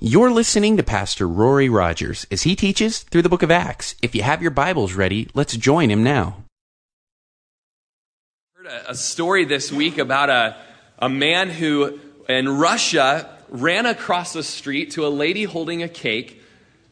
You're 0.00 0.30
listening 0.30 0.76
to 0.76 0.84
Pastor 0.84 1.26
Rory 1.26 1.68
Rogers 1.68 2.24
as 2.30 2.44
he 2.44 2.54
teaches 2.54 3.00
through 3.00 3.22
the 3.22 3.28
book 3.28 3.42
of 3.42 3.50
Acts. 3.50 3.96
If 4.00 4.14
you 4.14 4.22
have 4.22 4.40
your 4.40 4.52
Bibles 4.52 4.92
ready, 4.92 5.28
let's 5.34 5.56
join 5.56 5.90
him 5.90 6.04
now. 6.04 6.44
heard 8.54 8.68
a, 8.86 8.94
story 8.94 9.44
this 9.44 9.72
week 9.72 9.98
about 9.98 10.30
a, 10.30 10.56
a 11.00 11.08
man 11.08 11.50
who 11.50 11.98
in 12.28 12.48
Russia 12.48 13.28
ran 13.48 13.86
across 13.86 14.32
the 14.32 14.44
street 14.44 14.92
to 14.92 15.04
a 15.04 15.08
lady 15.08 15.42
holding 15.42 15.82
a 15.82 15.88
cake, 15.88 16.40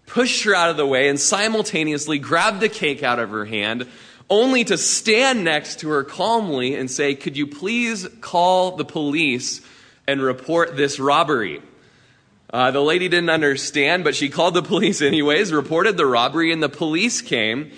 pushed 0.06 0.42
her 0.42 0.52
out 0.56 0.70
of 0.70 0.76
the 0.76 0.84
way, 0.84 1.08
and 1.08 1.20
simultaneously 1.20 2.18
grabbed 2.18 2.58
the 2.58 2.68
cake 2.68 3.04
out 3.04 3.20
of 3.20 3.30
her 3.30 3.44
hand, 3.44 3.86
only 4.28 4.64
to 4.64 4.76
stand 4.76 5.44
next 5.44 5.78
to 5.78 5.90
her 5.90 6.02
calmly 6.02 6.74
and 6.74 6.90
say, 6.90 7.14
Could 7.14 7.36
you 7.36 7.46
please 7.46 8.08
call 8.20 8.74
the 8.74 8.84
police 8.84 9.60
and 10.08 10.20
report 10.20 10.76
this 10.76 10.98
robbery? 10.98 11.62
Uh, 12.48 12.70
the 12.70 12.80
lady 12.80 13.08
didn't 13.08 13.30
understand, 13.30 14.04
but 14.04 14.14
she 14.14 14.28
called 14.28 14.54
the 14.54 14.62
police 14.62 15.02
anyways, 15.02 15.52
reported 15.52 15.96
the 15.96 16.06
robbery, 16.06 16.52
and 16.52 16.62
the 16.62 16.68
police 16.68 17.20
came, 17.20 17.72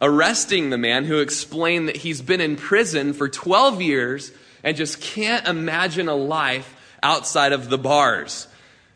arresting 0.00 0.70
the 0.70 0.78
man 0.78 1.04
who 1.04 1.18
explained 1.18 1.88
that 1.88 1.96
he's 1.96 2.22
been 2.22 2.40
in 2.40 2.56
prison 2.56 3.12
for 3.12 3.28
12 3.28 3.82
years 3.82 4.32
and 4.64 4.76
just 4.76 5.00
can't 5.00 5.46
imagine 5.46 6.08
a 6.08 6.14
life 6.14 6.74
outside 7.02 7.52
of 7.52 7.68
the 7.68 7.78
bars. 7.78 8.48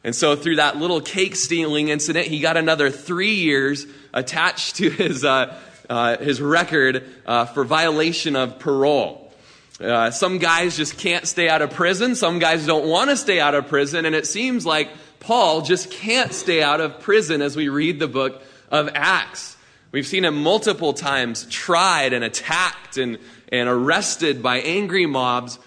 And 0.03 0.17
so, 0.17 0.35
through 0.35 0.57
that 0.57 0.79
little 0.79 1.03
cake 1.03 1.37
stealing 1.37 1.89
incident, 1.89 2.27
he 2.27 2.41
got 2.41 2.57
another 2.57 2.91
three 2.91 3.35
years 3.35 3.87
attached 4.15 4.77
to 4.77 4.89
his, 4.89 5.25
uh, 5.25 5.59
uh, 5.91 6.17
his 6.17 6.41
record 6.41 7.05
uh, 7.27 7.45
for 7.45 7.65
violation 7.65 8.35
of 8.35 8.59
parole. 8.59 9.31
Uh, 9.79 10.11
some 10.11 10.39
guys 10.39 10.77
just 10.77 10.99
can't 10.99 11.27
stay 11.27 11.49
out 11.49 11.63
of 11.63 11.71
prison. 11.71 12.15
Some 12.15 12.39
guys 12.39 12.67
don't 12.67 12.87
want 12.87 13.11
to 13.11 13.17
stay 13.17 13.41
out 13.41 13.55
of 13.55 13.69
prison. 13.69 14.05
And 14.05 14.15
it 14.15 14.27
seems 14.27 14.67
like 14.67 14.91
Paul 15.21 15.61
just 15.63 15.91
can't 15.91 16.33
stay 16.33 16.63
out 16.63 16.81
of 16.81 17.01
prison 17.01 17.43
as 17.43 17.55
we 17.55 17.69
read 17.69 17.99
the 17.99 18.09
book 18.09 18.43
of 18.71 18.89
Acts. 18.95 19.57
We've 19.93 20.07
seen 20.07 20.25
him 20.25 20.43
multiple 20.43 20.95
times 20.95 21.47
tried 21.51 22.13
and 22.13 22.25
attacked 22.25 22.97
and, 22.97 23.19
and 23.53 23.69
arrested 23.69 24.43
by 24.43 24.61
angry 24.61 25.05
mobs. 25.05 25.59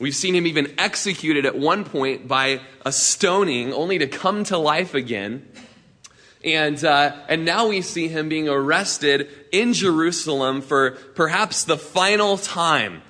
We've 0.00 0.14
seen 0.14 0.34
him 0.34 0.46
even 0.46 0.74
executed 0.78 1.44
at 1.44 1.56
one 1.56 1.84
point 1.84 2.26
by 2.26 2.60
a 2.86 2.92
stoning, 2.92 3.72
only 3.72 3.98
to 3.98 4.06
come 4.06 4.42
to 4.44 4.58
life 4.58 4.94
again. 4.94 5.48
And, 6.42 6.82
uh, 6.84 7.16
and 7.28 7.44
now 7.44 7.68
we 7.68 7.82
see 7.82 8.08
him 8.08 8.28
being 8.28 8.48
arrested 8.48 9.28
in 9.52 9.72
Jerusalem 9.72 10.62
for 10.62 10.92
perhaps 11.14 11.64
the 11.64 11.76
final 11.76 12.38
time. 12.38 13.02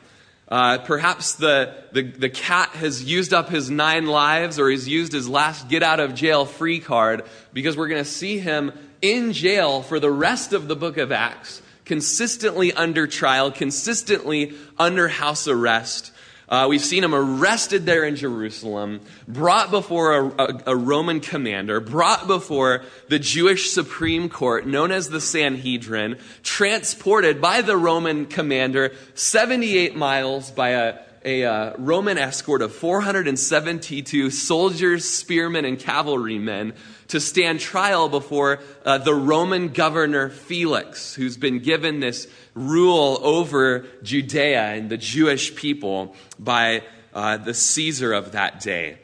Uh, 0.54 0.78
perhaps 0.78 1.34
the, 1.34 1.74
the, 1.90 2.02
the 2.02 2.28
cat 2.28 2.68
has 2.68 3.02
used 3.02 3.34
up 3.34 3.48
his 3.48 3.70
nine 3.70 4.06
lives 4.06 4.60
or 4.60 4.70
he's 4.70 4.86
used 4.86 5.10
his 5.10 5.28
last 5.28 5.68
get 5.68 5.82
out 5.82 5.98
of 5.98 6.14
jail 6.14 6.44
free 6.44 6.78
card 6.78 7.24
because 7.52 7.76
we're 7.76 7.88
going 7.88 8.04
to 8.04 8.08
see 8.08 8.38
him 8.38 8.70
in 9.02 9.32
jail 9.32 9.82
for 9.82 9.98
the 9.98 10.12
rest 10.12 10.52
of 10.52 10.68
the 10.68 10.76
book 10.76 10.96
of 10.96 11.10
Acts, 11.10 11.60
consistently 11.84 12.72
under 12.72 13.08
trial, 13.08 13.50
consistently 13.50 14.54
under 14.78 15.08
house 15.08 15.48
arrest. 15.48 16.12
Uh, 16.54 16.68
we've 16.68 16.84
seen 16.84 17.02
him 17.02 17.16
arrested 17.16 17.84
there 17.84 18.04
in 18.04 18.14
Jerusalem, 18.14 19.00
brought 19.26 19.72
before 19.72 20.12
a, 20.12 20.26
a, 20.28 20.62
a, 20.68 20.76
Roman 20.76 21.18
commander, 21.18 21.80
brought 21.80 22.28
before 22.28 22.84
the 23.08 23.18
Jewish 23.18 23.72
Supreme 23.72 24.28
Court, 24.28 24.64
known 24.64 24.92
as 24.92 25.08
the 25.08 25.20
Sanhedrin, 25.20 26.16
transported 26.44 27.40
by 27.40 27.60
the 27.62 27.76
Roman 27.76 28.26
commander 28.26 28.92
78 29.14 29.96
miles 29.96 30.52
by 30.52 30.68
a, 30.68 30.98
a 31.24 31.44
uh, 31.44 31.72
Roman 31.78 32.18
escort 32.18 32.60
of 32.62 32.74
472 32.74 34.30
soldiers, 34.30 35.08
spearmen, 35.08 35.64
and 35.64 35.78
cavalrymen 35.78 36.74
to 37.08 37.20
stand 37.20 37.60
trial 37.60 38.08
before 38.08 38.60
uh, 38.84 38.98
the 38.98 39.14
Roman 39.14 39.68
governor 39.68 40.28
Felix, 40.28 41.14
who's 41.14 41.36
been 41.36 41.60
given 41.60 42.00
this 42.00 42.28
rule 42.54 43.18
over 43.22 43.86
Judea 44.02 44.62
and 44.62 44.90
the 44.90 44.96
Jewish 44.96 45.54
people 45.54 46.14
by 46.38 46.82
uh, 47.14 47.36
the 47.38 47.54
Caesar 47.54 48.12
of 48.12 48.32
that 48.32 48.60
day. 48.60 48.98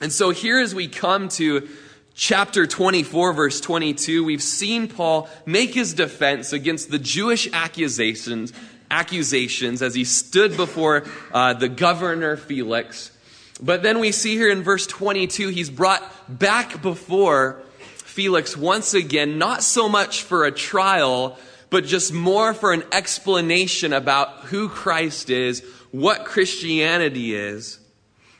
And 0.00 0.12
so 0.12 0.30
here, 0.30 0.58
as 0.58 0.74
we 0.74 0.88
come 0.88 1.28
to 1.30 1.68
chapter 2.14 2.66
24, 2.66 3.32
verse 3.32 3.60
22, 3.60 4.24
we've 4.24 4.42
seen 4.42 4.88
Paul 4.88 5.28
make 5.46 5.74
his 5.74 5.94
defense 5.94 6.52
against 6.52 6.90
the 6.90 6.98
Jewish 6.98 7.48
accusations, 7.52 8.52
accusations 8.90 9.82
as 9.82 9.94
he 9.94 10.04
stood 10.04 10.56
before 10.56 11.04
uh, 11.32 11.54
the 11.54 11.68
governor 11.68 12.36
Felix. 12.36 13.10
But 13.60 13.82
then 13.82 14.00
we 14.00 14.12
see 14.12 14.34
here 14.34 14.50
in 14.50 14.62
verse 14.62 14.86
22, 14.86 15.48
he's 15.48 15.70
brought 15.70 16.02
back 16.28 16.82
before 16.82 17.62
Felix 17.96 18.56
once 18.56 18.94
again, 18.94 19.38
not 19.38 19.62
so 19.62 19.88
much 19.88 20.22
for 20.22 20.44
a 20.44 20.52
trial, 20.52 21.38
but 21.70 21.84
just 21.84 22.12
more 22.12 22.54
for 22.54 22.72
an 22.72 22.84
explanation 22.92 23.92
about 23.92 24.40
who 24.46 24.68
Christ 24.68 25.30
is, 25.30 25.64
what 25.90 26.24
Christianity 26.24 27.34
is. 27.34 27.78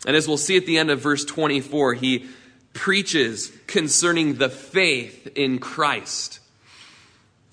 And 0.07 0.15
as 0.15 0.29
we'll 0.29 0.37
see 0.37 0.57
at 0.57 0.67
the 0.67 0.79
end 0.79 0.91
of 0.91 1.01
verse 1.01 1.25
24, 1.25 1.95
he 1.95 2.27
preaches 2.73 3.51
concerning 3.67 4.35
the 4.35 4.51
faith 4.51 5.29
in 5.35 5.59
Christ. 5.59 6.41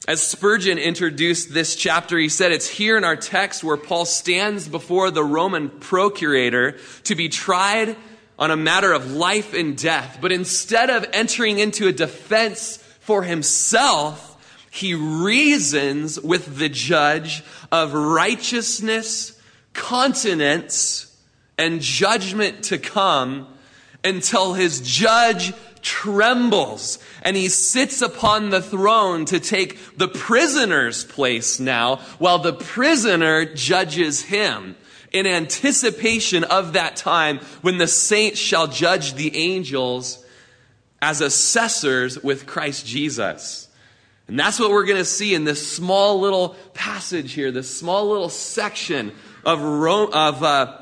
As 0.07 0.25
Spurgeon 0.25 0.79
introduced 0.79 1.53
this 1.53 1.75
chapter, 1.75 2.17
he 2.17 2.27
said 2.27 2.51
it's 2.51 2.67
here 2.67 2.97
in 2.97 3.03
our 3.03 3.15
text 3.15 3.63
where 3.63 3.77
Paul 3.77 4.05
stands 4.05 4.67
before 4.67 5.11
the 5.11 5.23
Roman 5.23 5.69
procurator 5.69 6.79
to 7.03 7.13
be 7.13 7.29
tried 7.29 7.95
on 8.39 8.49
a 8.49 8.57
matter 8.57 8.91
of 8.93 9.11
life 9.11 9.53
and 9.53 9.77
death. 9.77 10.17
But 10.19 10.31
instead 10.31 10.89
of 10.89 11.05
entering 11.13 11.59
into 11.59 11.87
a 11.87 11.91
defense 11.91 12.77
for 13.01 13.21
himself, 13.21 14.27
he 14.71 14.95
reasons 14.95 16.19
with 16.19 16.57
the 16.57 16.69
judge 16.69 17.43
of 17.71 17.93
righteousness, 17.93 19.39
continence, 19.73 21.15
and 21.59 21.79
judgment 21.79 22.63
to 22.63 22.79
come 22.79 23.47
until 24.03 24.53
his 24.55 24.81
judge 24.81 25.53
trembles 25.81 26.99
and 27.21 27.35
he 27.35 27.49
sits 27.49 28.01
upon 28.01 28.49
the 28.49 28.61
throne 28.61 29.25
to 29.25 29.39
take 29.39 29.97
the 29.97 30.07
prisoner's 30.07 31.03
place 31.03 31.59
now 31.59 31.97
while 32.17 32.39
the 32.39 32.53
prisoner 32.53 33.45
judges 33.45 34.23
him 34.23 34.75
in 35.11 35.27
anticipation 35.27 36.43
of 36.43 36.73
that 36.73 36.95
time 36.95 37.39
when 37.61 37.77
the 37.77 37.87
saints 37.87 38.39
shall 38.39 38.67
judge 38.67 39.13
the 39.13 39.35
angels 39.35 40.23
as 41.01 41.21
assessors 41.21 42.21
with 42.23 42.45
Christ 42.45 42.85
Jesus. 42.85 43.67
And 44.27 44.39
that's 44.39 44.59
what 44.59 44.69
we're 44.69 44.85
going 44.85 44.97
to 44.97 45.05
see 45.05 45.33
in 45.33 45.43
this 45.43 45.67
small 45.67 46.19
little 46.19 46.55
passage 46.73 47.33
here, 47.33 47.51
this 47.51 47.75
small 47.75 48.07
little 48.07 48.29
section 48.29 49.11
of, 49.43 49.61
Rome, 49.61 50.11
of 50.13 50.43
uh, 50.43 50.77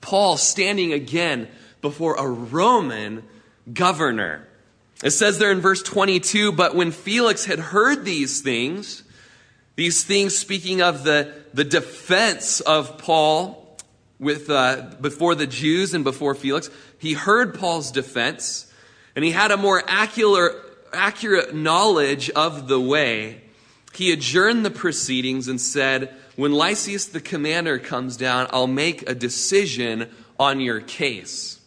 Paul 0.00 0.36
standing 0.36 0.92
again 0.92 1.48
before 1.82 2.14
a 2.14 2.26
Roman 2.26 3.24
governor. 3.72 4.46
It 5.02 5.10
says 5.10 5.38
there 5.38 5.52
in 5.52 5.60
verse 5.60 5.82
22 5.82 6.52
But 6.52 6.74
when 6.74 6.90
Felix 6.90 7.44
had 7.44 7.58
heard 7.58 8.04
these 8.04 8.40
things, 8.40 9.02
these 9.76 10.04
things 10.04 10.36
speaking 10.36 10.82
of 10.82 11.04
the, 11.04 11.32
the 11.54 11.64
defense 11.64 12.60
of 12.60 12.98
Paul 12.98 13.78
with, 14.18 14.50
uh, 14.50 14.90
before 15.00 15.34
the 15.34 15.46
Jews 15.46 15.94
and 15.94 16.04
before 16.04 16.34
Felix, 16.34 16.68
he 16.98 17.14
heard 17.14 17.54
Paul's 17.54 17.90
defense 17.90 18.70
and 19.16 19.24
he 19.24 19.30
had 19.30 19.50
a 19.50 19.56
more 19.56 19.82
accurate, 19.86 20.54
accurate 20.92 21.54
knowledge 21.54 22.30
of 22.30 22.68
the 22.68 22.80
way, 22.80 23.42
he 23.92 24.12
adjourned 24.12 24.64
the 24.64 24.70
proceedings 24.70 25.48
and 25.48 25.60
said, 25.60 26.14
When 26.36 26.52
Lysias 26.52 27.06
the 27.06 27.20
commander 27.20 27.78
comes 27.78 28.16
down, 28.16 28.48
I'll 28.52 28.66
make 28.66 29.08
a 29.08 29.14
decision 29.14 30.08
on 30.38 30.60
your 30.60 30.80
case. 30.80 31.59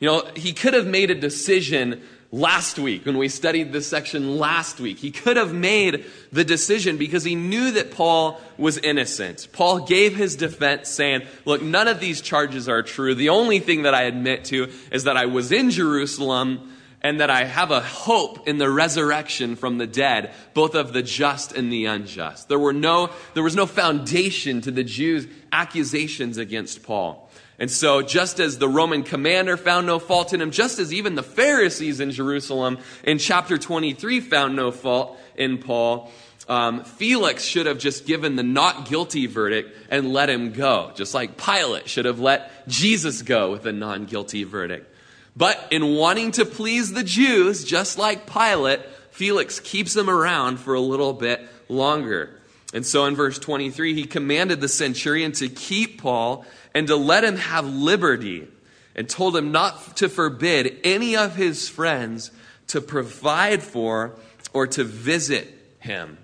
You 0.00 0.08
know, 0.08 0.30
he 0.34 0.52
could 0.52 0.74
have 0.74 0.86
made 0.86 1.10
a 1.10 1.14
decision 1.14 2.02
last 2.34 2.80
week 2.80 3.06
when 3.06 3.16
we 3.16 3.28
studied 3.28 3.72
this 3.72 3.86
section 3.86 4.38
last 4.38 4.80
week. 4.80 4.98
He 4.98 5.12
could 5.12 5.36
have 5.36 5.54
made 5.54 6.04
the 6.32 6.44
decision 6.44 6.96
because 6.96 7.22
he 7.22 7.36
knew 7.36 7.70
that 7.72 7.92
Paul 7.92 8.40
was 8.58 8.76
innocent. 8.78 9.48
Paul 9.52 9.86
gave 9.86 10.16
his 10.16 10.34
defense 10.34 10.88
saying, 10.88 11.22
Look, 11.44 11.62
none 11.62 11.86
of 11.86 12.00
these 12.00 12.20
charges 12.20 12.68
are 12.68 12.82
true. 12.82 13.14
The 13.14 13.28
only 13.28 13.60
thing 13.60 13.82
that 13.82 13.94
I 13.94 14.02
admit 14.02 14.46
to 14.46 14.70
is 14.90 15.04
that 15.04 15.16
I 15.16 15.26
was 15.26 15.52
in 15.52 15.70
Jerusalem 15.70 16.72
and 17.04 17.20
that 17.20 17.30
I 17.30 17.44
have 17.44 17.70
a 17.70 17.80
hope 17.82 18.48
in 18.48 18.56
the 18.56 18.70
resurrection 18.70 19.56
from 19.56 19.76
the 19.76 19.86
dead, 19.86 20.32
both 20.54 20.74
of 20.74 20.94
the 20.94 21.02
just 21.02 21.52
and 21.52 21.70
the 21.70 21.84
unjust. 21.84 22.48
There, 22.48 22.58
were 22.58 22.72
no, 22.72 23.10
there 23.34 23.42
was 23.42 23.54
no 23.54 23.66
foundation 23.66 24.62
to 24.62 24.70
the 24.70 24.82
Jews' 24.82 25.28
accusations 25.52 26.38
against 26.38 26.82
Paul. 26.82 27.23
And 27.58 27.70
so, 27.70 28.02
just 28.02 28.40
as 28.40 28.58
the 28.58 28.68
Roman 28.68 29.04
commander 29.04 29.56
found 29.56 29.86
no 29.86 29.98
fault 29.98 30.32
in 30.32 30.40
him, 30.40 30.50
just 30.50 30.78
as 30.78 30.92
even 30.92 31.14
the 31.14 31.22
Pharisees 31.22 32.00
in 32.00 32.10
Jerusalem 32.10 32.78
in 33.04 33.18
chapter 33.18 33.58
23 33.58 34.20
found 34.20 34.56
no 34.56 34.72
fault 34.72 35.18
in 35.36 35.58
Paul, 35.58 36.10
um, 36.48 36.84
Felix 36.84 37.44
should 37.44 37.66
have 37.66 37.78
just 37.78 38.06
given 38.06 38.36
the 38.36 38.42
not 38.42 38.88
guilty 38.88 39.26
verdict 39.26 39.76
and 39.90 40.12
let 40.12 40.28
him 40.28 40.52
go, 40.52 40.92
just 40.94 41.14
like 41.14 41.36
Pilate 41.36 41.88
should 41.88 42.04
have 42.04 42.20
let 42.20 42.66
Jesus 42.68 43.22
go 43.22 43.52
with 43.52 43.66
a 43.66 43.72
non 43.72 44.06
guilty 44.06 44.44
verdict. 44.44 44.90
But 45.36 45.68
in 45.70 45.94
wanting 45.94 46.32
to 46.32 46.44
please 46.44 46.92
the 46.92 47.02
Jews, 47.02 47.64
just 47.64 47.98
like 47.98 48.30
Pilate, 48.30 48.80
Felix 49.10 49.60
keeps 49.60 49.96
him 49.96 50.10
around 50.10 50.58
for 50.58 50.74
a 50.74 50.80
little 50.80 51.12
bit 51.12 51.40
longer. 51.68 52.30
And 52.74 52.84
so 52.84 53.06
in 53.06 53.14
verse 53.14 53.38
23, 53.38 53.94
he 53.94 54.04
commanded 54.04 54.60
the 54.60 54.68
centurion 54.68 55.30
to 55.32 55.48
keep 55.48 56.02
Paul 56.02 56.44
and 56.74 56.88
to 56.88 56.96
let 56.96 57.22
him 57.22 57.36
have 57.36 57.64
liberty 57.64 58.48
and 58.96 59.08
told 59.08 59.36
him 59.36 59.52
not 59.52 59.96
to 59.98 60.08
forbid 60.08 60.80
any 60.82 61.16
of 61.16 61.36
his 61.36 61.68
friends 61.68 62.32
to 62.68 62.80
provide 62.80 63.62
for 63.62 64.16
or 64.52 64.66
to 64.66 64.82
visit 64.82 65.48
him. 65.78 66.18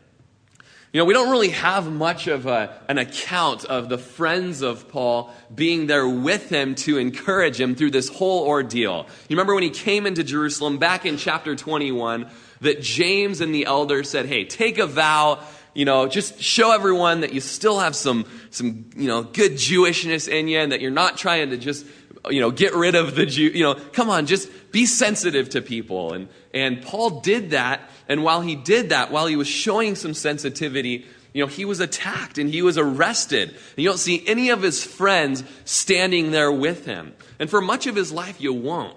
You 0.93 0.99
know, 0.99 1.05
we 1.05 1.15
don't 1.15 1.31
really 1.31 1.51
have 1.51 1.91
much 1.91 2.27
of 2.27 2.47
a, 2.47 2.77
an 2.89 2.99
account 2.99 3.65
of 3.65 3.89
the 3.89 3.99
friends 3.99 4.61
of 4.61 4.89
Paul 4.89 5.33
being 5.55 5.87
there 5.87 6.09
with 6.09 6.49
him 6.49 6.75
to 6.77 6.99
encourage 6.99 7.61
him 7.61 7.77
through 7.77 7.93
this 7.93 8.09
whole 8.09 8.45
ordeal. 8.45 9.07
You 9.29 9.37
remember 9.37 9.55
when 9.55 9.63
he 9.63 9.71
came 9.71 10.05
into 10.05 10.25
Jerusalem 10.25 10.79
back 10.79 11.07
in 11.07 11.17
chapter 11.17 11.55
21 11.55 12.29
that 12.63 12.83
James 12.83 13.41
and 13.41 13.55
the 13.55 13.67
elders 13.67 14.11
said, 14.11 14.27
hey, 14.27 14.45
take 14.45 14.79
a 14.79 14.87
vow, 14.87 15.45
you 15.75 15.85
know, 15.85 16.09
just 16.09 16.41
show 16.41 16.73
everyone 16.73 17.21
that 17.21 17.33
you 17.33 17.41
still 17.41 17.79
have 17.79 17.95
some, 17.95 18.25
some, 18.51 18.91
you 18.97 19.09
know, 19.09 19.23
good 19.23 19.53
Jewishness 19.53 20.29
in 20.29 20.49
you 20.49 20.59
and 20.59 20.73
that 20.73 20.81
you're 20.81 20.91
not 20.91 21.17
trying 21.17 21.51
to 21.51 21.57
just 21.57 21.87
you 22.29 22.41
know, 22.41 22.51
get 22.51 22.75
rid 22.75 22.95
of 22.95 23.15
the 23.15 23.25
Jew, 23.25 23.45
you 23.45 23.63
know, 23.63 23.75
come 23.75 24.11
on, 24.11 24.27
just 24.27 24.51
be 24.73 24.85
sensitive 24.85 25.51
to 25.51 25.63
people. 25.63 26.13
And, 26.13 26.29
and 26.53 26.83
Paul 26.83 27.21
did 27.21 27.51
that. 27.51 27.89
And 28.09 28.23
while 28.23 28.43
he 28.43 28.57
did 28.57 28.91
that, 28.91 29.11
while 29.11 29.27
he 29.27 29.37
was 29.37 29.49
showing 29.49 29.95
some 29.95 30.13
sensitivity, 30.13 31.07
you 31.33 31.43
know, 31.43 31.47
he 31.47 31.65
was 31.65 31.81
attacked 31.81 32.39
and 32.39 32.51
he 32.51 32.63
was 32.63 32.77
arrested. 32.77 33.49
And 33.51 33.79
you 33.79 33.89
don't 33.89 33.99
see 33.99 34.23
any 34.27 34.51
of 34.51 34.63
his 34.63 34.85
friends 34.85 35.45
standing 35.65 36.31
there 36.31 36.53
with 36.53 36.85
him. 36.85 37.15
And 37.39 37.49
for 37.49 37.61
much 37.61 37.87
of 37.87 37.95
his 37.97 38.13
life, 38.13 38.41
you 38.41 38.53
won't. 38.53 38.97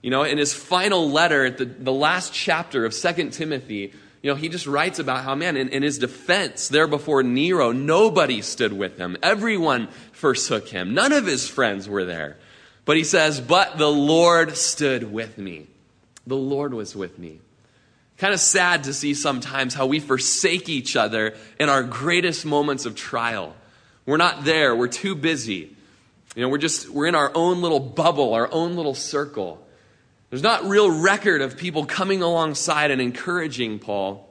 You 0.00 0.10
know, 0.10 0.22
in 0.22 0.38
his 0.38 0.54
final 0.54 1.10
letter, 1.10 1.50
the, 1.50 1.64
the 1.64 1.92
last 1.92 2.32
chapter 2.32 2.84
of 2.84 2.94
Second 2.94 3.32
Timothy, 3.32 3.94
you 4.24 4.30
know, 4.30 4.36
he 4.36 4.48
just 4.48 4.66
writes 4.66 4.98
about 4.98 5.22
how, 5.22 5.34
man, 5.34 5.54
in, 5.54 5.68
in, 5.68 5.82
his 5.82 5.98
defense 5.98 6.68
there 6.68 6.86
before 6.86 7.22
Nero, 7.22 7.72
nobody 7.72 8.40
stood 8.40 8.72
with 8.72 8.96
him. 8.96 9.18
Everyone 9.22 9.88
forsook 10.12 10.66
him. 10.66 10.94
None 10.94 11.12
of 11.12 11.26
his 11.26 11.46
friends 11.46 11.90
were 11.90 12.06
there. 12.06 12.38
But 12.86 12.96
he 12.96 13.04
says, 13.04 13.38
But 13.38 13.76
the 13.76 13.90
Lord 13.90 14.56
stood 14.56 15.12
with 15.12 15.36
me. 15.36 15.66
The 16.26 16.38
Lord 16.38 16.72
was 16.72 16.96
with 16.96 17.18
me. 17.18 17.40
Kind 18.16 18.32
of 18.32 18.40
sad 18.40 18.84
to 18.84 18.94
see 18.94 19.12
sometimes 19.12 19.74
how 19.74 19.84
we 19.84 20.00
forsake 20.00 20.70
each 20.70 20.96
other 20.96 21.34
in 21.60 21.68
our 21.68 21.82
greatest 21.82 22.46
moments 22.46 22.86
of 22.86 22.96
trial. 22.96 23.54
We're 24.06 24.16
not 24.16 24.42
there, 24.42 24.74
we're 24.74 24.88
too 24.88 25.14
busy. 25.14 25.76
You 26.34 26.42
know, 26.42 26.48
we're 26.48 26.56
just, 26.56 26.88
we're 26.88 27.08
in 27.08 27.14
our 27.14 27.30
own 27.34 27.60
little 27.60 27.78
bubble, 27.78 28.32
our 28.32 28.50
own 28.50 28.74
little 28.74 28.94
circle. 28.94 29.63
There's 30.34 30.42
not 30.42 30.64
real 30.64 30.90
record 30.90 31.42
of 31.42 31.56
people 31.56 31.86
coming 31.86 32.20
alongside 32.20 32.90
and 32.90 33.00
encouraging 33.00 33.78
Paul. 33.78 34.28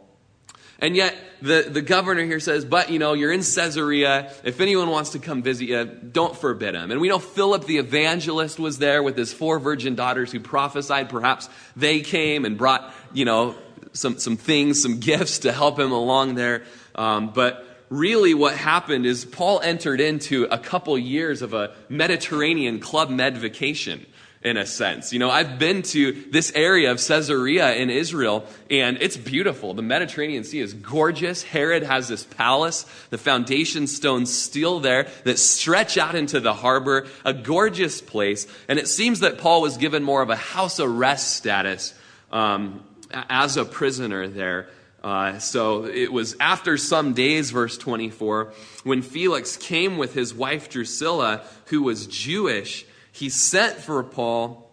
And 0.80 0.98
yet, 0.98 1.16
the, 1.42 1.66
the 1.70 1.82
governor 1.82 2.26
here 2.26 2.42
says, 2.42 2.66
but 2.66 2.90
you 2.90 3.00
know, 3.00 3.14
you're 3.14 3.32
in 3.32 3.40
Caesarea. 3.40 4.34
If 4.44 4.60
anyone 4.60 4.90
wants 4.90 5.12
to 5.12 5.20
come 5.20 5.42
visit 5.42 5.70
you, 5.70 5.86
don't 5.86 6.36
forbid 6.36 6.76
him. 6.76 6.92
And 6.92 7.00
we 7.00 7.08
know 7.08 7.20
Philip 7.20 7.64
the 7.68 7.78
evangelist 7.78 8.60
was 8.60 8.80
there 8.80 9.02
with 9.02 9.16
his 9.16 9.32
four 9.32 9.60
virgin 9.60 9.96
daughters 9.96 10.30
who 10.30 10.42
prophesied. 10.42 11.08
Perhaps 11.08 11.48
they 11.78 12.02
came 12.02 12.44
and 12.44 12.58
brought, 12.58 12.94
you 13.14 13.24
know, 13.24 13.56
some, 13.94 14.20
some 14.20 14.36
things, 14.36 14.82
some 14.82 15.00
gifts 15.00 15.40
to 15.40 15.54
help 15.54 15.80
him 15.80 15.94
along 15.94 16.36
there. 16.36 16.64
Um, 16.96 17.30
but 17.30 17.66
really 17.88 18.34
what 18.34 18.58
happened 18.58 19.06
is 19.06 19.24
Paul 19.24 19.62
entered 19.62 20.02
into 20.02 20.50
a 20.52 20.58
couple 20.58 20.98
years 20.98 21.42
of 21.42 21.54
a 21.54 21.74
Mediterranean 21.88 22.82
club 22.82 23.10
med 23.10 23.38
vacation 23.38 24.06
in 24.44 24.58
a 24.58 24.66
sense. 24.66 25.14
You 25.14 25.20
know, 25.20 25.30
I've 25.30 25.58
been 25.58 25.82
to 25.84 26.12
this 26.30 26.52
area 26.54 26.92
of 26.92 26.98
Caesarea 26.98 27.76
in 27.76 27.90
Israel, 27.90 28.46
and 28.70 28.98
it's 29.00 29.16
beautiful. 29.16 29.74
The 29.74 29.82
Mediterranean 29.82 30.44
Sea 30.44 30.60
is 30.60 30.74
gorgeous. 30.74 31.44
Herod 31.44 31.84
has 31.84 32.10
this 32.10 32.26
palace, 32.26 32.86
the 33.10 33.18
foundation 33.18 33.88
stones 33.88 34.34
still 34.34 34.82
there 34.82 35.08
that 35.24 35.40
stretch 35.40 35.98
out 35.98 36.16
into 36.16 36.42
the 36.42 36.54
harbor, 36.54 37.08
a 37.24 37.34
gorgeous 37.34 38.02
place. 38.02 38.46
And 38.68 38.78
it 38.78 38.90
seems 38.90 39.22
that 39.22 39.38
Paul 39.38 39.62
was 39.62 39.78
given 39.78 40.04
more 40.04 40.22
of 40.22 40.30
a 40.30 40.36
house 40.36 40.80
arrest 40.80 41.36
status 41.38 41.94
um, 42.32 42.84
as 43.12 43.56
a 43.56 43.64
prisoner 43.64 44.28
there. 44.28 44.68
Uh, 45.02 45.38
so 45.40 45.86
it 45.86 46.12
was 46.12 46.36
after 46.40 46.78
some 46.78 47.14
days, 47.14 47.52
verse 47.52 47.78
24, 47.78 48.54
when 48.84 49.02
Felix 49.02 49.58
came 49.58 49.98
with 49.98 50.14
his 50.14 50.34
wife 50.34 50.70
Drusilla, 50.70 51.44
who 51.66 51.84
was 51.84 52.08
Jewish 52.08 52.86
he 53.14 53.30
sent 53.30 53.78
for 53.78 54.04
Paul 54.04 54.70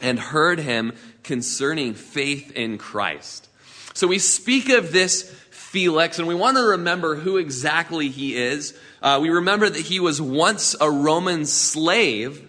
and 0.00 0.18
heard 0.18 0.58
him 0.58 0.94
concerning 1.22 1.92
faith 1.92 2.52
in 2.52 2.78
Christ. 2.78 3.48
So 3.92 4.06
we 4.06 4.18
speak 4.18 4.70
of 4.70 4.92
this 4.92 5.30
Felix, 5.50 6.18
and 6.18 6.26
we 6.26 6.34
want 6.34 6.56
to 6.56 6.62
remember 6.62 7.16
who 7.16 7.36
exactly 7.36 8.08
he 8.08 8.36
is. 8.36 8.78
Uh, 9.02 9.18
we 9.20 9.28
remember 9.28 9.68
that 9.68 9.80
he 9.80 10.00
was 10.00 10.22
once 10.22 10.74
a 10.80 10.90
Roman 10.90 11.44
slave. 11.44 12.48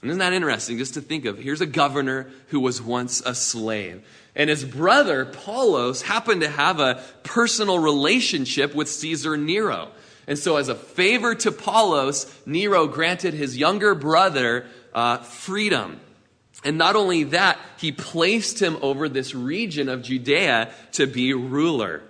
And 0.00 0.10
isn't 0.10 0.20
that 0.20 0.32
interesting 0.32 0.78
just 0.78 0.94
to 0.94 1.00
think 1.00 1.24
of? 1.26 1.38
Here's 1.38 1.60
a 1.60 1.66
governor 1.66 2.30
who 2.48 2.60
was 2.60 2.80
once 2.80 3.20
a 3.20 3.34
slave. 3.34 4.06
And 4.34 4.48
his 4.48 4.64
brother, 4.64 5.24
Pallas, 5.24 6.02
happened 6.02 6.42
to 6.42 6.48
have 6.48 6.78
a 6.78 7.02
personal 7.22 7.78
relationship 7.78 8.74
with 8.74 8.88
Caesar 8.88 9.36
Nero. 9.36 9.90
And 10.26 10.38
so, 10.38 10.56
as 10.56 10.68
a 10.68 10.74
favor 10.74 11.34
to 11.36 11.52
Pallas, 11.52 12.26
Nero 12.46 12.86
granted 12.86 13.34
his 13.34 13.56
younger 13.56 13.94
brother 13.94 14.66
uh, 14.92 15.18
freedom. 15.18 16.00
And 16.64 16.78
not 16.78 16.96
only 16.96 17.24
that, 17.24 17.58
he 17.78 17.92
placed 17.92 18.60
him 18.60 18.76
over 18.82 19.08
this 19.08 19.34
region 19.34 19.88
of 19.88 20.02
Judea 20.02 20.72
to 20.92 21.06
be 21.06 21.32
ruler. 21.32 22.02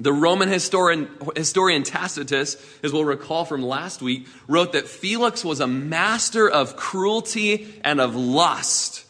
The 0.00 0.12
Roman 0.12 0.48
historian, 0.48 1.08
historian 1.36 1.82
Tacitus, 1.82 2.56
as 2.82 2.92
we'll 2.92 3.04
recall 3.04 3.44
from 3.44 3.62
last 3.62 4.02
week, 4.02 4.26
wrote 4.48 4.72
that 4.72 4.88
Felix 4.88 5.44
was 5.44 5.60
a 5.60 5.66
master 5.66 6.48
of 6.48 6.76
cruelty 6.76 7.80
and 7.84 8.00
of 8.00 8.16
lust. 8.16 9.04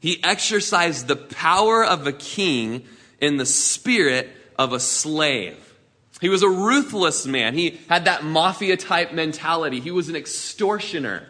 He 0.00 0.22
exercised 0.22 1.06
the 1.06 1.16
power 1.16 1.84
of 1.84 2.06
a 2.06 2.12
king 2.12 2.84
in 3.20 3.36
the 3.36 3.46
spirit 3.46 4.28
of 4.58 4.72
a 4.72 4.80
slave. 4.80 5.67
He 6.20 6.28
was 6.28 6.42
a 6.42 6.48
ruthless 6.48 7.26
man. 7.26 7.54
He 7.54 7.80
had 7.88 8.06
that 8.06 8.24
mafia 8.24 8.76
type 8.76 9.12
mentality. 9.12 9.80
He 9.80 9.90
was 9.90 10.08
an 10.08 10.16
extortioner. 10.16 11.26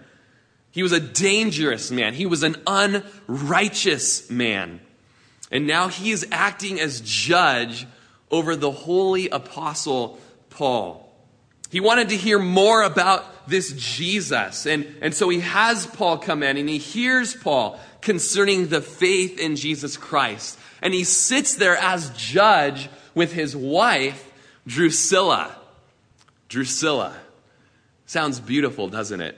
He 0.71 0.83
was 0.83 0.93
a 0.93 1.01
dangerous 1.01 1.91
man. 1.91 2.15
He 2.15 2.27
was 2.27 2.43
an 2.43 2.57
unrighteous 2.67 4.31
man. 4.31 4.81
And 5.51 5.67
now 5.67 5.89
he 5.89 6.11
is 6.11 6.27
acting 6.31 6.81
as 6.81 7.01
judge 7.01 7.87
over 8.31 8.57
the 8.57 8.71
holy 8.71 9.29
apostle 9.29 10.19
Paul. 10.51 11.05
He 11.71 11.81
wanted 11.81 12.11
to 12.11 12.17
hear 12.17 12.39
more 12.39 12.83
about 12.83 13.49
this 13.49 13.73
Jesus. 13.73 14.67
And, 14.67 14.87
and 15.03 15.15
so 15.15 15.29
he 15.29 15.41
has 15.41 15.87
Paul 15.87 16.19
come 16.19 16.43
in 16.43 16.57
and 16.57 16.69
he 16.69 16.79
hears 16.79 17.35
Paul 17.35 17.79
concerning 18.01 18.69
the 18.69 18.81
faith 18.81 19.39
in 19.39 19.57
Jesus 19.57 19.97
Christ. 19.97 20.59
And 20.81 20.95
he 20.95 21.05
sits 21.05 21.57
there 21.57 21.77
as 21.77 22.11
judge 22.11 22.89
with 23.15 23.33
his 23.33 23.57
wife, 23.57 24.28
Drusilla. 24.69 25.57
Drusilla. 26.49 27.17
Sounds 28.05 28.39
beautiful, 28.39 28.89
doesn't 28.89 29.21
it? 29.21 29.37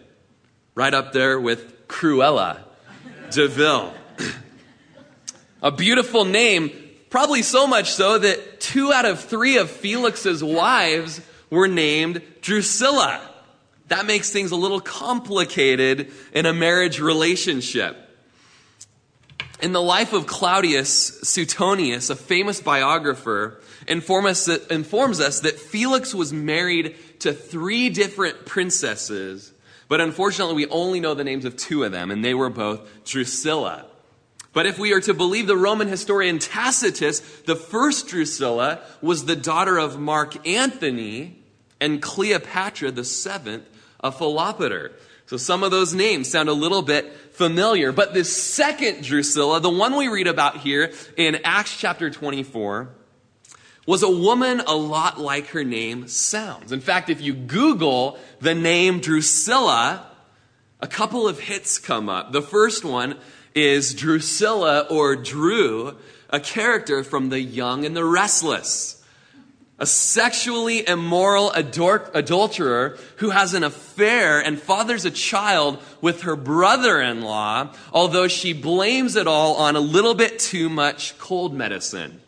Right 0.75 0.92
up 0.92 1.12
there 1.12 1.40
with 1.40 1.87
Cruella 1.87 2.58
de 3.30 3.46
Vil. 3.46 3.94
A 5.62 5.70
beautiful 5.70 6.25
name, 6.25 6.72
probably 7.10 7.42
so 7.42 7.68
much 7.68 7.92
so 7.92 8.18
that 8.18 8.60
two 8.60 8.92
out 8.92 9.04
of 9.04 9.20
three 9.20 9.58
of 9.58 9.70
Felix's 9.70 10.42
wives 10.42 11.20
were 11.49 11.68
named 11.68 12.22
Drusilla. 12.40 13.20
That 13.87 14.06
makes 14.06 14.30
things 14.30 14.50
a 14.50 14.56
little 14.56 14.80
complicated 14.80 16.10
in 16.32 16.46
a 16.46 16.52
marriage 16.52 16.99
relationship. 16.99 17.96
In 19.62 19.72
the 19.72 19.82
life 19.82 20.12
of 20.12 20.26
Claudius 20.26 21.20
Suetonius, 21.22 22.10
a 22.10 22.16
famous 22.16 22.60
biographer, 22.60 23.60
inform 23.90 24.26
us 24.26 24.47
that, 24.47 24.70
informs 24.70 25.20
us 25.20 25.40
that 25.40 25.59
Felix 25.59 26.14
was 26.14 26.32
married 26.32 26.94
to 27.20 27.32
three 27.32 27.90
different 27.90 28.47
princesses, 28.47 29.52
but 29.88 30.00
unfortunately 30.00 30.54
we 30.54 30.66
only 30.66 31.00
know 31.00 31.14
the 31.14 31.25
names 31.25 31.44
of 31.44 31.56
two 31.56 31.85
of 31.85 31.92
them, 31.92 32.11
and 32.11 32.25
they 32.25 32.32
were 32.32 32.49
both 32.49 33.04
Drusilla. 33.04 33.87
But 34.52 34.66
if 34.66 34.78
we 34.78 34.92
are 34.92 35.00
to 35.02 35.14
believe 35.14 35.47
the 35.47 35.56
Roman 35.56 35.88
historian 35.88 36.38
Tacitus, 36.38 37.20
the 37.47 37.56
first 37.56 38.09
Drusilla 38.09 38.80
was 39.00 39.25
the 39.25 39.37
daughter 39.37 39.78
of 39.78 39.99
Mark 39.99 40.47
Antony 40.47 41.42
and 41.80 42.02
Cleopatra 42.02 42.90
the 42.90 43.04
seventh 43.04 43.64
of 44.00 44.18
Philopator. 44.18 44.92
So 45.26 45.37
some 45.37 45.62
of 45.62 45.70
those 45.70 45.94
names 45.94 46.28
sound 46.28 46.49
a 46.49 46.52
little 46.52 46.82
bit 46.82 47.12
familiar. 47.32 47.92
But 47.92 48.12
this 48.12 48.37
second 48.37 49.04
Drusilla, 49.04 49.61
the 49.61 49.70
one 49.70 49.94
we 49.97 50.09
read 50.09 50.26
about 50.26 50.56
here 50.56 50.92
in 51.16 51.38
Acts 51.44 51.76
chapter 51.76 52.11
24, 52.11 52.88
was 53.87 54.02
a 54.02 54.10
woman 54.10 54.60
a 54.60 54.75
lot 54.75 55.18
like 55.18 55.49
her 55.49 55.64
name 55.64 56.08
sounds. 56.08 56.72
In 56.72 56.80
fact, 56.80 57.10
if 57.10 57.20
you 57.20 57.34
Google 57.34 58.18
the 58.40 58.54
name 58.54 59.00
Drusilla, 59.00 60.06
a 60.80 60.87
couple 60.87 61.26
of 61.26 61.40
hits 61.40 61.78
come 61.78 62.08
up. 62.08 62.32
The 62.32 62.42
first 62.42 62.84
one 62.84 63.16
is 63.54 63.94
Drusilla 63.94 64.87
or 64.90 65.16
Drew, 65.16 65.96
a 66.28 66.40
character 66.40 67.02
from 67.02 67.30
The 67.30 67.40
Young 67.40 67.84
and 67.84 67.96
the 67.96 68.04
Restless 68.04 69.00
a 69.80 69.87
sexually 69.87 70.87
immoral 70.87 71.50
ador- 71.52 72.10
adulterer 72.12 72.99
who 73.16 73.30
has 73.30 73.54
an 73.54 73.64
affair 73.64 74.38
and 74.38 74.60
fathers 74.60 75.06
a 75.06 75.10
child 75.10 75.82
with 76.02 76.22
her 76.22 76.37
brother 76.37 77.00
in 77.00 77.22
law, 77.22 77.72
although 77.90 78.28
she 78.28 78.52
blames 78.52 79.16
it 79.16 79.26
all 79.26 79.54
on 79.56 79.76
a 79.76 79.80
little 79.80 80.14
bit 80.14 80.38
too 80.38 80.68
much 80.68 81.18
cold 81.18 81.54
medicine. 81.54 82.20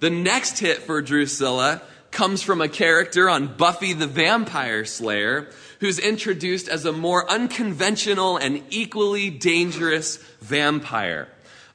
The 0.00 0.10
next 0.10 0.58
hit 0.58 0.78
for 0.82 1.02
Drusilla 1.02 1.82
comes 2.10 2.42
from 2.42 2.60
a 2.60 2.68
character 2.68 3.28
on 3.28 3.56
Buffy 3.56 3.92
the 3.92 4.06
Vampire 4.06 4.84
Slayer 4.84 5.50
who's 5.80 5.98
introduced 5.98 6.68
as 6.68 6.84
a 6.84 6.92
more 6.92 7.30
unconventional 7.30 8.36
and 8.36 8.62
equally 8.70 9.30
dangerous 9.30 10.16
vampire 10.40 11.28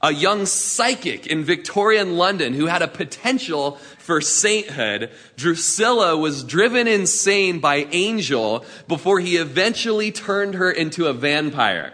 a 0.04 0.14
young 0.14 0.46
psychic 0.46 1.26
in 1.26 1.46
Victorian 1.46 2.18
London 2.18 2.54
who 2.54 2.66
had 2.66 2.82
a 2.82 2.88
potential 2.90 3.78
for 4.00 4.20
sainthood. 4.20 5.10
Drusilla 5.38 6.18
was 6.18 6.44
driven 6.44 6.90
insane 6.90 7.60
by 7.60 7.88
Angel 7.94 8.66
before 8.90 9.22
he 9.22 9.38
eventually 9.38 10.12
turned 10.12 10.56
her 10.56 10.70
into 10.70 11.08
a 11.08 11.14
vampire. 11.14 11.94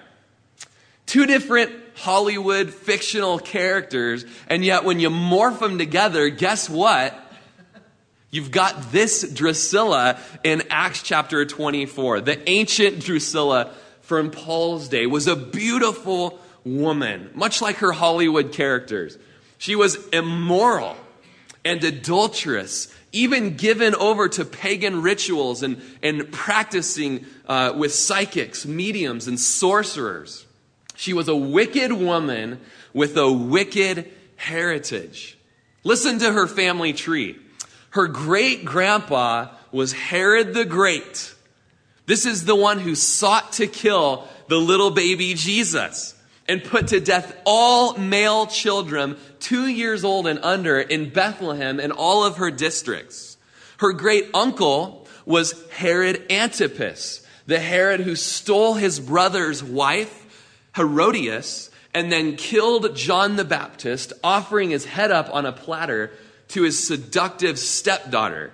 Two 1.05 1.27
different 1.27 1.71
Hollywood 1.99 2.73
fictional 2.73 3.39
characters, 3.39 4.25
and 4.47 4.63
yet 4.63 4.85
when 4.85 4.99
you 4.99 5.09
morph 5.09 5.59
them 5.59 5.77
together, 5.77 6.29
guess 6.29 6.69
what? 6.69 7.13
You've 8.31 8.51
got 8.51 8.91
this 8.91 9.29
Drusilla 9.29 10.17
in 10.43 10.63
Acts 10.69 11.03
chapter 11.03 11.45
24. 11.45 12.21
The 12.21 12.49
ancient 12.49 13.03
Drusilla 13.03 13.73
from 14.01 14.31
Paul's 14.31 14.87
day 14.87 15.07
was 15.07 15.27
a 15.27 15.35
beautiful 15.35 16.39
woman, 16.63 17.31
much 17.33 17.61
like 17.61 17.77
her 17.77 17.91
Hollywood 17.91 18.53
characters. 18.53 19.17
She 19.57 19.75
was 19.75 20.07
immoral 20.09 20.95
and 21.65 21.83
adulterous, 21.83 22.93
even 23.11 23.57
given 23.57 23.93
over 23.95 24.29
to 24.29 24.45
pagan 24.45 25.01
rituals 25.01 25.63
and, 25.63 25.81
and 26.01 26.31
practicing 26.31 27.25
uh, 27.45 27.73
with 27.75 27.93
psychics, 27.93 28.65
mediums, 28.65 29.27
and 29.27 29.37
sorcerers. 29.37 30.45
She 30.99 31.13
was 31.13 31.29
a 31.29 31.35
wicked 31.35 31.93
woman 31.93 32.59
with 32.93 33.15
a 33.15 33.31
wicked 33.31 34.11
heritage. 34.35 35.37
Listen 35.85 36.19
to 36.19 36.33
her 36.33 36.45
family 36.45 36.91
tree. 36.91 37.37
Her 37.91 38.07
great 38.07 38.65
grandpa 38.65 39.47
was 39.71 39.93
Herod 39.93 40.53
the 40.53 40.65
Great. 40.65 41.33
This 42.05 42.25
is 42.25 42.43
the 42.43 42.55
one 42.55 42.79
who 42.79 42.95
sought 42.95 43.53
to 43.53 43.67
kill 43.67 44.27
the 44.49 44.57
little 44.57 44.91
baby 44.91 45.35
Jesus 45.35 46.15
and 46.49 46.61
put 46.61 46.87
to 46.87 46.99
death 46.99 47.33
all 47.45 47.97
male 47.97 48.45
children 48.45 49.15
two 49.39 49.67
years 49.67 50.03
old 50.03 50.27
and 50.27 50.39
under 50.43 50.81
in 50.81 51.11
Bethlehem 51.11 51.79
and 51.79 51.93
all 51.93 52.25
of 52.25 52.35
her 52.35 52.51
districts. 52.51 53.37
Her 53.77 53.93
great 53.93 54.31
uncle 54.33 55.07
was 55.25 55.65
Herod 55.69 56.29
Antipas, 56.29 57.25
the 57.47 57.59
Herod 57.59 58.01
who 58.01 58.17
stole 58.17 58.73
his 58.73 58.99
brother's 58.99 59.63
wife, 59.63 60.18
Herodias, 60.75 61.69
and 61.93 62.11
then 62.11 62.35
killed 62.35 62.95
John 62.95 63.35
the 63.35 63.45
Baptist, 63.45 64.13
offering 64.23 64.69
his 64.69 64.85
head 64.85 65.11
up 65.11 65.33
on 65.33 65.45
a 65.45 65.51
platter 65.51 66.11
to 66.49 66.63
his 66.63 66.85
seductive 66.85 67.57
stepdaughter. 67.57 68.51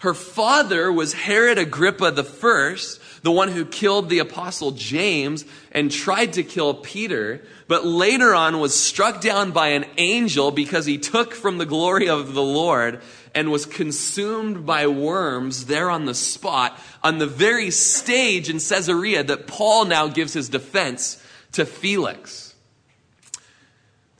Her 0.00 0.14
father 0.14 0.92
was 0.92 1.12
Herod 1.14 1.58
Agrippa 1.58 2.10
the 2.10 2.24
first, 2.24 3.00
the 3.26 3.32
one 3.32 3.48
who 3.48 3.64
killed 3.64 4.08
the 4.08 4.20
apostle 4.20 4.70
James 4.70 5.44
and 5.72 5.90
tried 5.90 6.34
to 6.34 6.44
kill 6.44 6.74
Peter, 6.74 7.42
but 7.66 7.84
later 7.84 8.32
on 8.36 8.60
was 8.60 8.72
struck 8.72 9.20
down 9.20 9.50
by 9.50 9.70
an 9.70 9.84
angel 9.98 10.52
because 10.52 10.86
he 10.86 10.96
took 10.96 11.34
from 11.34 11.58
the 11.58 11.66
glory 11.66 12.08
of 12.08 12.34
the 12.34 12.42
Lord 12.42 13.00
and 13.34 13.50
was 13.50 13.66
consumed 13.66 14.64
by 14.64 14.86
worms 14.86 15.66
there 15.66 15.90
on 15.90 16.04
the 16.04 16.14
spot, 16.14 16.78
on 17.02 17.18
the 17.18 17.26
very 17.26 17.72
stage 17.72 18.48
in 18.48 18.60
Caesarea 18.60 19.24
that 19.24 19.48
Paul 19.48 19.86
now 19.86 20.06
gives 20.06 20.32
his 20.32 20.48
defense 20.48 21.20
to 21.50 21.66
Felix. 21.66 22.54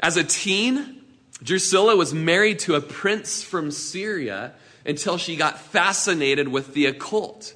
As 0.00 0.16
a 0.16 0.24
teen, 0.24 1.00
Drusilla 1.40 1.94
was 1.94 2.12
married 2.12 2.58
to 2.58 2.74
a 2.74 2.80
prince 2.80 3.44
from 3.44 3.70
Syria 3.70 4.54
until 4.84 5.16
she 5.16 5.36
got 5.36 5.60
fascinated 5.60 6.48
with 6.48 6.74
the 6.74 6.86
occult. 6.86 7.54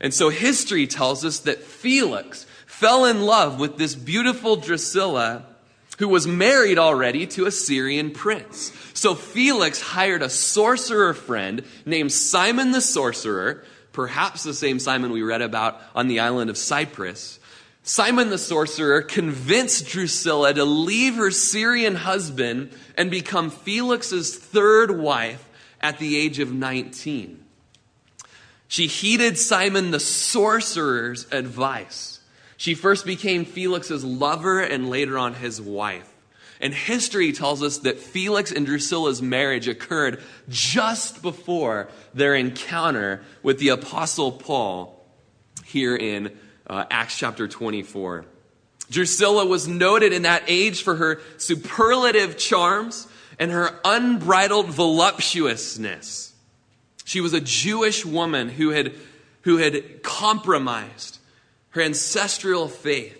And 0.00 0.14
so 0.14 0.30
history 0.30 0.86
tells 0.86 1.24
us 1.24 1.40
that 1.40 1.62
Felix 1.62 2.46
fell 2.66 3.04
in 3.04 3.22
love 3.22 3.60
with 3.60 3.76
this 3.76 3.94
beautiful 3.94 4.56
Drusilla 4.56 5.44
who 5.98 6.08
was 6.08 6.26
married 6.26 6.78
already 6.78 7.26
to 7.26 7.44
a 7.44 7.50
Syrian 7.50 8.10
prince. 8.10 8.72
So 8.94 9.14
Felix 9.14 9.82
hired 9.82 10.22
a 10.22 10.30
sorcerer 10.30 11.12
friend 11.12 11.62
named 11.84 12.10
Simon 12.10 12.70
the 12.70 12.80
sorcerer, 12.80 13.64
perhaps 13.92 14.42
the 14.42 14.54
same 14.54 14.78
Simon 14.78 15.12
we 15.12 15.22
read 15.22 15.42
about 15.42 15.78
on 15.94 16.08
the 16.08 16.20
island 16.20 16.48
of 16.48 16.56
Cyprus. 16.56 17.38
Simon 17.82 18.30
the 18.30 18.38
sorcerer 18.38 19.02
convinced 19.02 19.88
Drusilla 19.88 20.54
to 20.54 20.64
leave 20.64 21.16
her 21.16 21.30
Syrian 21.30 21.96
husband 21.96 22.72
and 22.96 23.10
become 23.10 23.50
Felix's 23.50 24.36
third 24.36 24.90
wife 24.90 25.46
at 25.82 25.98
the 25.98 26.16
age 26.16 26.38
of 26.38 26.52
19. 26.52 27.39
She 28.70 28.86
heeded 28.86 29.36
Simon 29.36 29.90
the 29.90 29.98
sorcerer's 29.98 31.26
advice. 31.32 32.20
She 32.56 32.76
first 32.76 33.04
became 33.04 33.44
Felix's 33.44 34.04
lover 34.04 34.60
and 34.60 34.88
later 34.88 35.18
on 35.18 35.34
his 35.34 35.60
wife. 35.60 36.08
And 36.60 36.72
history 36.72 37.32
tells 37.32 37.64
us 37.64 37.78
that 37.78 37.98
Felix 37.98 38.52
and 38.52 38.64
Drusilla's 38.64 39.20
marriage 39.20 39.66
occurred 39.66 40.22
just 40.48 41.20
before 41.20 41.88
their 42.14 42.36
encounter 42.36 43.22
with 43.42 43.58
the 43.58 43.70
Apostle 43.70 44.30
Paul 44.30 45.04
here 45.64 45.96
in 45.96 46.38
uh, 46.68 46.84
Acts 46.92 47.18
chapter 47.18 47.48
24. 47.48 48.24
Drusilla 48.88 49.46
was 49.46 49.66
noted 49.66 50.12
in 50.12 50.22
that 50.22 50.44
age 50.46 50.84
for 50.84 50.94
her 50.94 51.20
superlative 51.38 52.38
charms 52.38 53.08
and 53.36 53.50
her 53.50 53.80
unbridled 53.84 54.66
voluptuousness. 54.66 56.29
She 57.10 57.20
was 57.20 57.32
a 57.32 57.40
Jewish 57.40 58.06
woman 58.06 58.48
who 58.48 58.70
had, 58.70 58.92
who 59.40 59.56
had 59.56 60.00
compromised 60.04 61.18
her 61.70 61.82
ancestral 61.82 62.68
faith 62.68 63.18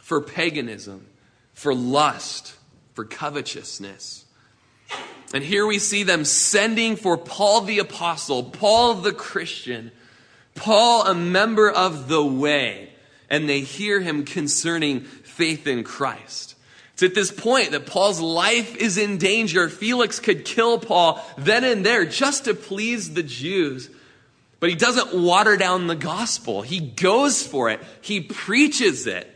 for 0.00 0.20
paganism, 0.20 1.08
for 1.52 1.74
lust, 1.74 2.54
for 2.92 3.04
covetousness. 3.04 4.24
And 5.32 5.42
here 5.42 5.66
we 5.66 5.80
see 5.80 6.04
them 6.04 6.24
sending 6.24 6.94
for 6.94 7.18
Paul 7.18 7.62
the 7.62 7.80
Apostle, 7.80 8.44
Paul 8.44 8.94
the 8.94 9.10
Christian, 9.10 9.90
Paul 10.54 11.04
a 11.04 11.14
member 11.16 11.68
of 11.68 12.06
the 12.06 12.24
way, 12.24 12.90
and 13.28 13.48
they 13.48 13.62
hear 13.62 14.00
him 14.00 14.24
concerning 14.24 15.00
faith 15.00 15.66
in 15.66 15.82
Christ. 15.82 16.53
It's 16.94 17.02
at 17.02 17.14
this 17.14 17.32
point 17.32 17.72
that 17.72 17.86
Paul's 17.86 18.20
life 18.20 18.76
is 18.76 18.98
in 18.98 19.18
danger. 19.18 19.68
Felix 19.68 20.20
could 20.20 20.44
kill 20.44 20.78
Paul 20.78 21.20
then 21.36 21.64
and 21.64 21.84
there 21.84 22.06
just 22.06 22.44
to 22.44 22.54
please 22.54 23.14
the 23.14 23.24
Jews. 23.24 23.90
But 24.60 24.70
he 24.70 24.76
doesn't 24.76 25.12
water 25.12 25.56
down 25.56 25.88
the 25.88 25.96
gospel. 25.96 26.62
He 26.62 26.78
goes 26.78 27.44
for 27.44 27.68
it. 27.68 27.80
He 28.00 28.20
preaches 28.20 29.08
it. 29.08 29.28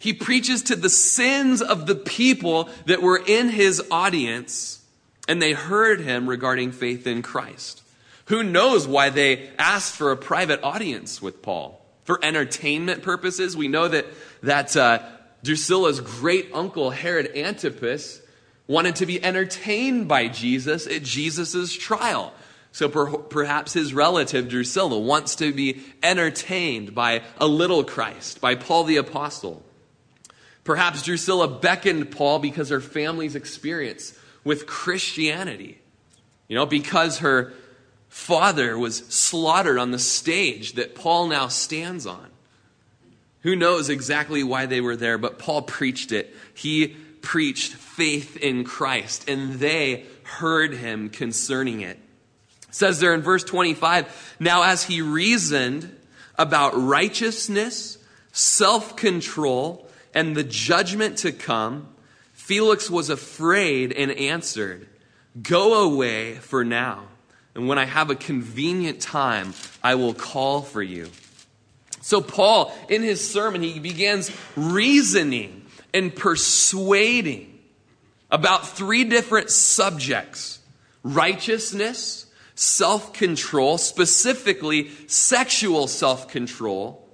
He 0.00 0.14
preaches 0.14 0.62
to 0.64 0.74
the 0.74 0.88
sins 0.88 1.60
of 1.60 1.86
the 1.86 1.94
people 1.94 2.70
that 2.86 3.02
were 3.02 3.22
in 3.24 3.50
his 3.50 3.80
audience, 3.90 4.82
and 5.28 5.40
they 5.40 5.52
heard 5.52 6.00
him 6.00 6.28
regarding 6.28 6.72
faith 6.72 7.06
in 7.06 7.22
Christ. 7.22 7.82
Who 8.26 8.42
knows 8.42 8.88
why 8.88 9.10
they 9.10 9.50
asked 9.58 9.94
for 9.94 10.10
a 10.10 10.16
private 10.16 10.60
audience 10.62 11.20
with 11.20 11.42
Paul? 11.42 11.84
For 12.04 12.18
entertainment 12.24 13.02
purposes, 13.02 13.56
we 13.56 13.68
know 13.68 13.86
that, 13.86 14.06
that 14.42 14.76
uh, 14.76 15.06
Drusilla's 15.42 16.00
great 16.00 16.50
uncle, 16.52 16.90
Herod 16.90 17.36
Antipas, 17.36 18.22
wanted 18.66 18.96
to 18.96 19.06
be 19.06 19.22
entertained 19.22 20.08
by 20.08 20.28
Jesus 20.28 20.86
at 20.86 21.02
Jesus' 21.02 21.72
trial. 21.72 22.32
So 22.70 22.88
per- 22.88 23.18
perhaps 23.18 23.74
his 23.74 23.92
relative, 23.92 24.48
Drusilla, 24.48 24.98
wants 24.98 25.36
to 25.36 25.52
be 25.52 25.82
entertained 26.02 26.94
by 26.94 27.22
a 27.38 27.46
little 27.46 27.84
Christ, 27.84 28.40
by 28.40 28.54
Paul 28.54 28.84
the 28.84 28.96
Apostle. 28.96 29.62
Perhaps 30.64 31.02
Drusilla 31.02 31.48
beckoned 31.48 32.10
Paul 32.10 32.38
because 32.38 32.70
her 32.70 32.80
family's 32.80 33.34
experience 33.34 34.18
with 34.44 34.66
Christianity. 34.66 35.78
You 36.48 36.56
know, 36.56 36.66
because 36.66 37.18
her 37.18 37.52
father 38.08 38.78
was 38.78 38.98
slaughtered 39.08 39.78
on 39.78 39.90
the 39.90 39.98
stage 39.98 40.74
that 40.74 40.94
Paul 40.94 41.28
now 41.28 41.48
stands 41.48 42.06
on. 42.06 42.31
Who 43.42 43.56
knows 43.56 43.88
exactly 43.88 44.44
why 44.44 44.66
they 44.66 44.80
were 44.80 44.96
there, 44.96 45.18
but 45.18 45.38
Paul 45.38 45.62
preached 45.62 46.12
it. 46.12 46.34
He 46.54 46.96
preached 47.22 47.72
faith 47.72 48.36
in 48.36 48.64
Christ, 48.64 49.28
and 49.28 49.54
they 49.54 50.06
heard 50.22 50.74
him 50.74 51.10
concerning 51.10 51.80
it. 51.80 51.98
it 52.68 52.74
says 52.74 53.00
there 53.00 53.14
in 53.14 53.22
verse 53.22 53.44
25, 53.44 54.36
now 54.40 54.62
as 54.62 54.84
he 54.84 55.02
reasoned 55.02 55.96
about 56.38 56.72
righteousness, 56.74 57.98
self 58.32 58.96
control, 58.96 59.88
and 60.14 60.36
the 60.36 60.44
judgment 60.44 61.18
to 61.18 61.32
come, 61.32 61.88
Felix 62.32 62.90
was 62.90 63.10
afraid 63.10 63.92
and 63.92 64.12
answered, 64.12 64.86
Go 65.40 65.84
away 65.84 66.34
for 66.34 66.64
now, 66.64 67.04
and 67.54 67.66
when 67.66 67.78
I 67.78 67.86
have 67.86 68.10
a 68.10 68.14
convenient 68.14 69.00
time, 69.00 69.54
I 69.82 69.94
will 69.94 70.14
call 70.14 70.62
for 70.62 70.82
you. 70.82 71.08
So, 72.02 72.20
Paul, 72.20 72.74
in 72.88 73.02
his 73.02 73.26
sermon, 73.26 73.62
he 73.62 73.78
begins 73.78 74.30
reasoning 74.56 75.64
and 75.94 76.14
persuading 76.14 77.58
about 78.28 78.66
three 78.66 79.04
different 79.04 79.50
subjects 79.50 80.58
righteousness, 81.04 82.26
self 82.56 83.12
control, 83.12 83.78
specifically 83.78 84.90
sexual 85.06 85.86
self 85.86 86.26
control, 86.28 87.08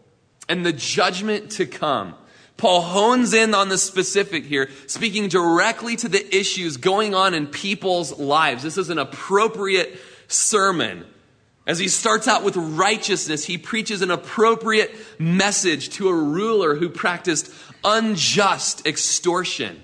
and 0.49 0.65
the 0.65 0.73
judgment 0.73 1.53
to 1.53 1.67
come. 1.67 2.15
Paul 2.57 2.81
hones 2.81 3.35
in 3.35 3.55
on 3.55 3.69
the 3.69 3.79
specific 3.79 4.45
here, 4.45 4.71
speaking 4.87 5.29
directly 5.29 5.97
to 5.97 6.09
the 6.09 6.37
issues 6.37 6.79
going 6.79 7.15
on 7.15 7.35
in 7.35 7.47
people's 7.47 8.19
lives. 8.19 8.63
This 8.63 8.79
is 8.79 8.89
an 8.89 8.99
appropriate 8.99 10.01
sermon. 10.29 11.05
As 11.69 11.79
he 11.79 11.89
starts 11.89 12.27
out 12.27 12.45
with 12.45 12.57
righteousness, 12.57 13.45
he 13.45 13.59
preaches 13.59 14.01
an 14.01 14.11
appropriate 14.11 14.91
message 15.19 15.91
to 15.91 16.09
a 16.09 16.15
ruler 16.15 16.75
who 16.75 16.89
practiced 16.89 17.53
unjust 17.85 18.87
extortion. 18.87 19.83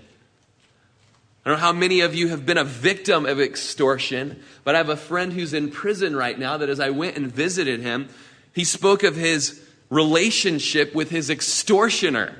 I 1.44 1.50
don't 1.50 1.58
know 1.58 1.66
how 1.66 1.74
many 1.74 2.00
of 2.00 2.14
you 2.14 2.28
have 2.28 2.46
been 2.46 2.56
a 2.56 2.64
victim 2.64 3.26
of 3.26 3.38
extortion, 3.38 4.42
but 4.64 4.74
I 4.74 4.78
have 4.78 4.88
a 4.88 4.96
friend 4.96 5.30
who's 5.30 5.52
in 5.52 5.70
prison 5.70 6.16
right 6.16 6.38
now 6.38 6.56
that 6.56 6.70
as 6.70 6.80
I 6.80 6.88
went 6.88 7.18
and 7.18 7.30
visited 7.30 7.80
him, 7.80 8.08
he 8.54 8.64
spoke 8.64 9.02
of 9.02 9.14
his 9.14 9.62
relationship 9.90 10.94
with 10.94 11.10
his 11.10 11.28
extortioner. 11.28 12.34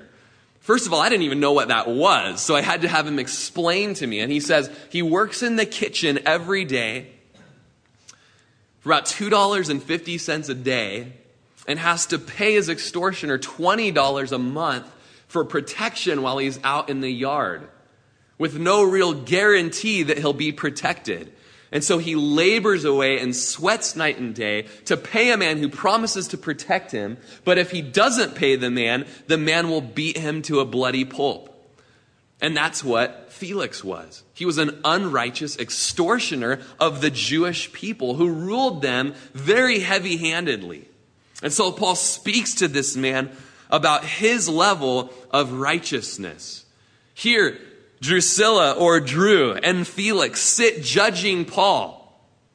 First 0.61 0.87
of 0.87 0.95
all, 0.95 1.01
I 1.01 1.11
didn't 1.11 1.25
even 1.25 1.41
know 1.41 1.53
what 1.53 1.69
that 1.69 1.87
was, 1.87 2.41
so 2.41 2.57
I 2.57 2.63
had 2.63 2.81
to 2.81 2.89
have 2.89 3.07
him 3.07 3.19
explain 3.19 3.93
to 3.95 4.07
me. 4.07 4.21
And 4.21 4.33
he 4.33 4.41
says 4.41 4.71
he 4.89 5.03
works 5.03 5.43
in 5.43 5.57
the 5.57 5.67
kitchen 5.67 6.21
every 6.25 6.65
day 6.65 7.14
for 8.85 8.93
about 8.93 9.07
$2.50 9.07 10.49
a 10.51 10.55
day 10.55 11.11
and 11.67 11.79
has 11.79 12.05
to 12.05 12.19
pay 12.19 12.53
his 12.53 12.69
extortioner 12.69 13.39
$20 13.39 14.31
a 14.31 14.39
month 14.39 14.95
for 15.27 15.43
protection 15.43 16.21
while 16.21 16.37
he's 16.37 16.61
out 16.63 16.91
in 16.91 17.01
the 17.01 17.11
yard 17.11 17.67
with 18.37 18.59
no 18.59 18.83
real 18.83 19.15
guarantee 19.15 20.03
that 20.03 20.19
he'll 20.19 20.35
be 20.35 20.53
protected. 20.53 21.33
And 21.73 21.83
so 21.83 21.97
he 21.97 22.15
labors 22.15 22.85
away 22.85 23.19
and 23.21 23.35
sweats 23.35 23.97
night 23.97 24.19
and 24.19 24.35
day 24.35 24.67
to 24.85 24.99
pay 24.99 25.33
a 25.33 25.39
man 25.39 25.57
who 25.57 25.71
promises 25.71 26.29
to 26.29 26.37
protect 26.37 26.93
him. 26.93 27.17
But 27.43 27.57
if 27.57 27.71
he 27.71 27.81
doesn't 27.81 28.35
pay 28.35 28.57
the 28.57 28.71
man, 28.71 29.07
the 29.29 29.39
man 29.39 29.71
will 29.71 29.81
beat 29.81 30.19
him 30.19 30.43
to 30.43 30.61
a 30.61 30.67
bloody 30.67 31.07
pulp. 31.07 31.51
And 32.39 32.55
that's 32.55 32.85
what 32.85 33.33
Felix 33.33 33.83
was. 33.83 34.24
He 34.35 34.45
was 34.45 34.59
an 34.59 34.81
unrighteous 34.85 35.59
extortioner 35.59 36.61
of 36.81 37.01
the 37.01 37.11
Jewish 37.11 37.73
people 37.73 38.15
who 38.15 38.29
ruled 38.29 38.83
them 38.83 39.15
very 39.33 39.79
heavy 39.79 40.17
handedly. 40.17 40.89
And 41.43 41.53
so 41.53 41.71
Paul 41.71 41.95
speaks 41.95 42.55
to 42.55 42.69
this 42.69 42.97
man 42.97 43.31
about 43.71 44.05
his 44.05 44.49
level 44.49 45.13
of 45.31 45.53
righteousness. 45.53 46.65
Here, 47.15 47.59
Drusilla 48.01 48.73
or 48.73 49.01
Drew 49.01 49.55
and 49.55 49.87
Felix 49.87 50.41
sit 50.41 50.83
judging 50.83 51.45
Paul. 51.45 52.01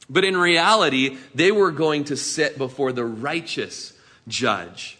But 0.08 0.24
in 0.24 0.36
reality, 0.36 1.16
they 1.34 1.52
were 1.52 1.70
going 1.70 2.04
to 2.04 2.16
sit 2.16 2.58
before 2.58 2.92
the 2.92 3.04
righteous 3.04 3.92
judge. 4.28 4.98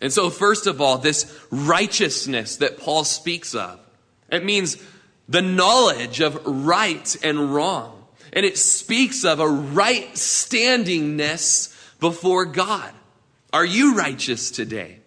And 0.00 0.12
so, 0.12 0.30
first 0.30 0.66
of 0.66 0.80
all, 0.80 0.98
this 0.98 1.38
righteousness 1.50 2.56
that 2.56 2.78
Paul 2.78 3.04
speaks 3.04 3.54
of, 3.54 3.78
it 4.30 4.44
means 4.44 4.82
the 5.28 5.42
knowledge 5.42 6.20
of 6.20 6.40
right 6.46 7.16
and 7.22 7.54
wrong. 7.54 8.04
And 8.32 8.44
it 8.44 8.58
speaks 8.58 9.24
of 9.24 9.40
a 9.40 9.48
right 9.48 10.12
standingness 10.14 11.74
before 12.00 12.44
God. 12.44 12.92
Are 13.52 13.64
you 13.64 13.96
righteous 13.96 14.50
today? 14.50 14.98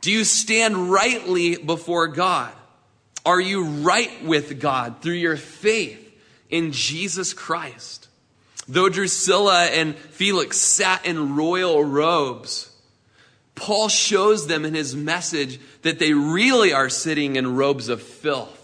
Do 0.00 0.10
you 0.12 0.24
stand 0.24 0.90
rightly 0.90 1.56
before 1.56 2.08
God? 2.08 2.52
Are 3.26 3.40
you 3.40 3.64
right 3.64 4.24
with 4.24 4.60
God 4.60 5.02
through 5.02 5.14
your 5.14 5.36
faith 5.36 6.06
in 6.48 6.72
Jesus 6.72 7.34
Christ? 7.34 8.08
Though 8.68 8.88
Drusilla 8.88 9.66
and 9.66 9.96
Felix 9.96 10.56
sat 10.56 11.04
in 11.04 11.34
royal 11.34 11.82
robes, 11.84 12.70
Paul 13.56 13.88
shows 13.88 14.46
them 14.46 14.64
in 14.64 14.74
his 14.74 14.96
message 14.96 15.60
that 15.82 15.98
they 15.98 16.14
really 16.14 16.72
are 16.72 16.88
sitting 16.88 17.36
in 17.36 17.56
robes 17.56 17.88
of 17.88 18.00
filth. 18.00 18.59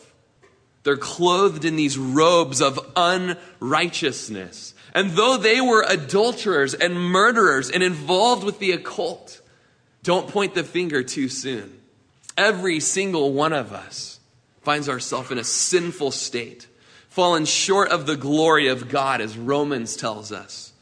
They're 0.86 0.96
clothed 0.96 1.64
in 1.64 1.74
these 1.74 1.98
robes 1.98 2.60
of 2.60 2.78
unrighteousness. 2.94 4.72
And 4.94 5.10
though 5.10 5.36
they 5.36 5.60
were 5.60 5.82
adulterers 5.82 6.74
and 6.74 6.94
murderers 6.94 7.68
and 7.68 7.82
involved 7.82 8.44
with 8.44 8.60
the 8.60 8.70
occult, 8.70 9.40
don't 10.04 10.28
point 10.28 10.54
the 10.54 10.62
finger 10.62 11.02
too 11.02 11.28
soon. 11.28 11.80
Every 12.36 12.78
single 12.78 13.32
one 13.32 13.52
of 13.52 13.72
us 13.72 14.20
finds 14.62 14.88
ourselves 14.88 15.32
in 15.32 15.38
a 15.38 15.42
sinful 15.42 16.12
state, 16.12 16.68
fallen 17.08 17.46
short 17.46 17.88
of 17.88 18.06
the 18.06 18.16
glory 18.16 18.68
of 18.68 18.88
God, 18.88 19.20
as 19.20 19.36
Romans 19.36 19.96
tells 19.96 20.30
us. 20.30 20.72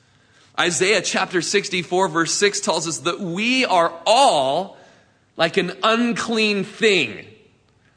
Isaiah 0.61 1.01
chapter 1.01 1.41
64, 1.41 2.09
verse 2.09 2.35
6 2.35 2.61
tells 2.61 2.87
us 2.87 2.99
that 2.99 3.21
we 3.21 3.65
are 3.65 3.91
all 4.05 4.77
like 5.39 5.57
an 5.57 5.73
unclean 5.83 6.65
thing. 6.65 7.25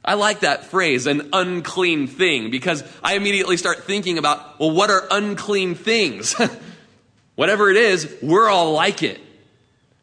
I 0.08 0.16
like 0.16 0.40
that 0.40 0.66
phrase, 0.66 1.06
an 1.06 1.30
unclean 1.34 2.08
thing, 2.08 2.50
because 2.50 2.84
I 3.04 3.16
immediately 3.16 3.58
start 3.58 3.84
thinking 3.84 4.18
about, 4.18 4.60
well, 4.60 4.72
what 4.72 4.90
are 4.90 5.06
unclean 5.12 5.76
things? 5.76 6.34
Whatever 7.36 7.70
it 7.70 7.78
is, 7.78 8.12
we're 8.24 8.50
all 8.50 8.72
like 8.72 9.04
it. 9.04 9.20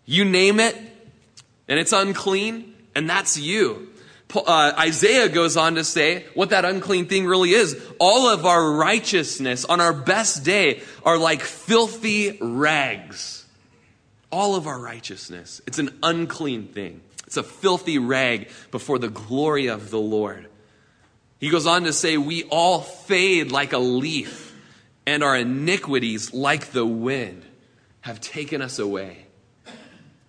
You 0.06 0.24
name 0.24 0.60
it, 0.60 0.76
and 1.66 1.80
it's 1.80 1.92
unclean, 1.92 2.74
and 2.94 3.10
that's 3.10 3.36
you 3.36 3.88
uh, 4.36 4.72
Isaiah 4.78 5.28
goes 5.28 5.56
on 5.56 5.76
to 5.76 5.84
say 5.84 6.24
what 6.34 6.50
that 6.50 6.64
unclean 6.64 7.06
thing 7.06 7.26
really 7.26 7.50
is. 7.50 7.80
All 7.98 8.28
of 8.28 8.46
our 8.46 8.72
righteousness 8.72 9.64
on 9.64 9.80
our 9.80 9.92
best 9.92 10.44
day 10.44 10.82
are 11.04 11.18
like 11.18 11.40
filthy 11.40 12.38
rags. 12.40 13.46
All 14.32 14.56
of 14.56 14.66
our 14.66 14.78
righteousness. 14.78 15.60
It's 15.66 15.78
an 15.78 15.96
unclean 16.02 16.68
thing. 16.68 17.00
It's 17.34 17.48
a 17.48 17.52
filthy 17.52 17.98
rag 17.98 18.48
before 18.70 19.00
the 19.00 19.08
glory 19.08 19.66
of 19.66 19.90
the 19.90 19.98
Lord. 19.98 20.48
He 21.40 21.50
goes 21.50 21.66
on 21.66 21.82
to 21.82 21.92
say, 21.92 22.16
We 22.16 22.44
all 22.44 22.80
fade 22.80 23.50
like 23.50 23.72
a 23.72 23.78
leaf, 23.78 24.54
and 25.04 25.24
our 25.24 25.36
iniquities, 25.36 26.32
like 26.32 26.70
the 26.70 26.86
wind, 26.86 27.44
have 28.02 28.20
taken 28.20 28.62
us 28.62 28.78
away. 28.78 29.26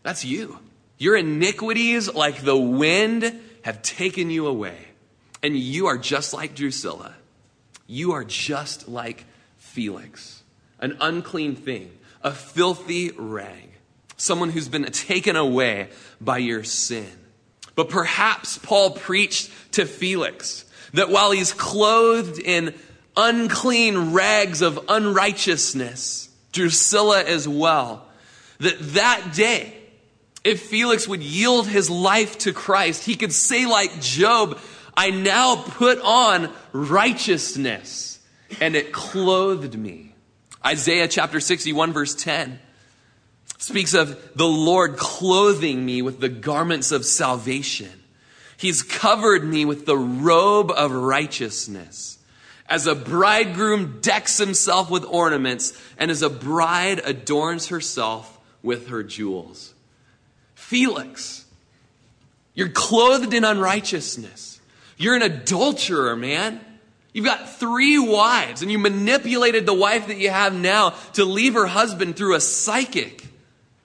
That's 0.02 0.26
you. 0.26 0.58
Your 0.98 1.16
iniquities, 1.16 2.12
like 2.12 2.42
the 2.42 2.58
wind, 2.58 3.40
have 3.62 3.84
taken 3.84 4.32
you 4.32 4.48
away. 4.48 4.80
And 5.44 5.56
you 5.56 5.86
are 5.86 6.00
just 6.00 6.34
like 6.34 6.56
Drusilla. 6.56 7.14
You 7.86 8.14
are 8.14 8.24
just 8.24 8.90
like 8.90 9.26
Felix, 9.58 10.42
an 10.80 10.98
unclean 11.00 11.56
thing, 11.56 11.92
a 12.24 12.32
filthy 12.32 13.12
rag, 13.12 13.75
someone 14.18 14.50
who's 14.50 14.68
been 14.68 14.86
taken 14.86 15.36
away 15.36 15.90
by 16.22 16.38
your 16.38 16.64
sin. 16.64 17.10
But 17.76 17.90
perhaps 17.90 18.58
Paul 18.58 18.92
preached 18.92 19.52
to 19.74 19.86
Felix 19.86 20.66
that 20.94 21.10
while 21.10 21.32
he's 21.32 21.54
clothed 21.54 22.40
in 22.40 22.74
unclean 23.18 24.14
rags 24.14 24.62
of 24.62 24.80
unrighteousness, 24.88 26.30
Drusilla 26.52 27.24
as 27.24 27.48
well, 27.48 28.08
that 28.60 28.80
that 28.80 29.34
day 29.34 29.76
if 30.46 30.62
Felix 30.62 31.08
would 31.08 31.24
yield 31.24 31.68
his 31.68 31.90
life 31.90 32.38
to 32.40 32.54
Christ, 32.54 33.04
he 33.04 33.16
could 33.16 33.34
say, 33.34 33.66
like 33.66 34.00
Job, 34.00 34.60
I 34.96 35.10
now 35.10 35.56
put 35.56 36.00
on 36.00 36.54
righteousness, 36.72 38.20
and 38.62 38.76
it 38.76 38.94
clothed 38.94 39.76
me. 39.76 40.14
Isaiah 40.64 41.08
chapter 41.08 41.40
61, 41.40 41.94
verse 41.94 42.14
10 42.14 42.60
speaks 43.58 43.94
of 43.94 44.36
the 44.36 44.48
Lord 44.48 44.98
clothing 44.98 45.86
me 45.86 46.02
with 46.02 46.20
the 46.20 46.30
garments 46.30 46.92
of 46.92 47.06
salvation. 47.06 47.92
He's 48.58 48.84
covered 48.84 49.44
me 49.44 49.66
with 49.66 49.86
the 49.86 49.98
robe 49.98 50.72
of 50.72 50.92
righteousness. 50.92 52.18
As 52.68 52.88
a 52.88 52.96
bridegroom 52.96 54.00
decks 54.02 54.38
himself 54.38 54.90
with 54.90 55.06
ornaments, 55.06 55.80
and 55.98 56.10
as 56.10 56.22
a 56.22 56.30
bride 56.30 57.00
adorns 57.06 57.68
herself 57.68 58.40
with 58.64 58.88
her 58.88 59.04
jewels. 59.04 59.74
Felix, 60.56 61.46
you're 62.56 62.70
clothed 62.70 63.34
in 63.34 63.44
unrighteousness. 63.44 64.60
You're 64.98 65.16
an 65.16 65.22
adulterer, 65.22 66.16
man. 66.16 66.60
You've 67.14 67.26
got 67.26 67.58
three 67.58 68.00
wives, 68.00 68.62
and 68.62 68.72
you 68.72 68.80
manipulated 68.80 69.66
the 69.66 69.74
wife 69.74 70.08
that 70.08 70.18
you 70.18 70.32
have 70.32 70.54
now 70.54 70.92
to 71.14 71.24
leave 71.24 71.54
her 71.54 71.68
husband 71.68 72.16
through 72.16 72.36
a 72.36 72.42
psychic. 72.42 73.26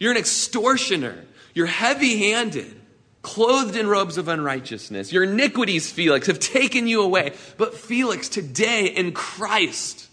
You're 0.01 0.11
an 0.11 0.17
extortioner. 0.17 1.25
You're 1.55 1.67
heavy 1.67 2.31
handed. 2.31 2.81
clothed 3.23 3.77
in 3.77 3.87
robes 3.87 4.17
of 4.17 4.29
unrighteousness. 4.29 5.13
Your 5.13 5.25
iniquities, 5.25 5.91
Felix, 5.91 6.27
have 6.27 6.39
taken 6.39 6.87
you 6.87 7.03
away. 7.03 7.35
But 7.59 7.75
Felix, 7.75 8.29
today 8.29 8.87
in 8.87 9.13
Christ, 9.13 10.09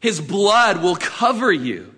his 0.00 0.20
blood 0.20 0.82
will 0.82 0.96
cover 0.96 1.52
you. 1.52 1.94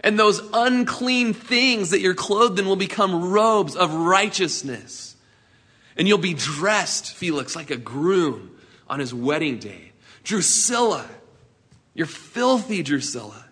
And 0.00 0.18
those 0.18 0.40
unclean 0.52 1.32
things 1.32 1.90
that 1.90 2.00
you're 2.00 2.14
clothed 2.14 2.58
in 2.58 2.66
will 2.66 2.76
become 2.76 3.30
robes 3.30 3.74
of 3.76 3.92
righteousness. 3.92 5.16
And 5.96 6.06
you'll 6.06 6.18
be 6.18 6.34
dressed, 6.34 7.14
Felix, 7.14 7.56
like 7.56 7.70
a 7.70 7.76
groom 7.76 8.56
on 8.88 9.00
his 9.00 9.12
wedding 9.12 9.58
day. 9.58 9.92
Drusilla, 10.22 11.08
you're 11.94 12.06
filthy, 12.06 12.82
Drusilla. 12.82 13.47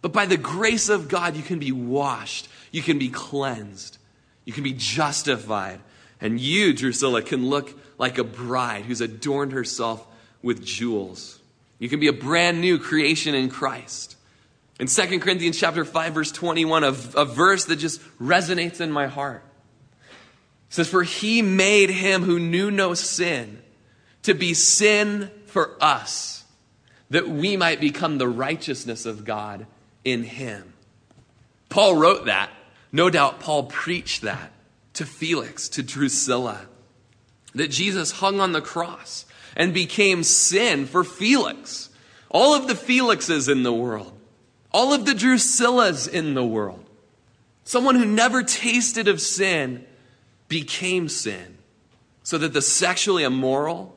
But 0.00 0.12
by 0.12 0.26
the 0.26 0.36
grace 0.36 0.88
of 0.88 1.08
God, 1.08 1.36
you 1.36 1.42
can 1.42 1.58
be 1.58 1.72
washed, 1.72 2.48
you 2.70 2.82
can 2.82 2.98
be 2.98 3.08
cleansed, 3.08 3.98
you 4.44 4.52
can 4.52 4.64
be 4.64 4.72
justified. 4.72 5.80
And 6.20 6.40
you, 6.40 6.72
Drusilla, 6.72 7.22
can 7.22 7.48
look 7.48 7.78
like 7.96 8.18
a 8.18 8.24
bride 8.24 8.84
who's 8.84 9.00
adorned 9.00 9.52
herself 9.52 10.04
with 10.42 10.64
jewels. 10.64 11.38
You 11.78 11.88
can 11.88 12.00
be 12.00 12.08
a 12.08 12.12
brand 12.12 12.60
new 12.60 12.78
creation 12.78 13.34
in 13.36 13.50
Christ. 13.50 14.16
In 14.80 14.88
2 14.88 15.20
Corinthians 15.20 15.58
chapter 15.58 15.84
5, 15.84 16.14
verse 16.14 16.32
21, 16.32 16.84
a, 16.84 16.88
a 16.88 17.24
verse 17.24 17.66
that 17.66 17.76
just 17.76 18.00
resonates 18.18 18.80
in 18.80 18.90
my 18.90 19.06
heart. 19.06 19.44
It 20.68 20.74
says, 20.74 20.88
For 20.88 21.02
he 21.02 21.42
made 21.42 21.90
him 21.90 22.22
who 22.22 22.38
knew 22.38 22.70
no 22.70 22.94
sin 22.94 23.62
to 24.22 24.34
be 24.34 24.54
sin 24.54 25.30
for 25.46 25.76
us, 25.80 26.44
that 27.10 27.28
we 27.28 27.56
might 27.56 27.80
become 27.80 28.18
the 28.18 28.28
righteousness 28.28 29.06
of 29.06 29.24
God 29.24 29.66
in 30.10 30.24
him. 30.24 30.72
Paul 31.68 31.96
wrote 31.96 32.26
that. 32.26 32.50
No 32.90 33.10
doubt 33.10 33.40
Paul 33.40 33.64
preached 33.64 34.22
that 34.22 34.52
to 34.94 35.04
Felix, 35.04 35.68
to 35.70 35.82
Drusilla, 35.82 36.66
that 37.54 37.68
Jesus 37.68 38.12
hung 38.12 38.40
on 38.40 38.52
the 38.52 38.62
cross 38.62 39.26
and 39.54 39.74
became 39.74 40.22
sin 40.22 40.86
for 40.86 41.04
Felix. 41.04 41.90
All 42.30 42.54
of 42.54 42.66
the 42.66 42.74
Felixes 42.74 43.48
in 43.48 43.62
the 43.62 43.72
world, 43.72 44.12
all 44.72 44.92
of 44.92 45.04
the 45.04 45.12
Drusillas 45.12 46.08
in 46.08 46.34
the 46.34 46.44
world. 46.44 46.84
Someone 47.64 47.96
who 47.96 48.06
never 48.06 48.42
tasted 48.42 49.08
of 49.08 49.20
sin 49.20 49.84
became 50.48 51.08
sin 51.08 51.58
so 52.22 52.38
that 52.38 52.52
the 52.52 52.62
sexually 52.62 53.24
immoral, 53.24 53.94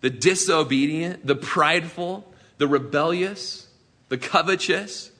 the 0.00 0.10
disobedient, 0.10 1.26
the 1.26 1.36
prideful, 1.36 2.32
the 2.58 2.68
rebellious, 2.68 3.68
the 4.08 4.18
covetous, 4.18 5.10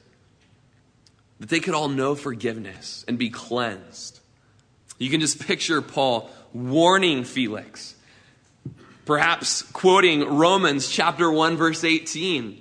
that 1.45 1.51
they 1.51 1.61
could 1.61 1.75
all 1.75 1.91
know 1.91 2.15
forgiveness 2.15 3.05
and 3.07 3.19
be 3.19 3.29
cleansed. 3.29 4.19
You 4.97 5.11
can 5.11 5.21
just 5.21 5.47
picture 5.47 5.83
Paul 5.83 6.31
warning 6.55 7.23
Felix, 7.25 7.95
perhaps 9.05 9.61
quoting 9.61 10.25
Romans 10.39 10.89
chapter 10.89 11.31
1 11.31 11.59
verse 11.59 11.85
18, 11.85 12.59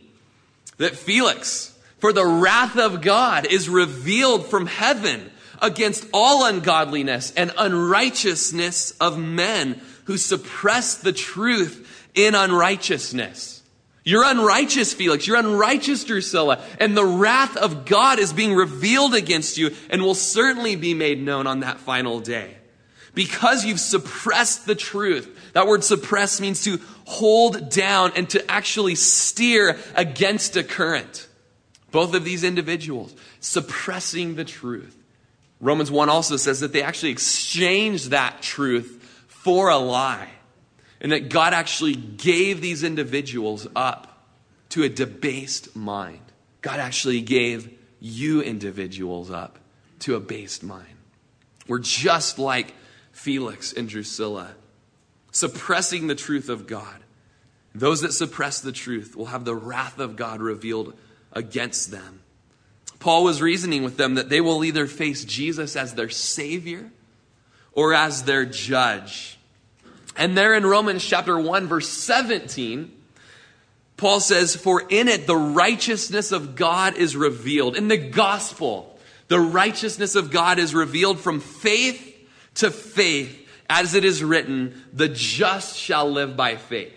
that 0.79 0.97
Felix, 0.97 1.79
for 1.99 2.11
the 2.11 2.25
wrath 2.25 2.75
of 2.75 3.01
God 3.01 3.45
is 3.45 3.69
revealed 3.69 4.47
from 4.47 4.65
heaven 4.65 5.31
against 5.61 6.05
all 6.13 6.45
ungodliness 6.45 7.31
and 7.37 7.53
unrighteousness 7.57 8.91
of 8.99 9.17
men 9.17 9.79
who 10.03 10.17
suppress 10.17 10.95
the 10.95 11.13
truth 11.13 12.09
in 12.15 12.35
unrighteousness. 12.35 13.62
You're 14.03 14.25
unrighteous, 14.25 14.93
Felix. 14.93 15.25
You're 15.25 15.37
unrighteous, 15.37 16.03
Drusilla. 16.03 16.61
And 16.79 16.95
the 16.95 17.05
wrath 17.05 17.55
of 17.55 17.85
God 17.85 18.19
is 18.19 18.33
being 18.33 18.53
revealed 18.53 19.15
against 19.15 19.57
you 19.57 19.71
and 19.89 20.01
will 20.01 20.15
certainly 20.15 20.75
be 20.75 20.93
made 20.93 21.21
known 21.21 21.47
on 21.47 21.61
that 21.61 21.79
final 21.79 22.19
day. 22.19 22.57
Because 23.13 23.63
you've 23.63 23.79
suppressed 23.79 24.65
the 24.65 24.75
truth. 24.75 25.51
That 25.53 25.67
word 25.67 25.83
suppress 25.83 26.41
means 26.41 26.63
to 26.63 26.79
hold 27.05 27.69
down 27.69 28.11
and 28.15 28.29
to 28.31 28.51
actually 28.51 28.95
steer 28.95 29.77
against 29.95 30.57
a 30.57 30.63
current. 30.63 31.27
Both 31.91 32.15
of 32.15 32.25
these 32.25 32.43
individuals 32.43 33.13
suppressing 33.39 34.35
the 34.35 34.43
truth. 34.43 34.97
Romans 35.61 35.91
1 35.91 36.09
also 36.09 36.35
says 36.37 36.59
that 36.59 36.73
they 36.73 36.81
actually 36.81 37.11
exchanged 37.11 38.09
that 38.09 38.41
truth 38.41 39.25
for 39.27 39.69
a 39.69 39.77
lie. 39.77 40.32
And 41.03 41.11
that 41.11 41.29
God 41.29 41.53
actually 41.53 41.95
gave 41.95 42.61
these 42.61 42.83
individuals 42.83 43.67
up 43.75 44.25
to 44.69 44.83
a 44.83 44.89
debased 44.89 45.75
mind. 45.75 46.21
God 46.61 46.79
actually 46.79 47.21
gave 47.21 47.77
you 47.99 48.41
individuals 48.41 49.29
up 49.29 49.59
to 49.99 50.15
a 50.15 50.19
based 50.19 50.63
mind. 50.63 50.95
We're 51.67 51.79
just 51.79 52.39
like 52.39 52.73
Felix 53.11 53.73
and 53.73 53.87
Drusilla, 53.87 54.55
suppressing 55.31 56.07
the 56.07 56.15
truth 56.15 56.49
of 56.49 56.67
God. 56.67 57.03
Those 57.75 58.01
that 58.01 58.13
suppress 58.13 58.61
the 58.61 58.71
truth 58.71 59.15
will 59.15 59.27
have 59.27 59.45
the 59.45 59.55
wrath 59.55 59.99
of 59.99 60.15
God 60.15 60.41
revealed 60.41 60.93
against 61.31 61.91
them. 61.91 62.21
Paul 62.99 63.23
was 63.23 63.41
reasoning 63.41 63.83
with 63.83 63.97
them 63.97 64.15
that 64.15 64.29
they 64.29 64.41
will 64.41 64.63
either 64.63 64.87
face 64.87 65.25
Jesus 65.25 65.75
as 65.75 65.93
their 65.93 66.09
Savior 66.09 66.91
or 67.73 67.93
as 67.93 68.23
their 68.23 68.45
judge. 68.45 69.37
And 70.15 70.37
there 70.37 70.53
in 70.53 70.65
Romans 70.65 71.03
chapter 71.03 71.39
1, 71.39 71.67
verse 71.67 71.89
17, 71.89 72.91
Paul 73.97 74.19
says, 74.19 74.55
For 74.55 74.83
in 74.89 75.07
it 75.07 75.27
the 75.27 75.35
righteousness 75.35 76.31
of 76.31 76.55
God 76.55 76.97
is 76.97 77.15
revealed. 77.15 77.75
In 77.75 77.87
the 77.87 77.97
gospel, 77.97 78.99
the 79.27 79.39
righteousness 79.39 80.15
of 80.15 80.31
God 80.31 80.59
is 80.59 80.75
revealed 80.75 81.19
from 81.19 81.39
faith 81.39 82.11
to 82.55 82.69
faith, 82.69 83.39
as 83.69 83.95
it 83.95 84.05
is 84.05 84.23
written, 84.23 84.83
the 84.93 85.09
just 85.09 85.77
shall 85.77 86.09
live 86.11 86.37
by 86.37 86.57
faith. 86.57 86.93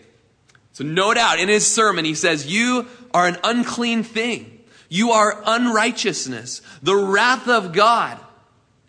So, 0.73 0.85
no 0.85 1.15
doubt, 1.15 1.39
in 1.39 1.49
his 1.49 1.67
sermon, 1.67 2.05
he 2.05 2.15
says, 2.15 2.47
You 2.47 2.87
are 3.15 3.27
an 3.27 3.39
unclean 3.43 4.03
thing. 4.03 4.61
You 4.89 5.13
are 5.13 5.43
unrighteousness. 5.47 6.61
The 6.83 6.95
wrath 6.95 7.49
of 7.49 7.73
God 7.73 8.21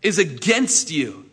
is 0.01 0.19
against 0.19 0.91
you. 0.91 1.26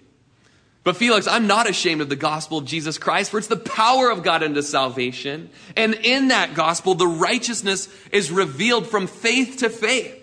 But 0.85 0.99
Felix, 0.99 1.27
I'm 1.27 1.47
not 1.47 1.68
ashamed 1.68 2.03
of 2.03 2.11
the 2.11 2.16
gospel 2.16 2.59
of 2.59 2.66
Jesus 2.66 2.99
Christ, 2.99 3.31
for 3.31 3.38
it's 3.38 3.47
the 3.47 3.57
power 3.57 4.11
of 4.11 4.23
God 4.23 4.42
unto 4.42 4.61
salvation. 4.61 5.49
And 5.77 5.94
in 5.94 6.29
that 6.29 6.55
gospel, 6.55 6.94
the 6.94 7.09
righteousness 7.09 7.88
is 8.12 8.31
revealed 8.31 8.87
from 8.87 9.07
faith 9.07 9.59
to 9.59 9.70
faith. 9.70 10.20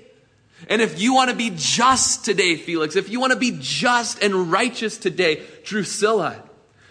And 0.70 0.80
if 0.80 1.02
you 1.02 1.16
want 1.16 1.32
to 1.32 1.36
be 1.36 1.52
just 1.56 2.24
today, 2.24 2.56
Felix, 2.56 2.96
if 2.96 3.10
you 3.10 3.20
want 3.20 3.34
to 3.34 3.40
be 3.40 3.58
just 3.60 4.22
and 4.22 4.52
righteous 4.52 5.00
today, 5.00 5.42
Drusilla, 5.64 6.44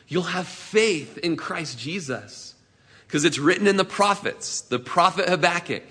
you'll 0.09 0.25
have 0.25 0.49
faith 0.49 1.19
in 1.19 1.37
Christ 1.37 1.79
Jesus. 1.79 2.57
Because 3.07 3.25
it's 3.25 3.39
written 3.39 3.69
in 3.69 3.77
the 3.77 3.85
prophets, 3.85 4.63
the 4.63 4.81
prophet 4.81 5.29
Habakkuk, 5.29 5.85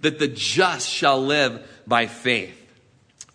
that 0.00 0.18
the 0.18 0.26
just 0.26 0.88
shall 0.88 1.24
live 1.24 1.64
by 1.86 2.08
faith. 2.08 2.56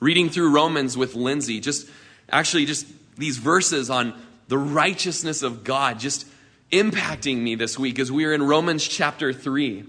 Reading 0.02 0.30
through 0.30 0.54
Romans 0.54 0.98
with 0.98 1.16
Lindsay, 1.16 1.62
just 1.62 1.90
actually 2.30 2.66
just 2.66 2.86
these 3.17 3.38
verses 3.38 3.89
on 3.89 4.13
the 4.47 4.58
righteousness 4.58 5.43
of 5.43 5.63
God 5.63 5.99
just 5.99 6.28
impacting 6.71 7.38
me 7.38 7.56
this 7.56 7.80
week 7.80 7.99
as 7.99 8.12
we 8.12 8.25
are 8.25 8.34
in 8.34 8.43
Romans 8.43 8.88
chapter 8.88 9.34
3. 9.34 9.86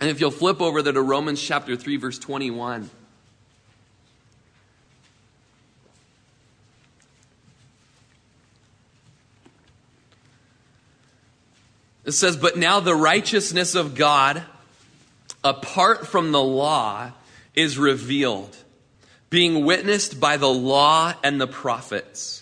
And 0.00 0.10
if 0.10 0.20
you'll 0.20 0.30
flip 0.30 0.60
over 0.60 0.82
there 0.82 0.92
to 0.92 1.02
Romans 1.02 1.42
chapter 1.42 1.76
3, 1.76 1.96
verse 1.96 2.18
21. 2.18 2.90
It 12.04 12.12
says, 12.12 12.36
But 12.36 12.56
now 12.56 12.80
the 12.80 12.94
righteousness 12.94 13.74
of 13.74 13.94
God, 13.94 14.42
apart 15.44 16.06
from 16.06 16.32
the 16.32 16.42
law, 16.42 17.12
is 17.54 17.78
revealed, 17.78 18.56
being 19.28 19.64
witnessed 19.64 20.18
by 20.18 20.36
the 20.36 20.48
law 20.48 21.12
and 21.22 21.40
the 21.40 21.46
prophets 21.46 22.39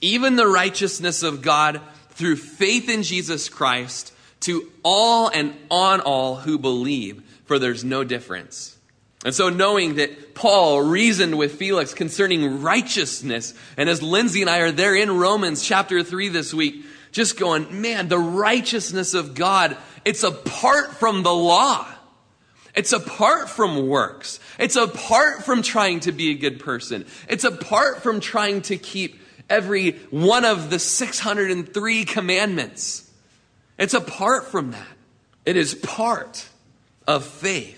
even 0.00 0.36
the 0.36 0.46
righteousness 0.46 1.22
of 1.22 1.42
God 1.42 1.80
through 2.10 2.36
faith 2.36 2.88
in 2.88 3.02
Jesus 3.02 3.48
Christ 3.48 4.12
to 4.40 4.70
all 4.82 5.28
and 5.28 5.54
on 5.70 6.00
all 6.00 6.36
who 6.36 6.58
believe, 6.58 7.22
for 7.44 7.58
there's 7.58 7.84
no 7.84 8.04
difference. 8.04 8.76
And 9.24 9.34
so, 9.34 9.50
knowing 9.50 9.96
that 9.96 10.34
Paul 10.34 10.80
reasoned 10.80 11.36
with 11.36 11.56
Felix 11.56 11.92
concerning 11.92 12.62
righteousness, 12.62 13.52
and 13.76 13.88
as 13.88 14.02
Lindsay 14.02 14.40
and 14.40 14.48
I 14.48 14.60
are 14.60 14.72
there 14.72 14.94
in 14.94 15.18
Romans 15.18 15.62
chapter 15.62 16.02
3 16.02 16.28
this 16.28 16.54
week, 16.54 16.86
just 17.12 17.38
going, 17.38 17.82
man, 17.82 18.08
the 18.08 18.18
righteousness 18.18 19.12
of 19.12 19.34
God, 19.34 19.76
it's 20.06 20.22
apart 20.22 20.92
from 20.92 21.22
the 21.22 21.34
law. 21.34 21.86
It's 22.74 22.92
apart 22.92 23.50
from 23.50 23.88
works. 23.88 24.40
It's 24.58 24.76
apart 24.76 25.44
from 25.44 25.60
trying 25.60 26.00
to 26.00 26.12
be 26.12 26.30
a 26.30 26.34
good 26.34 26.60
person. 26.60 27.04
It's 27.28 27.44
apart 27.44 28.02
from 28.02 28.20
trying 28.20 28.62
to 28.62 28.76
keep 28.76 29.20
every 29.50 29.92
one 30.10 30.44
of 30.44 30.70
the 30.70 30.78
603 30.78 32.04
commandments. 32.04 33.10
It's 33.78 33.94
apart 33.94 34.46
from 34.46 34.70
that. 34.70 34.86
It 35.44 35.56
is 35.56 35.74
part 35.74 36.48
of 37.06 37.24
faith. 37.24 37.76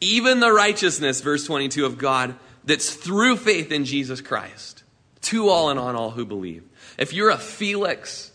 Even 0.00 0.40
the 0.40 0.52
righteousness, 0.52 1.20
verse 1.20 1.46
22 1.46 1.86
of 1.86 1.96
God, 1.96 2.34
that's 2.64 2.94
through 2.94 3.36
faith 3.36 3.72
in 3.72 3.84
Jesus 3.84 4.20
Christ, 4.20 4.82
to 5.22 5.48
all 5.48 5.70
and 5.70 5.78
on 5.78 5.96
all 5.96 6.10
who 6.10 6.24
believe. 6.24 6.64
If 6.98 7.12
you're 7.12 7.30
a 7.30 7.38
Felix 7.38 8.30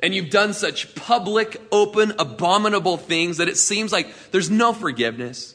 and 0.00 0.14
you've 0.14 0.30
done 0.30 0.52
such 0.54 0.94
public, 0.94 1.60
open, 1.70 2.14
abominable 2.18 2.96
things 2.96 3.36
that 3.36 3.48
it 3.48 3.56
seems 3.56 3.92
like 3.92 4.12
there's 4.30 4.50
no 4.50 4.72
forgiveness, 4.72 5.53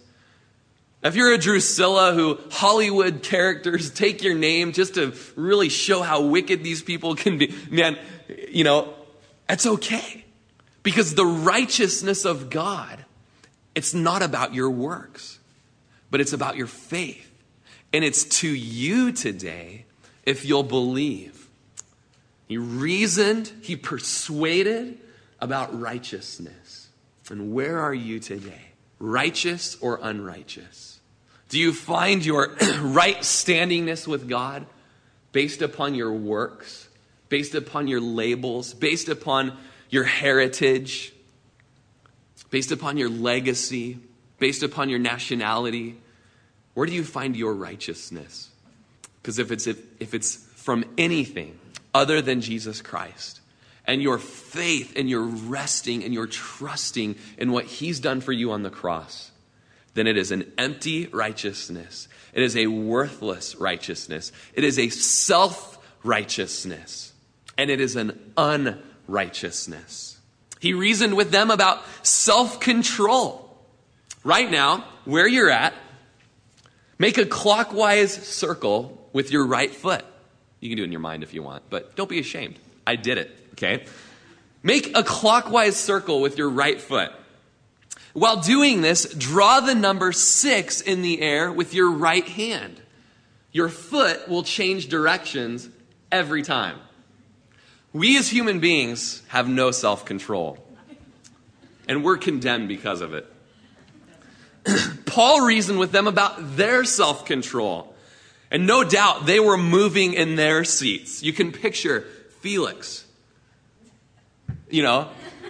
if 1.04 1.16
you're 1.16 1.34
a 1.34 1.38
Drusilla 1.38 2.14
who 2.14 2.38
Hollywood 2.52 3.24
characters 3.24 3.90
take 3.90 4.22
your 4.22 4.36
name 4.36 4.74
just 4.74 4.96
to 4.96 5.14
really 5.36 5.70
show 5.70 6.02
how 6.02 6.24
wicked 6.24 6.64
these 6.64 6.82
people 6.82 7.16
can 7.16 7.38
be, 7.38 7.56
man, 7.70 7.98
you 8.50 8.64
know, 8.64 8.94
it's 9.48 9.66
okay. 9.66 10.26
Because 10.84 11.16
the 11.16 11.26
righteousness 11.26 12.26
of 12.26 12.50
God, 12.50 13.06
it's 13.76 13.94
not 13.94 14.22
about 14.22 14.54
your 14.54 14.70
works, 14.70 15.40
but 16.12 16.22
it's 16.22 16.34
about 16.34 16.58
your 16.58 16.68
faith. 16.68 17.26
And 17.94 18.04
it's 18.04 18.24
to 18.40 18.48
you 18.48 19.12
today 19.12 19.86
if 20.24 20.46
you'll 20.46 20.64
believe. 20.64 21.48
He 22.48 22.58
reasoned, 22.58 23.52
he 23.62 23.76
persuaded 23.76 24.98
about 25.40 25.80
righteousness. 25.80 26.90
And 27.30 27.54
where 27.54 27.80
are 27.80 27.94
you 27.94 28.20
today? 28.20 28.72
Righteous 28.98 29.78
or 29.82 30.00
unrighteous? 30.02 30.89
Do 31.50 31.60
you 31.60 31.74
find 31.74 32.24
your 32.24 32.48
right 32.82 33.18
standingness 33.18 34.08
with 34.08 34.30
God 34.30 34.66
based 35.32 35.62
upon 35.62 35.96
your 35.96 36.14
works, 36.14 36.88
based 37.28 37.56
upon 37.56 37.88
your 37.88 38.00
labels, 38.00 38.74
based 38.74 39.10
upon 39.10 39.58
your 39.90 40.04
heritage, 40.04 41.12
based 42.52 42.72
upon 42.72 42.98
your 42.98 43.10
legacy, 43.10 43.98
based 44.38 44.64
upon 44.64 44.90
your 44.90 45.00
nationality? 45.00 45.98
Where 46.76 46.86
do 46.86 46.94
you 46.94 47.04
find 47.04 47.36
your 47.36 47.54
righteousness? 47.54 48.50
Because 49.22 49.40
if 49.40 49.52
it's, 49.52 49.68
if, 49.68 49.80
if 50.00 50.14
it's 50.14 50.36
from 50.36 50.86
anything 50.98 51.60
other 51.94 52.22
than 52.22 52.42
Jesus 52.42 52.82
Christ, 52.82 53.42
and 53.86 54.04
your 54.04 54.20
faith 54.20 54.94
and 54.96 55.10
your 55.10 55.24
resting 55.24 56.04
and 56.04 56.14
your 56.14 56.28
trusting 56.28 57.16
in 57.40 57.52
what 57.52 57.66
He's 57.66 58.00
done 58.00 58.22
for 58.22 58.32
you 58.32 58.52
on 58.52 58.62
the 58.62 58.70
cross, 58.70 59.32
then 59.94 60.08
it 60.08 60.18
is 60.18 60.32
an 60.32 60.52
empty 60.58 61.08
righteousness. 61.08 62.08
It 62.34 62.44
is 62.44 62.56
a 62.56 62.68
worthless 62.68 63.56
righteousness. 63.56 64.32
It 64.54 64.64
is 64.64 64.78
a 64.78 64.90
self 64.90 65.78
righteousness. 66.04 67.14
And 67.58 67.70
it 67.70 67.82
is 67.82 67.96
an 67.96 68.32
unrighteousness. 68.38 70.18
He 70.60 70.74
reasoned 70.74 71.16
with 71.16 71.32
them 71.32 71.52
about 71.52 71.84
self 72.04 72.60
control. 72.60 73.46
Right 74.24 74.50
now, 74.50 74.86
where 75.06 75.28
you're 75.28 75.50
at, 75.50 75.74
make 76.98 77.18
a 77.18 77.26
clockwise 77.26 78.14
circle 78.14 79.10
with 79.14 79.32
your 79.32 79.46
right 79.46 79.74
foot. 79.74 80.06
You 80.60 80.70
can 80.70 80.78
do 80.78 80.84
it 80.84 80.88
in 80.88 80.92
your 80.92 81.00
mind 81.02 81.24
if 81.24 81.34
you 81.34 81.42
want, 81.42 81.64
but 81.70 81.96
don't 81.96 82.10
be 82.10 82.20
ashamed. 82.20 82.60
I 82.86 82.96
did 82.96 83.18
it, 83.18 83.32
okay? 83.54 83.86
Make 84.62 84.98
a 84.98 85.04
clockwise 85.04 85.78
circle 85.78 86.20
with 86.20 86.38
your 86.38 86.50
right 86.50 86.80
foot. 86.82 87.12
While 88.14 88.42
doing 88.42 88.82
this, 88.82 89.14
draw 89.14 89.60
the 89.60 89.76
number 89.76 90.12
six 90.12 90.82
in 90.82 91.02
the 91.02 91.22
air 91.22 91.52
with 91.52 91.74
your 91.74 91.92
right 91.92 92.28
hand. 92.28 92.82
Your 93.52 93.70
foot 93.70 94.28
will 94.28 94.44
change 94.44 94.90
directions 94.90 95.70
every 96.12 96.44
time. 96.44 96.78
We 97.94 98.18
as 98.18 98.30
human 98.30 98.60
beings 98.60 99.24
have 99.30 99.48
no 99.48 99.72
self 99.72 100.06
control, 100.06 100.58
and 101.88 102.04
we're 102.04 102.18
condemned 102.18 102.68
because 102.68 103.02
of 103.02 103.14
it. 103.14 103.26
Paul 105.06 105.42
reasoned 105.42 105.80
with 105.80 105.92
them 105.92 106.08
about 106.08 106.56
their 106.56 106.84
self 106.84 107.26
control. 107.26 107.96
And 108.52 108.66
no 108.66 108.84
doubt 108.84 109.26
they 109.28 109.40
were 109.40 109.58
moving 109.58 110.14
in 110.14 110.36
their 110.36 110.64
seats. 110.64 111.22
You 111.22 111.34
can 111.34 111.52
picture 111.52 112.08
Felix, 112.42 113.06
you 114.72 114.82
know, 114.82 115.10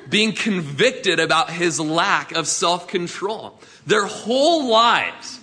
being 0.10 0.34
convicted 0.34 1.20
about 1.20 1.50
his 1.50 1.80
lack 1.80 2.32
of 2.32 2.48
self 2.48 2.88
control. 2.88 3.60
Their 3.86 4.06
whole 4.06 4.70
lives 4.70 5.40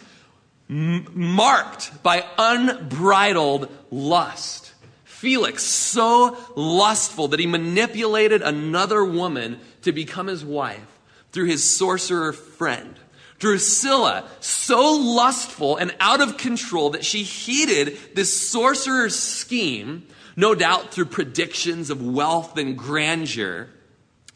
m- 0.68 1.06
marked 1.14 2.02
by 2.02 2.24
unbridled 2.38 3.70
lust. 3.90 4.72
Felix, 5.04 5.62
so 5.62 6.36
lustful 6.54 7.28
that 7.28 7.40
he 7.40 7.46
manipulated 7.46 8.42
another 8.42 9.04
woman 9.04 9.58
to 9.82 9.92
become 9.92 10.26
his 10.26 10.44
wife 10.44 10.86
through 11.32 11.46
his 11.46 11.64
sorcerer 11.64 12.32
friend. 12.32 12.96
Drusilla, 13.38 14.28
so 14.40 14.92
lustful 14.92 15.76
and 15.76 15.94
out 16.00 16.20
of 16.20 16.36
control 16.38 16.90
that 16.90 17.04
she 17.04 17.22
heeded 17.22 17.98
this 18.14 18.48
sorcerer's 18.50 19.18
scheme, 19.18 20.06
no 20.36 20.54
doubt 20.54 20.92
through 20.92 21.06
predictions 21.06 21.90
of 21.90 22.04
wealth 22.04 22.56
and 22.56 22.78
grandeur, 22.78 23.68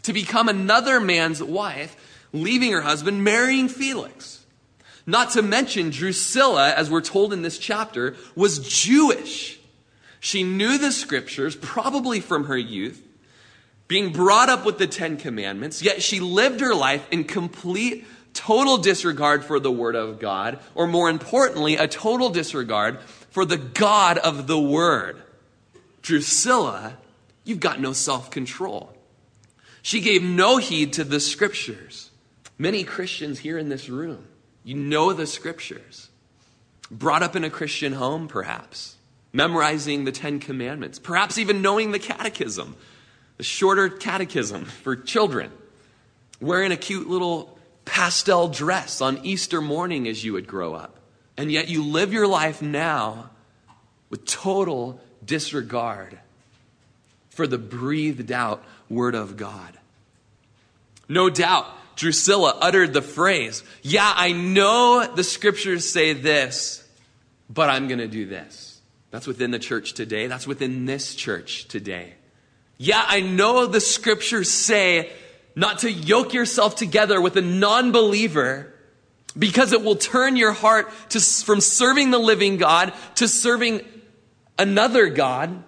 to 0.02 0.12
become 0.12 0.48
another 0.48 1.00
man's 1.00 1.42
wife, 1.42 1.96
leaving 2.32 2.72
her 2.72 2.82
husband, 2.82 3.24
marrying 3.24 3.68
Felix. 3.68 4.44
Not 5.06 5.30
to 5.30 5.42
mention, 5.42 5.90
Drusilla, 5.90 6.72
as 6.72 6.90
we're 6.90 7.00
told 7.00 7.32
in 7.32 7.42
this 7.42 7.58
chapter, 7.58 8.16
was 8.34 8.58
Jewish. 8.58 9.58
She 10.20 10.42
knew 10.42 10.78
the 10.78 10.92
scriptures, 10.92 11.56
probably 11.56 12.20
from 12.20 12.44
her 12.44 12.58
youth, 12.58 13.02
being 13.88 14.12
brought 14.12 14.48
up 14.48 14.64
with 14.64 14.78
the 14.78 14.86
Ten 14.86 15.16
Commandments, 15.16 15.82
yet 15.82 16.02
she 16.02 16.20
lived 16.20 16.60
her 16.60 16.74
life 16.74 17.06
in 17.10 17.24
complete, 17.24 18.06
total 18.34 18.78
disregard 18.78 19.44
for 19.44 19.58
the 19.58 19.72
Word 19.72 19.96
of 19.96 20.20
God, 20.20 20.60
or 20.76 20.86
more 20.86 21.10
importantly, 21.10 21.76
a 21.76 21.88
total 21.88 22.30
disregard 22.30 23.00
for 23.30 23.44
the 23.44 23.56
God 23.56 24.18
of 24.18 24.46
the 24.46 24.60
Word. 24.60 25.20
Drusilla, 26.02 26.98
you've 27.42 27.58
got 27.58 27.80
no 27.80 27.92
self 27.92 28.30
control. 28.30 28.94
She 29.82 30.00
gave 30.00 30.22
no 30.22 30.58
heed 30.58 30.92
to 30.94 31.04
the 31.04 31.20
scriptures. 31.20 32.10
Many 32.58 32.84
Christians 32.84 33.38
here 33.38 33.58
in 33.58 33.68
this 33.68 33.88
room, 33.88 34.26
you 34.64 34.74
know 34.74 35.12
the 35.12 35.26
scriptures. 35.26 36.08
Brought 36.90 37.22
up 37.22 37.36
in 37.36 37.44
a 37.44 37.50
Christian 37.50 37.92
home, 37.92 38.28
perhaps, 38.28 38.96
memorizing 39.32 40.04
the 40.04 40.12
Ten 40.12 40.40
Commandments, 40.40 40.98
perhaps 40.98 41.38
even 41.38 41.62
knowing 41.62 41.92
the 41.92 41.98
catechism, 41.98 42.76
the 43.36 43.44
shorter 43.44 43.88
catechism 43.88 44.64
for 44.64 44.96
children, 44.96 45.50
wearing 46.40 46.72
a 46.72 46.76
cute 46.76 47.08
little 47.08 47.58
pastel 47.84 48.48
dress 48.48 49.00
on 49.00 49.24
Easter 49.24 49.60
morning 49.60 50.06
as 50.06 50.24
you 50.24 50.32
would 50.34 50.46
grow 50.46 50.74
up. 50.74 50.98
And 51.36 51.50
yet 51.50 51.68
you 51.68 51.84
live 51.84 52.12
your 52.12 52.26
life 52.26 52.60
now 52.60 53.30
with 54.10 54.26
total 54.26 55.00
disregard 55.24 56.18
for 57.30 57.46
the 57.46 57.58
breathed 57.58 58.30
out 58.30 58.62
Word 58.90 59.14
of 59.14 59.36
God. 59.36 59.78
No 61.08 61.30
doubt, 61.30 61.66
Drusilla 61.96 62.58
uttered 62.60 62.92
the 62.92 63.02
phrase, 63.02 63.62
Yeah, 63.82 64.12
I 64.14 64.32
know 64.32 65.10
the 65.14 65.24
scriptures 65.24 65.88
say 65.88 66.12
this, 66.12 66.86
but 67.48 67.70
I'm 67.70 67.88
going 67.88 67.98
to 68.00 68.08
do 68.08 68.26
this. 68.26 68.80
That's 69.10 69.26
within 69.26 69.50
the 69.50 69.58
church 69.58 69.94
today. 69.94 70.26
That's 70.26 70.46
within 70.46 70.86
this 70.86 71.14
church 71.14 71.66
today. 71.68 72.14
Yeah, 72.78 73.04
I 73.06 73.20
know 73.20 73.66
the 73.66 73.80
scriptures 73.80 74.50
say 74.50 75.10
not 75.54 75.80
to 75.80 75.90
yoke 75.90 76.32
yourself 76.32 76.76
together 76.76 77.20
with 77.20 77.36
a 77.36 77.42
non 77.42 77.92
believer 77.92 78.72
because 79.38 79.72
it 79.72 79.82
will 79.82 79.96
turn 79.96 80.36
your 80.36 80.52
heart 80.52 80.90
to, 81.10 81.20
from 81.20 81.60
serving 81.60 82.10
the 82.10 82.18
living 82.18 82.56
God 82.56 82.92
to 83.16 83.28
serving 83.28 83.82
another 84.58 85.08
God. 85.08 85.64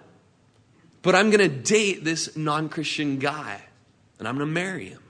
But 1.03 1.13
I'm 1.13 1.29
going 1.29 1.47
to 1.47 1.55
date 1.55 2.03
this 2.03 2.35
non 2.35 2.69
Christian 2.69 3.19
guy 3.19 3.61
and 4.17 4.27
I'm 4.27 4.37
going 4.37 4.47
to 4.47 4.53
marry 4.53 4.89
him. 4.89 5.03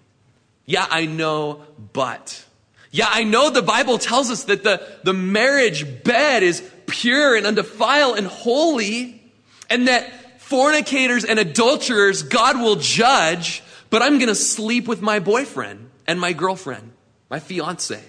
Yeah, 0.66 0.88
I 0.90 1.06
know, 1.06 1.62
but. 1.94 2.44
Yeah, 2.90 3.08
I 3.10 3.24
know 3.24 3.50
the 3.50 3.62
Bible 3.62 3.98
tells 3.98 4.30
us 4.30 4.46
that 4.46 4.64
the, 4.64 4.86
the 5.04 5.14
marriage 5.14 6.04
bed 6.04 6.44
is 6.44 6.68
pure 6.88 7.36
and 7.36 7.46
undefiled 7.46 8.18
and 8.18 8.28
holy, 8.28 9.22
and 9.70 9.88
that 9.88 10.42
fornicators 10.42 11.26
and 11.26 11.40
adulterers 11.40 12.24
God 12.24 12.60
will 12.60 12.76
judge, 12.76 13.64
but 13.90 14.02
I'm 14.02 14.18
going 14.18 14.30
to 14.30 14.36
sleep 14.36 14.88
with 14.88 15.02
my 15.02 15.20
boyfriend 15.20 15.90
and 16.06 16.20
my 16.20 16.34
girlfriend, 16.34 16.92
my 17.30 17.40
fiance. 17.40 18.04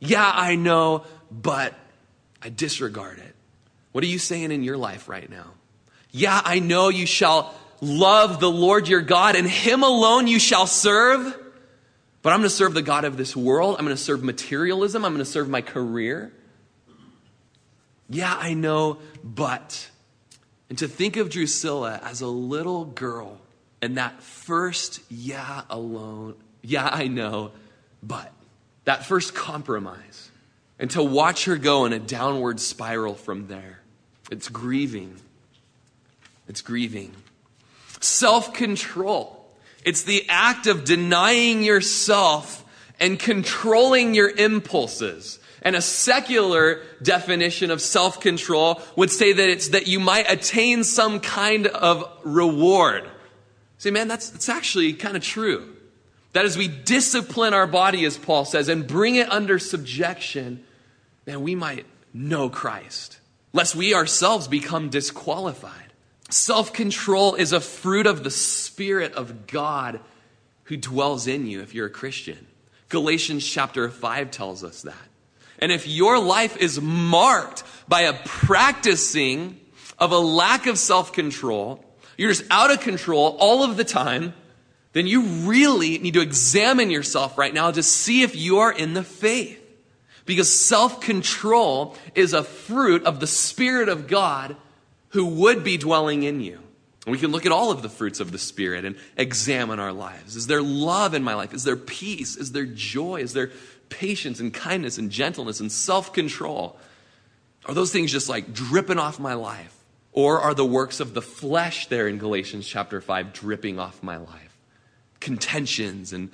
Yeah, 0.00 0.30
I 0.32 0.54
know, 0.54 1.04
but 1.30 1.74
I 2.42 2.48
disregard 2.48 3.18
it. 3.18 3.34
What 3.92 4.04
are 4.04 4.08
you 4.08 4.18
saying 4.18 4.52
in 4.52 4.62
your 4.62 4.76
life 4.76 5.08
right 5.08 5.28
now? 5.28 5.52
Yeah, 6.10 6.40
I 6.44 6.58
know 6.58 6.88
you 6.88 7.06
shall 7.06 7.54
love 7.80 8.40
the 8.40 8.50
Lord 8.50 8.88
your 8.88 9.00
God, 9.00 9.36
and 9.36 9.48
him 9.48 9.82
alone 9.82 10.26
you 10.26 10.38
shall 10.38 10.66
serve. 10.66 11.36
But 12.22 12.32
I'm 12.32 12.40
going 12.40 12.48
to 12.48 12.54
serve 12.54 12.74
the 12.74 12.82
God 12.82 13.04
of 13.04 13.16
this 13.16 13.36
world. 13.36 13.76
I'm 13.78 13.84
going 13.84 13.96
to 13.96 14.02
serve 14.02 14.24
materialism. 14.24 15.04
I'm 15.04 15.12
going 15.12 15.24
to 15.24 15.30
serve 15.30 15.48
my 15.48 15.60
career. 15.60 16.32
Yeah, 18.08 18.34
I 18.34 18.54
know, 18.54 18.98
but. 19.22 19.90
And 20.68 20.76
to 20.78 20.88
think 20.88 21.16
of 21.16 21.30
Drusilla 21.30 22.00
as 22.02 22.20
a 22.20 22.26
little 22.26 22.84
girl 22.84 23.40
and 23.80 23.96
that 23.96 24.22
first, 24.22 25.00
yeah, 25.08 25.62
alone, 25.70 26.34
yeah, 26.62 26.88
I 26.90 27.06
know, 27.06 27.52
but. 28.02 28.32
That 28.88 29.04
first 29.04 29.34
compromise. 29.34 30.30
And 30.78 30.90
to 30.92 31.02
watch 31.02 31.44
her 31.44 31.58
go 31.58 31.84
in 31.84 31.92
a 31.92 31.98
downward 31.98 32.58
spiral 32.58 33.14
from 33.14 33.46
there. 33.46 33.80
It's 34.30 34.48
grieving. 34.48 35.14
It's 36.48 36.62
grieving. 36.62 37.14
Self 38.00 38.54
control. 38.54 39.34
It's 39.84 40.02
the 40.02 40.24
act 40.28 40.66
of 40.66 40.84
denying 40.84 41.62
yourself 41.62 42.64
and 42.98 43.18
controlling 43.18 44.14
your 44.14 44.30
impulses. 44.30 45.38
And 45.62 45.74
a 45.76 45.82
secular 45.82 46.82
definition 47.02 47.70
of 47.70 47.80
self 47.80 48.20
control 48.20 48.80
would 48.96 49.10
say 49.10 49.32
that 49.32 49.48
it's 49.48 49.68
that 49.68 49.86
you 49.86 50.00
might 50.00 50.30
attain 50.30 50.84
some 50.84 51.20
kind 51.20 51.66
of 51.66 52.10
reward. 52.24 53.08
See, 53.78 53.90
man, 53.90 54.08
that's, 54.08 54.30
that's 54.30 54.48
actually 54.48 54.92
kind 54.94 55.16
of 55.16 55.22
true. 55.22 55.74
That 56.32 56.44
as 56.44 56.56
we 56.56 56.68
discipline 56.68 57.54
our 57.54 57.66
body, 57.66 58.04
as 58.04 58.16
Paul 58.16 58.44
says, 58.44 58.68
and 58.68 58.86
bring 58.86 59.16
it 59.16 59.30
under 59.30 59.58
subjection, 59.58 60.64
man, 61.26 61.42
we 61.42 61.54
might 61.54 61.86
know 62.12 62.48
Christ, 62.50 63.18
lest 63.52 63.74
we 63.74 63.94
ourselves 63.94 64.48
become 64.48 64.88
disqualified. 64.88 65.87
Self 66.30 66.72
control 66.72 67.34
is 67.34 67.52
a 67.52 67.60
fruit 67.60 68.06
of 68.06 68.22
the 68.22 68.30
Spirit 68.30 69.14
of 69.14 69.46
God 69.46 70.00
who 70.64 70.76
dwells 70.76 71.26
in 71.26 71.46
you 71.46 71.62
if 71.62 71.74
you're 71.74 71.86
a 71.86 71.90
Christian. 71.90 72.46
Galatians 72.90 73.46
chapter 73.46 73.88
5 73.88 74.30
tells 74.30 74.62
us 74.62 74.82
that. 74.82 74.94
And 75.58 75.72
if 75.72 75.86
your 75.86 76.18
life 76.18 76.56
is 76.58 76.80
marked 76.80 77.64
by 77.88 78.02
a 78.02 78.12
practicing 78.24 79.58
of 79.98 80.12
a 80.12 80.18
lack 80.18 80.66
of 80.66 80.78
self 80.78 81.12
control, 81.12 81.84
you're 82.18 82.30
just 82.30 82.44
out 82.50 82.70
of 82.70 82.80
control 82.80 83.36
all 83.40 83.64
of 83.64 83.76
the 83.76 83.84
time, 83.84 84.34
then 84.92 85.06
you 85.06 85.22
really 85.22 85.98
need 85.98 86.14
to 86.14 86.20
examine 86.20 86.90
yourself 86.90 87.38
right 87.38 87.54
now 87.54 87.70
to 87.70 87.82
see 87.82 88.22
if 88.22 88.36
you 88.36 88.58
are 88.58 88.72
in 88.72 88.92
the 88.92 89.02
faith. 89.02 89.64
Because 90.26 90.66
self 90.66 91.00
control 91.00 91.96
is 92.14 92.34
a 92.34 92.44
fruit 92.44 93.04
of 93.04 93.18
the 93.18 93.26
Spirit 93.26 93.88
of 93.88 94.08
God 94.08 94.56
who 95.10 95.26
would 95.26 95.64
be 95.64 95.76
dwelling 95.76 96.22
in 96.22 96.40
you. 96.40 96.60
And 97.06 97.12
we 97.12 97.18
can 97.18 97.30
look 97.30 97.46
at 97.46 97.52
all 97.52 97.70
of 97.70 97.80
the 97.80 97.88
fruits 97.88 98.20
of 98.20 98.32
the 98.32 98.38
Spirit 98.38 98.84
and 98.84 98.96
examine 99.16 99.80
our 99.80 99.92
lives. 99.92 100.36
Is 100.36 100.46
there 100.46 100.60
love 100.60 101.14
in 101.14 101.22
my 101.22 101.34
life? 101.34 101.54
Is 101.54 101.64
there 101.64 101.76
peace? 101.76 102.36
Is 102.36 102.52
there 102.52 102.66
joy? 102.66 103.20
Is 103.20 103.32
there 103.32 103.50
patience 103.88 104.40
and 104.40 104.52
kindness 104.52 104.98
and 104.98 105.10
gentleness 105.10 105.60
and 105.60 105.72
self 105.72 106.12
control? 106.12 106.78
Are 107.64 107.74
those 107.74 107.92
things 107.92 108.12
just 108.12 108.28
like 108.28 108.52
dripping 108.52 108.98
off 108.98 109.18
my 109.18 109.34
life? 109.34 109.74
Or 110.12 110.40
are 110.40 110.54
the 110.54 110.66
works 110.66 111.00
of 111.00 111.14
the 111.14 111.22
flesh 111.22 111.86
there 111.86 112.08
in 112.08 112.18
Galatians 112.18 112.66
chapter 112.66 113.00
5 113.00 113.32
dripping 113.32 113.78
off 113.78 114.02
my 114.02 114.16
life? 114.16 114.58
Contentions 115.20 116.12
and 116.12 116.30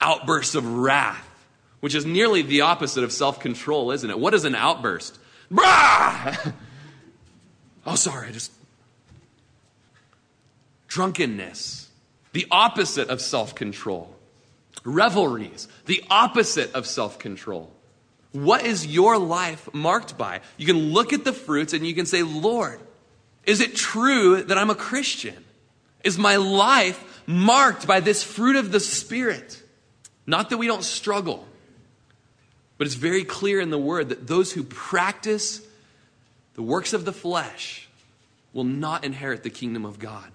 outbursts 0.00 0.54
of 0.54 0.66
wrath, 0.66 1.28
which 1.80 1.94
is 1.94 2.04
nearly 2.04 2.42
the 2.42 2.60
opposite 2.60 3.02
of 3.02 3.12
self 3.12 3.40
control, 3.40 3.90
isn't 3.90 4.08
it? 4.08 4.18
What 4.18 4.34
is 4.34 4.44
an 4.44 4.54
outburst? 4.54 5.18
Brah! 5.50 6.52
oh, 7.86 7.94
sorry, 7.96 8.28
I 8.28 8.32
just. 8.32 8.52
Drunkenness, 10.88 11.88
the 12.32 12.46
opposite 12.50 13.08
of 13.08 13.20
self 13.20 13.54
control 13.54 14.14
revelries, 14.84 15.68
the 15.86 16.04
opposite 16.10 16.72
of 16.74 16.86
self 16.86 17.18
control. 17.18 17.70
What 18.32 18.64
is 18.64 18.86
your 18.86 19.18
life 19.18 19.68
marked 19.72 20.18
by? 20.18 20.40
You 20.56 20.66
can 20.66 20.92
look 20.92 21.12
at 21.12 21.24
the 21.24 21.32
fruits 21.32 21.72
and 21.72 21.86
you 21.86 21.94
can 21.94 22.06
say, 22.06 22.22
Lord, 22.22 22.80
is 23.44 23.60
it 23.60 23.76
true 23.76 24.42
that 24.42 24.58
I'm 24.58 24.70
a 24.70 24.74
Christian? 24.74 25.44
Is 26.02 26.18
my 26.18 26.36
life 26.36 27.22
marked 27.26 27.86
by 27.86 28.00
this 28.00 28.22
fruit 28.22 28.56
of 28.56 28.72
the 28.72 28.80
Spirit? 28.80 29.62
Not 30.26 30.50
that 30.50 30.58
we 30.58 30.66
don't 30.66 30.82
struggle, 30.82 31.46
but 32.76 32.86
it's 32.86 32.96
very 32.96 33.24
clear 33.24 33.60
in 33.60 33.70
the 33.70 33.78
Word 33.78 34.08
that 34.08 34.26
those 34.26 34.52
who 34.52 34.64
practice 34.64 35.60
the 36.54 36.62
works 36.62 36.92
of 36.92 37.04
the 37.04 37.12
flesh 37.12 37.88
will 38.52 38.64
not 38.64 39.04
inherit 39.04 39.42
the 39.42 39.50
kingdom 39.50 39.84
of 39.84 39.98
God. 39.98 40.30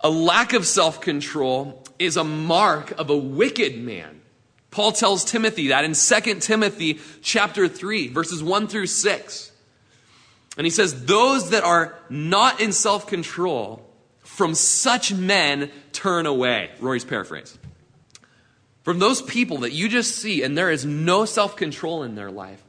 A 0.00 0.10
lack 0.10 0.52
of 0.52 0.66
self 0.66 1.00
control 1.00 1.82
is 1.98 2.16
a 2.16 2.24
mark 2.24 2.92
of 2.98 3.10
a 3.10 3.16
wicked 3.16 3.78
man. 3.78 4.20
Paul 4.70 4.92
tells 4.92 5.24
Timothy 5.24 5.68
that 5.68 5.84
in 5.84 5.94
2 5.94 6.40
Timothy 6.40 7.00
chapter 7.22 7.66
3 7.66 8.08
verses 8.08 8.42
1 8.42 8.68
through 8.68 8.88
6. 8.88 9.52
And 10.56 10.66
he 10.66 10.70
says, 10.70 11.04
Those 11.06 11.50
that 11.50 11.64
are 11.64 11.98
not 12.08 12.60
in 12.60 12.72
self 12.72 13.06
control, 13.06 13.82
from 14.20 14.54
such 14.54 15.14
men 15.14 15.70
turn 15.92 16.26
away. 16.26 16.70
Rory's 16.80 17.04
paraphrase. 17.04 17.56
From 18.82 18.98
those 18.98 19.22
people 19.22 19.58
that 19.58 19.72
you 19.72 19.88
just 19.88 20.16
see 20.16 20.42
and 20.42 20.56
there 20.56 20.70
is 20.70 20.84
no 20.84 21.24
self 21.24 21.56
control 21.56 22.02
in 22.02 22.14
their 22.14 22.30
life, 22.30 22.62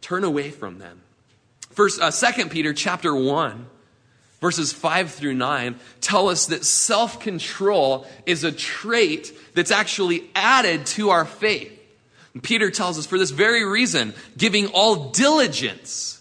turn 0.00 0.24
away 0.24 0.50
from 0.50 0.78
them. 0.78 1.00
First, 1.74 2.00
uh, 2.00 2.10
2 2.10 2.48
Peter 2.48 2.72
chapter 2.72 3.14
1 3.14 3.66
verses 4.44 4.74
5 4.74 5.10
through 5.10 5.32
9 5.32 5.76
tell 6.02 6.28
us 6.28 6.46
that 6.46 6.66
self 6.66 7.18
control 7.18 8.06
is 8.26 8.44
a 8.44 8.52
trait 8.52 9.32
that's 9.54 9.70
actually 9.70 10.24
added 10.34 10.84
to 10.84 11.08
our 11.08 11.24
faith. 11.24 11.72
And 12.34 12.42
Peter 12.42 12.70
tells 12.70 12.98
us 12.98 13.06
for 13.06 13.16
this 13.16 13.30
very 13.30 13.64
reason, 13.64 14.12
giving 14.36 14.66
all 14.66 15.10
diligence, 15.10 16.20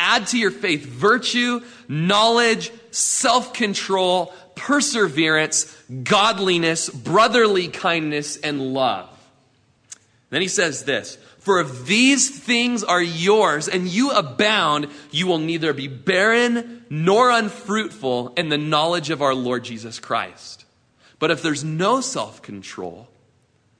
add 0.00 0.26
to 0.28 0.38
your 0.38 0.50
faith 0.50 0.84
virtue, 0.84 1.60
knowledge, 1.86 2.72
self 2.90 3.52
control, 3.52 4.32
perseverance, 4.56 5.72
godliness, 6.02 6.90
brotherly 6.90 7.68
kindness, 7.68 8.36
and 8.36 8.74
love. 8.74 9.08
Then 10.30 10.42
he 10.42 10.48
says 10.48 10.84
this 10.84 11.18
for 11.40 11.60
if 11.60 11.86
these 11.86 12.38
things 12.38 12.84
are 12.84 13.02
yours 13.02 13.66
and 13.66 13.88
you 13.88 14.10
abound, 14.10 14.88
you 15.10 15.26
will 15.26 15.38
neither 15.38 15.72
be 15.72 15.88
barren 15.88 16.84
nor 16.90 17.30
unfruitful 17.30 18.34
in 18.36 18.50
the 18.50 18.58
knowledge 18.58 19.08
of 19.08 19.22
our 19.22 19.34
Lord 19.34 19.64
Jesus 19.64 19.98
Christ. 19.98 20.66
But 21.18 21.30
if 21.30 21.42
there's 21.42 21.64
no 21.64 22.02
self 22.02 22.42
control, 22.42 23.08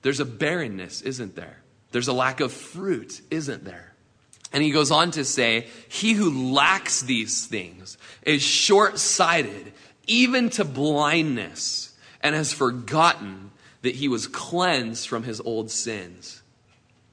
there's 0.02 0.20
a 0.20 0.24
barrenness, 0.24 1.02
isn't 1.02 1.36
there? 1.36 1.58
There's 1.92 2.08
a 2.08 2.14
lack 2.14 2.40
of 2.40 2.52
fruit, 2.52 3.20
isn't 3.30 3.64
there? 3.64 3.92
And 4.52 4.62
he 4.62 4.70
goes 4.70 4.90
on 4.90 5.10
to 5.12 5.24
say, 5.24 5.68
He 5.88 6.14
who 6.14 6.52
lacks 6.52 7.02
these 7.02 7.46
things 7.46 7.98
is 8.22 8.42
short 8.42 8.98
sighted, 8.98 9.72
even 10.06 10.48
to 10.50 10.64
blindness, 10.64 11.94
and 12.22 12.34
has 12.34 12.52
forgotten 12.52 13.50
that 13.82 13.96
he 13.96 14.08
was 14.08 14.26
cleansed 14.26 15.08
from 15.08 15.24
his 15.24 15.40
old 15.40 15.70
sins. 15.70 16.42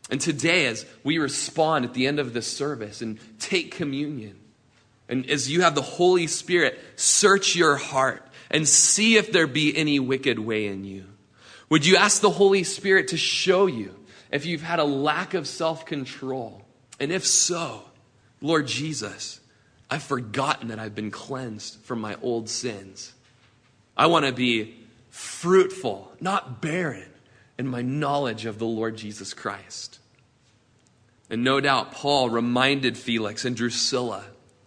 And 0.09 0.21
today, 0.21 0.67
as 0.67 0.85
we 1.03 1.17
respond 1.17 1.85
at 1.85 1.93
the 1.93 2.07
end 2.07 2.19
of 2.19 2.33
this 2.33 2.47
service 2.47 3.01
and 3.01 3.19
take 3.39 3.71
communion, 3.71 4.37
and 5.09 5.29
as 5.29 5.49
you 5.49 5.61
have 5.61 5.75
the 5.75 5.81
Holy 5.81 6.27
Spirit 6.27 6.79
search 6.95 7.55
your 7.55 7.75
heart 7.75 8.25
and 8.49 8.67
see 8.67 9.17
if 9.17 9.31
there 9.31 9.47
be 9.47 9.75
any 9.75 9.99
wicked 9.99 10.39
way 10.39 10.67
in 10.67 10.85
you, 10.85 11.05
would 11.69 11.85
you 11.85 11.97
ask 11.97 12.21
the 12.21 12.29
Holy 12.29 12.63
Spirit 12.63 13.09
to 13.09 13.17
show 13.17 13.65
you 13.65 13.93
if 14.31 14.45
you've 14.45 14.61
had 14.61 14.79
a 14.79 14.85
lack 14.85 15.33
of 15.33 15.47
self 15.47 15.85
control? 15.85 16.65
And 16.99 17.11
if 17.11 17.25
so, 17.25 17.83
Lord 18.41 18.67
Jesus, 18.67 19.41
I've 19.89 20.03
forgotten 20.03 20.69
that 20.69 20.79
I've 20.79 20.95
been 20.95 21.11
cleansed 21.11 21.79
from 21.81 21.99
my 21.99 22.15
old 22.21 22.49
sins. 22.49 23.13
I 23.95 24.07
want 24.07 24.25
to 24.25 24.31
be 24.31 24.75
fruitful, 25.09 26.11
not 26.21 26.61
barren 26.61 27.09
in 27.57 27.67
my 27.67 27.81
knowledge 27.81 28.45
of 28.45 28.59
the 28.59 28.65
Lord 28.65 28.97
Jesus 28.97 29.33
Christ. 29.33 29.99
And 31.29 31.43
no 31.43 31.59
doubt 31.59 31.91
Paul 31.91 32.29
reminded 32.29 32.97
Felix 32.97 33.43
and 33.45 33.55
Drusilla, 33.55 34.23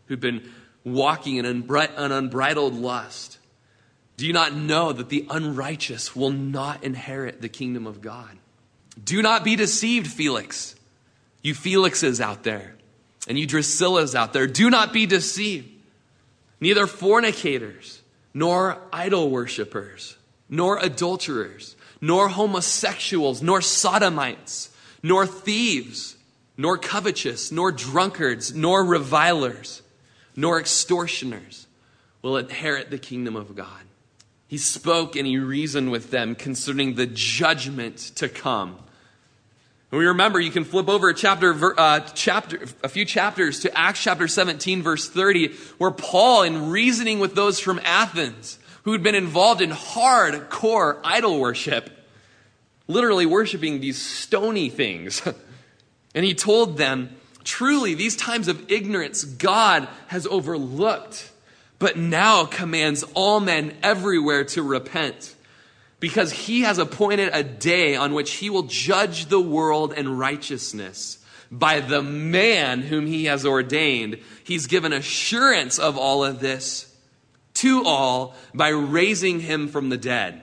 who'd 0.07 0.21
been 0.21 0.51
walking 0.85 1.37
in 1.37 1.45
an 1.45 2.13
unbridled 2.13 2.75
lust, 2.75 3.39
do 4.17 4.27
you 4.27 4.33
not 4.33 4.55
know 4.55 4.93
that 4.93 5.09
the 5.09 5.27
unrighteous 5.31 6.15
will 6.15 6.31
not 6.31 6.85
inherit 6.85 7.41
the 7.41 7.49
kingdom 7.49 7.87
of 7.87 8.03
God? 8.03 8.37
Do 9.03 9.23
not 9.23 9.45
be 9.45 9.57
deceived, 9.57 10.09
Felix. 10.09 10.75
You 11.43 11.55
Felixes 11.55 12.21
out 12.21 12.43
there, 12.43 12.77
and 13.27 13.39
you 13.39 13.47
Drusillas 13.47 14.15
out 14.15 14.35
there, 14.35 14.47
do 14.47 14.69
not 14.69 14.93
be 14.93 15.07
deceived. 15.07 15.71
Neither 16.61 16.87
fornicators, 16.87 18.03
nor 18.35 18.77
idol 18.93 19.31
worshippers, 19.31 20.19
nor 20.51 20.79
adulterers, 20.79 21.77
nor 22.01 22.29
homosexuals, 22.29 23.43
nor 23.43 23.61
sodomites, 23.61 24.71
nor 25.03 25.27
thieves, 25.27 26.17
nor 26.57 26.79
covetous, 26.79 27.51
nor 27.51 27.73
drunkards, 27.73 28.55
nor 28.55 28.85
revilers, 28.85 29.83
nor 30.37 30.61
extortioners 30.61 31.67
will 32.23 32.37
inherit 32.37 32.91
the 32.91 32.99
kingdom 32.99 33.37
of 33.37 33.55
God. 33.57 33.83
He 34.47 34.59
spoke 34.59 35.17
and 35.17 35.27
he 35.27 35.39
reasoned 35.39 35.91
with 35.91 36.11
them 36.11 36.35
concerning 36.35 36.95
the 36.95 37.07
judgment 37.07 37.99
to 38.17 38.29
come. 38.29 38.77
And 39.91 39.99
we 39.99 40.07
remember, 40.07 40.39
you 40.39 40.51
can 40.51 40.65
flip 40.65 40.89
over 40.89 41.09
a 41.09 41.15
chapter, 41.15 41.79
uh, 41.79 42.01
chapter, 42.15 42.61
a 42.85 42.89
few 42.89 43.05
chapters 43.05 43.61
to 43.61 43.77
Acts 43.77 44.03
chapter 44.03 44.29
17, 44.29 44.83
verse 44.83 45.09
30, 45.09 45.53
where 45.79 45.91
Paul, 45.91 46.43
in 46.43 46.71
reasoning 46.71 47.19
with 47.19 47.35
those 47.35 47.59
from 47.59 47.81
Athens, 47.85 48.60
who 48.85 48.93
had 48.93 49.03
been 49.03 49.15
involved 49.15 49.61
in 49.61 49.71
hardcore 49.71 51.01
idol 51.05 51.39
worship, 51.39 51.91
literally 52.89 53.27
worshiping 53.27 53.81
these 53.81 54.01
stony 54.01 54.69
things. 54.69 55.23
and 56.15 56.25
he 56.25 56.35
told 56.35 56.77
them, 56.77 57.11
Truly, 57.43 57.95
these 57.95 58.17
times 58.17 58.49
of 58.49 58.71
ignorance 58.71 59.25
God 59.25 59.89
has 60.09 60.27
overlooked. 60.27 61.31
but 61.79 61.97
now 61.97 62.45
commands 62.45 63.03
all 63.15 63.41
men 63.41 63.75
everywhere 63.83 64.45
to 64.45 64.63
repent 64.63 65.35
because 65.99 66.33
he 66.33 66.63
has 66.63 66.79
appointed 66.79 67.31
a 67.33 67.43
day 67.43 67.97
on 67.97 68.15
which 68.15 68.33
he 68.33 68.51
will 68.51 68.65
judge 68.65 69.27
the 69.27 69.41
world 69.41 69.93
in 69.93 70.19
righteousness 70.19 71.19
by 71.51 71.81
the 71.81 72.03
man 72.03 72.83
whom 72.83 73.07
he 73.07 73.25
has 73.25 73.45
ordained. 73.45 74.19
He's 74.45 74.67
given 74.67 74.93
assurance 74.93 75.79
of 75.79 75.99
all 75.99 76.25
of 76.25 76.41
this 76.41 76.90
to 77.61 77.85
all 77.85 78.35
by 78.55 78.69
raising 78.69 79.39
him 79.39 79.69
from 79.69 79.91
the 79.91 79.99
dead. 79.99 80.41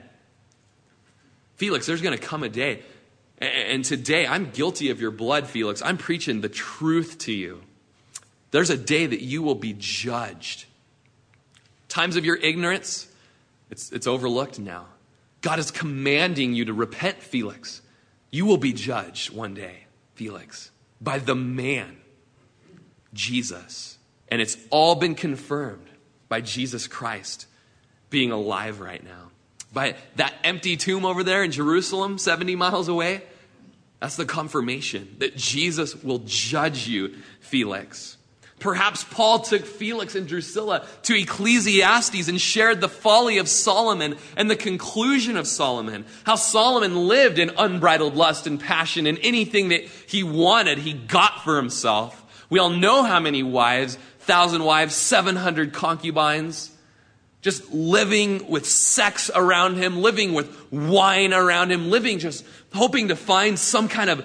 Felix, 1.56 1.84
there's 1.86 2.00
going 2.00 2.16
to 2.16 2.24
come 2.24 2.44
a 2.44 2.48
day. 2.48 2.82
And 3.38 3.84
today, 3.84 4.24
I'm 4.26 4.50
guilty 4.50 4.90
of 4.90 5.00
your 5.00 5.10
blood, 5.10 5.48
Felix. 5.48 5.82
I'm 5.82 5.98
preaching 5.98 6.40
the 6.40 6.48
truth 6.48 7.18
to 7.18 7.32
you. 7.32 7.62
There's 8.52 8.70
a 8.70 8.76
day 8.76 9.06
that 9.06 9.20
you 9.20 9.42
will 9.42 9.56
be 9.56 9.74
judged. 9.76 10.66
Times 11.88 12.14
of 12.14 12.24
your 12.24 12.36
ignorance, 12.36 13.08
it's, 13.70 13.90
it's 13.90 14.06
overlooked 14.06 14.60
now. 14.60 14.86
God 15.40 15.58
is 15.58 15.72
commanding 15.72 16.52
you 16.52 16.66
to 16.66 16.72
repent, 16.72 17.20
Felix. 17.20 17.82
You 18.30 18.46
will 18.46 18.58
be 18.58 18.72
judged 18.72 19.30
one 19.30 19.54
day, 19.54 19.84
Felix, 20.14 20.70
by 21.00 21.18
the 21.18 21.34
man, 21.34 21.96
Jesus. 23.12 23.98
And 24.28 24.40
it's 24.40 24.56
all 24.70 24.94
been 24.94 25.14
confirmed 25.14 25.87
by 26.28 26.40
Jesus 26.40 26.86
Christ 26.86 27.46
being 28.10 28.32
alive 28.32 28.80
right 28.80 29.02
now. 29.02 29.30
By 29.72 29.96
that 30.16 30.34
empty 30.44 30.76
tomb 30.76 31.04
over 31.04 31.22
there 31.22 31.42
in 31.42 31.52
Jerusalem, 31.52 32.18
70 32.18 32.56
miles 32.56 32.88
away, 32.88 33.22
that's 34.00 34.16
the 34.16 34.24
confirmation 34.24 35.16
that 35.18 35.36
Jesus 35.36 35.94
will 36.02 36.22
judge 36.24 36.88
you, 36.88 37.14
Felix. 37.40 38.16
Perhaps 38.60 39.04
Paul 39.04 39.40
took 39.40 39.64
Felix 39.64 40.14
and 40.16 40.26
Drusilla 40.26 40.86
to 41.04 41.14
Ecclesiastes 41.14 42.28
and 42.28 42.40
shared 42.40 42.80
the 42.80 42.88
folly 42.88 43.38
of 43.38 43.48
Solomon 43.48 44.16
and 44.36 44.50
the 44.50 44.56
conclusion 44.56 45.36
of 45.36 45.46
Solomon. 45.46 46.04
How 46.24 46.34
Solomon 46.34 47.06
lived 47.06 47.38
in 47.38 47.52
unbridled 47.56 48.16
lust 48.16 48.48
and 48.48 48.58
passion, 48.58 49.06
and 49.06 49.18
anything 49.22 49.68
that 49.68 49.84
he 50.06 50.24
wanted, 50.24 50.78
he 50.78 50.92
got 50.92 51.44
for 51.44 51.56
himself. 51.56 52.24
We 52.50 52.58
all 52.58 52.70
know 52.70 53.04
how 53.04 53.20
many 53.20 53.42
wives 53.42 53.96
thousand 54.28 54.62
wives, 54.62 54.94
700 54.94 55.72
concubines, 55.72 56.70
just 57.40 57.72
living 57.72 58.48
with 58.48 58.66
sex 58.66 59.30
around 59.34 59.76
him, 59.76 60.02
living 60.02 60.34
with 60.34 60.54
wine 60.70 61.32
around 61.32 61.72
him, 61.72 61.90
living 61.90 62.20
just 62.20 62.44
hoping 62.72 63.08
to 63.08 63.16
find 63.16 63.58
some 63.58 63.88
kind 63.88 64.10
of 64.10 64.24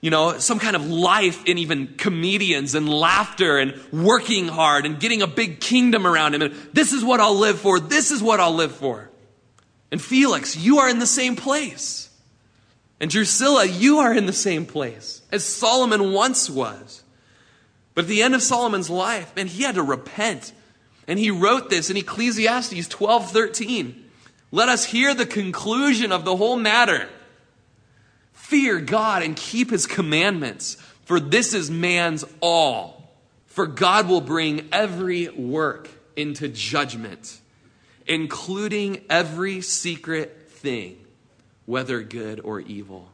you 0.00 0.10
know, 0.10 0.36
some 0.38 0.58
kind 0.58 0.76
of 0.76 0.86
life 0.86 1.46
in 1.46 1.56
even 1.56 1.94
comedians 1.96 2.74
and 2.74 2.86
laughter 2.86 3.56
and 3.56 3.74
working 3.90 4.48
hard 4.48 4.84
and 4.84 5.00
getting 5.00 5.22
a 5.22 5.26
big 5.26 5.60
kingdom 5.60 6.06
around 6.06 6.34
him. 6.34 6.42
And 6.42 6.54
this 6.74 6.92
is 6.92 7.02
what 7.02 7.20
I'll 7.20 7.38
live 7.38 7.58
for. 7.58 7.80
This 7.80 8.10
is 8.10 8.22
what 8.22 8.38
I'll 8.38 8.54
live 8.54 8.72
for. 8.72 9.10
And 9.90 10.02
Felix, 10.02 10.58
you 10.58 10.80
are 10.80 10.90
in 10.90 10.98
the 10.98 11.06
same 11.06 11.36
place. 11.36 12.10
And 13.00 13.10
Drusilla, 13.10 13.64
you 13.64 14.00
are 14.00 14.12
in 14.12 14.26
the 14.26 14.32
same 14.34 14.66
place 14.66 15.22
as 15.32 15.42
Solomon 15.42 16.12
once 16.12 16.50
was. 16.50 17.03
But 17.94 18.04
at 18.04 18.08
the 18.08 18.22
end 18.22 18.34
of 18.34 18.42
Solomon's 18.42 18.90
life, 18.90 19.34
man, 19.36 19.46
he 19.46 19.62
had 19.62 19.76
to 19.76 19.82
repent. 19.82 20.52
And 21.06 21.18
he 21.18 21.30
wrote 21.30 21.70
this 21.70 21.90
in 21.90 21.96
Ecclesiastes 21.96 22.88
12 22.88 23.30
13. 23.30 24.04
Let 24.50 24.68
us 24.68 24.84
hear 24.84 25.14
the 25.14 25.26
conclusion 25.26 26.12
of 26.12 26.24
the 26.24 26.36
whole 26.36 26.56
matter. 26.56 27.08
Fear 28.32 28.80
God 28.80 29.22
and 29.22 29.34
keep 29.34 29.70
his 29.70 29.86
commandments, 29.86 30.76
for 31.04 31.18
this 31.18 31.54
is 31.54 31.70
man's 31.70 32.24
all. 32.40 33.12
For 33.46 33.66
God 33.66 34.08
will 34.08 34.20
bring 34.20 34.68
every 34.72 35.28
work 35.28 35.88
into 36.16 36.48
judgment, 36.48 37.40
including 38.06 39.04
every 39.08 39.60
secret 39.60 40.50
thing, 40.50 40.98
whether 41.66 42.02
good 42.02 42.40
or 42.40 42.60
evil. 42.60 43.08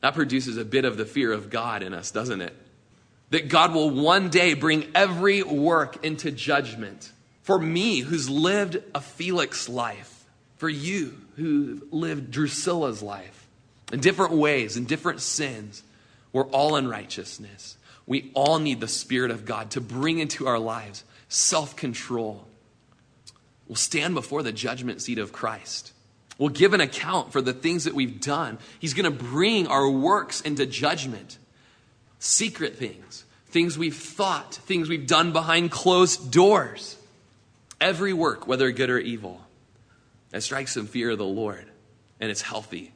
That 0.00 0.14
produces 0.14 0.56
a 0.56 0.64
bit 0.64 0.84
of 0.84 0.96
the 0.96 1.04
fear 1.04 1.32
of 1.32 1.50
God 1.50 1.82
in 1.82 1.92
us, 1.92 2.10
doesn't 2.10 2.40
it? 2.40 2.54
That 3.30 3.48
God 3.48 3.74
will 3.74 3.90
one 3.90 4.30
day 4.30 4.54
bring 4.54 4.86
every 4.94 5.42
work 5.42 6.04
into 6.04 6.30
judgment. 6.30 7.12
For 7.42 7.58
me, 7.58 8.00
who's 8.00 8.28
lived 8.28 8.82
a 8.94 9.00
Felix 9.00 9.68
life, 9.68 10.24
for 10.56 10.68
you 10.68 11.18
who've 11.36 11.82
lived 11.92 12.30
Drusilla's 12.30 13.02
life 13.02 13.46
in 13.92 14.00
different 14.00 14.32
ways, 14.32 14.76
in 14.76 14.84
different 14.84 15.20
sins. 15.20 15.82
We're 16.32 16.46
all 16.46 16.76
in 16.76 16.88
righteousness. 16.88 17.76
We 18.06 18.30
all 18.34 18.58
need 18.58 18.80
the 18.80 18.88
Spirit 18.88 19.30
of 19.30 19.44
God 19.44 19.72
to 19.72 19.80
bring 19.80 20.18
into 20.18 20.46
our 20.46 20.58
lives 20.58 21.04
self 21.28 21.76
control. 21.76 22.46
We'll 23.66 23.76
stand 23.76 24.14
before 24.14 24.42
the 24.42 24.52
judgment 24.52 25.02
seat 25.02 25.18
of 25.18 25.32
Christ. 25.32 25.92
We'll 26.38 26.48
give 26.48 26.72
an 26.72 26.80
account 26.80 27.32
for 27.32 27.42
the 27.42 27.52
things 27.52 27.84
that 27.84 27.94
we've 27.94 28.20
done. 28.20 28.58
He's 28.78 28.94
going 28.94 29.04
to 29.04 29.24
bring 29.24 29.66
our 29.66 29.90
works 29.90 30.40
into 30.40 30.64
judgment. 30.66 31.36
Secret 32.18 32.76
things, 32.76 33.24
things 33.46 33.78
we've 33.78 33.96
thought, 33.96 34.54
things 34.54 34.88
we've 34.88 35.06
done 35.06 35.32
behind 35.32 35.70
closed 35.70 36.30
doors. 36.30 36.96
Every 37.80 38.12
work, 38.12 38.46
whether 38.46 38.70
good 38.72 38.90
or 38.90 38.98
evil, 38.98 39.40
that 40.30 40.42
strikes 40.42 40.74
some 40.74 40.86
fear 40.86 41.10
of 41.10 41.18
the 41.18 41.24
Lord, 41.24 41.64
and 42.20 42.30
it's 42.30 42.42
healthy. 42.42 42.92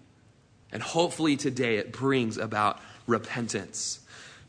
And 0.72 0.82
hopefully 0.82 1.36
today 1.36 1.76
it 1.76 1.92
brings 1.92 2.36
about 2.36 2.80
repentance. 3.06 4.00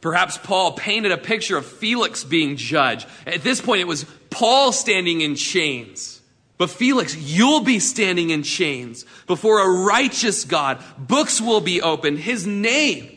Perhaps 0.01 0.37
Paul 0.37 0.73
painted 0.73 1.11
a 1.11 1.17
picture 1.17 1.55
of 1.55 1.65
Felix 1.65 2.23
being 2.23 2.57
judged. 2.57 3.07
At 3.25 3.43
this 3.43 3.61
point, 3.61 3.81
it 3.81 3.87
was 3.87 4.05
Paul 4.29 4.71
standing 4.71 5.21
in 5.21 5.35
chains. 5.35 6.21
But 6.57 6.69
Felix, 6.69 7.15
you'll 7.15 7.61
be 7.61 7.79
standing 7.79 8.29
in 8.29 8.43
chains 8.43 9.05
before 9.27 9.59
a 9.59 9.83
righteous 9.85 10.43
God. 10.43 10.83
Books 10.97 11.39
will 11.39 11.61
be 11.61 11.81
opened. 11.81 12.19
His 12.19 12.45
name, 12.45 13.12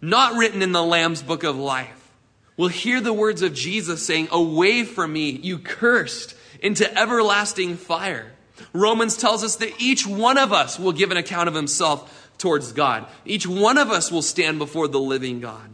not 0.00 0.36
written 0.36 0.62
in 0.62 0.72
the 0.72 0.82
Lamb's 0.82 1.22
book 1.22 1.44
of 1.44 1.56
life, 1.56 2.12
will 2.56 2.68
hear 2.68 3.00
the 3.00 3.12
words 3.12 3.42
of 3.42 3.54
Jesus 3.54 4.04
saying, 4.04 4.28
Away 4.30 4.84
from 4.84 5.12
me, 5.12 5.30
you 5.30 5.58
cursed, 5.58 6.34
into 6.62 6.98
everlasting 6.98 7.76
fire. 7.76 8.32
Romans 8.72 9.16
tells 9.16 9.42
us 9.42 9.56
that 9.56 9.80
each 9.80 10.06
one 10.06 10.38
of 10.38 10.52
us 10.52 10.78
will 10.78 10.92
give 10.92 11.10
an 11.10 11.16
account 11.16 11.48
of 11.48 11.54
himself 11.54 12.30
towards 12.38 12.72
God. 12.72 13.06
Each 13.24 13.46
one 13.46 13.78
of 13.78 13.90
us 13.90 14.10
will 14.10 14.22
stand 14.22 14.58
before 14.58 14.88
the 14.88 15.00
living 15.00 15.40
God. 15.40 15.72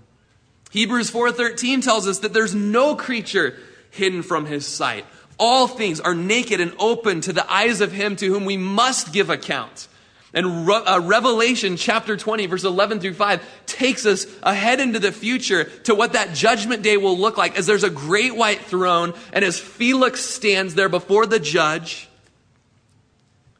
Hebrews 0.70 1.10
4:13 1.10 1.80
tells 1.80 2.06
us 2.06 2.18
that 2.20 2.32
there's 2.32 2.54
no 2.54 2.94
creature 2.94 3.58
hidden 3.90 4.22
from 4.22 4.46
his 4.46 4.66
sight. 4.66 5.06
All 5.38 5.68
things 5.68 6.00
are 6.00 6.14
naked 6.14 6.60
and 6.60 6.72
open 6.78 7.20
to 7.22 7.32
the 7.32 7.50
eyes 7.50 7.80
of 7.80 7.92
him 7.92 8.16
to 8.16 8.26
whom 8.26 8.44
we 8.44 8.56
must 8.56 9.12
give 9.12 9.30
account. 9.30 9.88
And 10.36 10.68
Re- 10.68 10.74
uh, 10.74 11.00
Revelation 11.00 11.78
chapter 11.78 12.14
20, 12.14 12.44
verse 12.44 12.62
11 12.62 13.00
through 13.00 13.14
5, 13.14 13.42
takes 13.64 14.04
us 14.04 14.26
ahead 14.42 14.80
into 14.80 14.98
the 14.98 15.10
future 15.10 15.64
to 15.84 15.94
what 15.94 16.12
that 16.12 16.34
judgment 16.34 16.82
day 16.82 16.98
will 16.98 17.18
look 17.18 17.38
like 17.38 17.58
as 17.58 17.66
there's 17.66 17.84
a 17.84 17.90
great 17.90 18.36
white 18.36 18.60
throne 18.60 19.14
and 19.32 19.44
as 19.46 19.58
Felix 19.58 20.20
stands 20.20 20.74
there 20.74 20.90
before 20.90 21.24
the 21.24 21.40
judge 21.40 22.10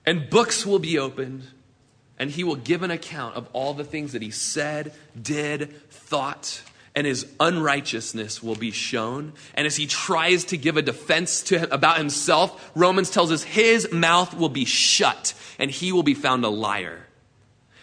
and 0.04 0.28
books 0.28 0.66
will 0.66 0.78
be 0.78 0.98
opened 0.98 1.44
and 2.18 2.30
he 2.30 2.44
will 2.44 2.56
give 2.56 2.82
an 2.82 2.90
account 2.90 3.36
of 3.36 3.48
all 3.54 3.72
the 3.72 3.84
things 3.84 4.12
that 4.12 4.20
he 4.20 4.30
said, 4.30 4.92
did, 5.20 5.74
thought, 5.90 6.62
and 6.96 7.06
his 7.06 7.26
unrighteousness 7.38 8.42
will 8.42 8.54
be 8.54 8.70
shown. 8.70 9.34
And 9.54 9.66
as 9.66 9.76
he 9.76 9.86
tries 9.86 10.46
to 10.46 10.56
give 10.56 10.78
a 10.78 10.82
defense 10.82 11.42
to 11.42 11.58
him, 11.58 11.68
about 11.70 11.98
himself, 11.98 12.72
Romans 12.74 13.10
tells 13.10 13.30
us 13.30 13.42
his 13.42 13.92
mouth 13.92 14.34
will 14.34 14.48
be 14.48 14.64
shut 14.64 15.34
and 15.58 15.70
he 15.70 15.92
will 15.92 16.02
be 16.02 16.14
found 16.14 16.44
a 16.46 16.48
liar. 16.48 17.06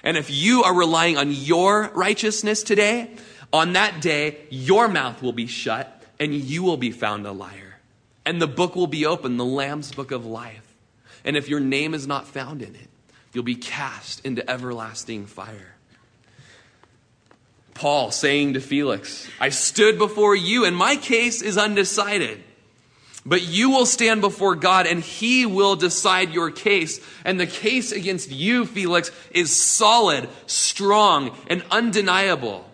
And 0.04 0.18
if 0.18 0.32
you 0.32 0.64
are 0.64 0.74
relying 0.74 1.18
on 1.18 1.32
your 1.32 1.92
righteousness 1.94 2.64
today, 2.64 3.12
on 3.54 3.74
that 3.74 4.02
day, 4.02 4.40
your 4.50 4.88
mouth 4.88 5.22
will 5.22 5.32
be 5.32 5.46
shut 5.46 6.02
and 6.20 6.34
you 6.34 6.64
will 6.64 6.78
be 6.78 6.92
found 6.92 7.28
a 7.28 7.32
liar. 7.32 7.78
And 8.26 8.42
the 8.42 8.48
book 8.48 8.76
will 8.76 8.88
be 8.88 9.06
open, 9.06 9.38
the 9.38 9.46
Lamb's 9.46 9.92
book 9.92 10.10
of 10.12 10.26
life. 10.26 10.66
And 11.24 11.38
if 11.38 11.48
your 11.48 11.60
name 11.60 11.94
is 11.94 12.08
not 12.08 12.28
found 12.28 12.64
in 12.64 12.74
it, 12.74 12.90
you'll 13.32 13.44
be 13.44 13.56
cast 13.56 14.26
into 14.26 14.50
everlasting 14.50 15.28
fire. 15.28 15.73
Paul 17.74 18.12
saying 18.12 18.54
to 18.54 18.62
Felix, 18.62 19.28
I 19.40 19.50
stood 19.50 19.98
before 19.98 20.36
you, 20.36 20.66
and 20.66 20.76
my 20.76 20.96
case 20.96 21.42
is 21.42 21.58
undecided. 21.58 22.44
But 23.26 23.42
you 23.42 23.70
will 23.70 23.86
stand 23.86 24.22
before 24.22 24.56
God, 24.56 24.86
and 24.86 25.02
he 25.02 25.46
will 25.46 25.76
decide 25.76 26.34
your 26.34 26.52
case. 26.52 27.00
And 27.24 27.40
the 27.40 27.48
case 27.48 27.92
against 27.92 28.32
you, 28.32 28.66
Felix, 28.66 29.12
is 29.32 29.56
solid, 29.56 30.28
strong, 30.46 31.36
and 31.48 31.64
undeniable. 31.72 32.66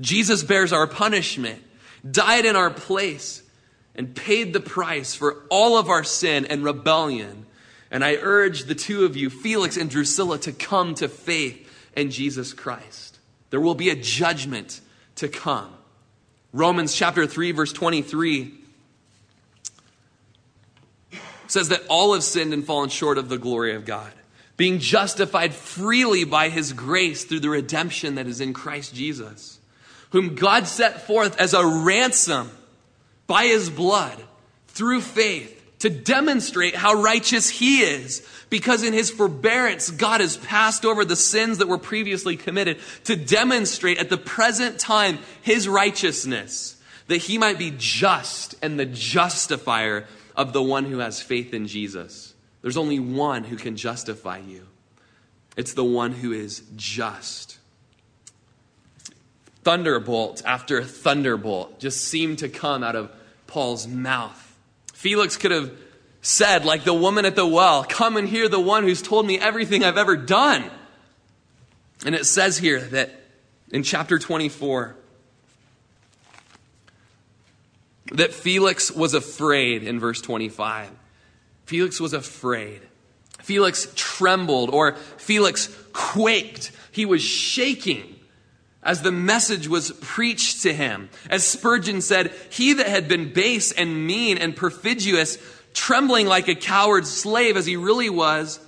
Jesus 0.00 0.42
bears 0.42 0.72
our 0.72 0.88
punishment, 0.88 1.62
died 2.08 2.44
in 2.44 2.56
our 2.56 2.70
place, 2.70 3.42
and 3.94 4.14
paid 4.14 4.52
the 4.52 4.60
price 4.60 5.14
for 5.14 5.44
all 5.48 5.78
of 5.78 5.88
our 5.88 6.02
sin 6.02 6.46
and 6.46 6.64
rebellion 6.64 7.46
and 7.94 8.04
I 8.04 8.16
urge 8.20 8.64
the 8.64 8.74
two 8.74 9.04
of 9.04 9.16
you, 9.16 9.30
Felix 9.30 9.76
and 9.76 9.88
Drusilla, 9.88 10.36
to 10.40 10.50
come 10.50 10.96
to 10.96 11.08
faith 11.08 11.70
in 11.96 12.10
Jesus 12.10 12.52
Christ. 12.52 13.13
There 13.54 13.60
will 13.60 13.76
be 13.76 13.90
a 13.90 13.94
judgment 13.94 14.80
to 15.14 15.28
come. 15.28 15.72
Romans 16.52 16.92
chapter 16.92 17.24
3, 17.24 17.52
verse 17.52 17.72
23. 17.72 18.52
says 21.46 21.68
that 21.68 21.84
all 21.88 22.14
have 22.14 22.24
sinned 22.24 22.52
and 22.52 22.66
fallen 22.66 22.88
short 22.88 23.16
of 23.16 23.28
the 23.28 23.38
glory 23.38 23.76
of 23.76 23.84
God, 23.84 24.12
being 24.56 24.80
justified 24.80 25.54
freely 25.54 26.24
by 26.24 26.48
his 26.48 26.72
grace 26.72 27.22
through 27.22 27.38
the 27.38 27.48
redemption 27.48 28.16
that 28.16 28.26
is 28.26 28.40
in 28.40 28.54
Christ 28.54 28.92
Jesus, 28.92 29.60
whom 30.10 30.34
God 30.34 30.66
set 30.66 31.06
forth 31.06 31.38
as 31.38 31.54
a 31.54 31.64
ransom 31.64 32.50
by 33.28 33.44
his 33.44 33.70
blood 33.70 34.20
through 34.66 35.00
faith 35.00 35.53
to 35.84 35.90
demonstrate 35.90 36.74
how 36.74 36.94
righteous 36.94 37.50
he 37.50 37.82
is. 37.82 38.26
Because 38.48 38.82
in 38.82 38.94
his 38.94 39.10
forbearance, 39.10 39.90
God 39.90 40.22
has 40.22 40.38
passed 40.38 40.86
over 40.86 41.04
the 41.04 41.14
sins 41.14 41.58
that 41.58 41.68
were 41.68 41.76
previously 41.76 42.38
committed 42.38 42.78
to 43.04 43.16
demonstrate 43.16 43.98
at 43.98 44.08
the 44.08 44.16
present 44.16 44.78
time 44.78 45.18
his 45.42 45.68
righteousness, 45.68 46.80
that 47.08 47.18
he 47.18 47.36
might 47.36 47.58
be 47.58 47.70
just 47.76 48.54
and 48.62 48.80
the 48.80 48.86
justifier 48.86 50.06
of 50.34 50.54
the 50.54 50.62
one 50.62 50.86
who 50.86 51.00
has 51.00 51.20
faith 51.20 51.52
in 51.52 51.66
Jesus. 51.66 52.32
There's 52.62 52.78
only 52.78 52.98
one 52.98 53.44
who 53.44 53.56
can 53.56 53.76
justify 53.76 54.38
you. 54.38 54.66
It's 55.54 55.74
the 55.74 55.84
one 55.84 56.12
who 56.12 56.32
is 56.32 56.62
just. 56.76 57.58
Thunderbolt 59.64 60.42
after 60.46 60.82
thunderbolt 60.82 61.78
just 61.78 62.00
seemed 62.08 62.38
to 62.38 62.48
come 62.48 62.82
out 62.82 62.96
of 62.96 63.10
Paul's 63.46 63.86
mouth. 63.86 64.53
Felix 65.04 65.36
could 65.36 65.50
have 65.50 65.70
said, 66.22 66.64
like 66.64 66.84
the 66.84 66.94
woman 66.94 67.26
at 67.26 67.36
the 67.36 67.46
well, 67.46 67.84
Come 67.84 68.16
and 68.16 68.26
hear 68.26 68.48
the 68.48 68.58
one 68.58 68.84
who's 68.84 69.02
told 69.02 69.26
me 69.26 69.38
everything 69.38 69.84
I've 69.84 69.98
ever 69.98 70.16
done. 70.16 70.64
And 72.06 72.14
it 72.14 72.24
says 72.24 72.56
here 72.56 72.80
that 72.80 73.10
in 73.70 73.82
chapter 73.82 74.18
24, 74.18 74.96
that 78.12 78.32
Felix 78.32 78.90
was 78.90 79.12
afraid 79.12 79.82
in 79.82 80.00
verse 80.00 80.22
25. 80.22 80.90
Felix 81.66 82.00
was 82.00 82.14
afraid. 82.14 82.80
Felix 83.42 83.92
trembled, 83.94 84.70
or 84.70 84.94
Felix 85.18 85.68
quaked. 85.92 86.72
He 86.92 87.04
was 87.04 87.20
shaking 87.20 88.13
as 88.84 89.02
the 89.02 89.10
message 89.10 89.66
was 89.66 89.92
preached 89.92 90.62
to 90.62 90.74
him. 90.74 91.08
As 91.30 91.46
Spurgeon 91.46 92.00
said, 92.00 92.32
he 92.50 92.74
that 92.74 92.86
had 92.86 93.08
been 93.08 93.32
base 93.32 93.72
and 93.72 94.06
mean 94.06 94.36
and 94.38 94.54
perfidious, 94.54 95.38
trembling 95.72 96.26
like 96.26 96.48
a 96.48 96.54
coward 96.54 97.06
slave 97.06 97.56
as 97.56 97.66
he 97.66 97.76
really 97.76 98.10
was, 98.10 98.60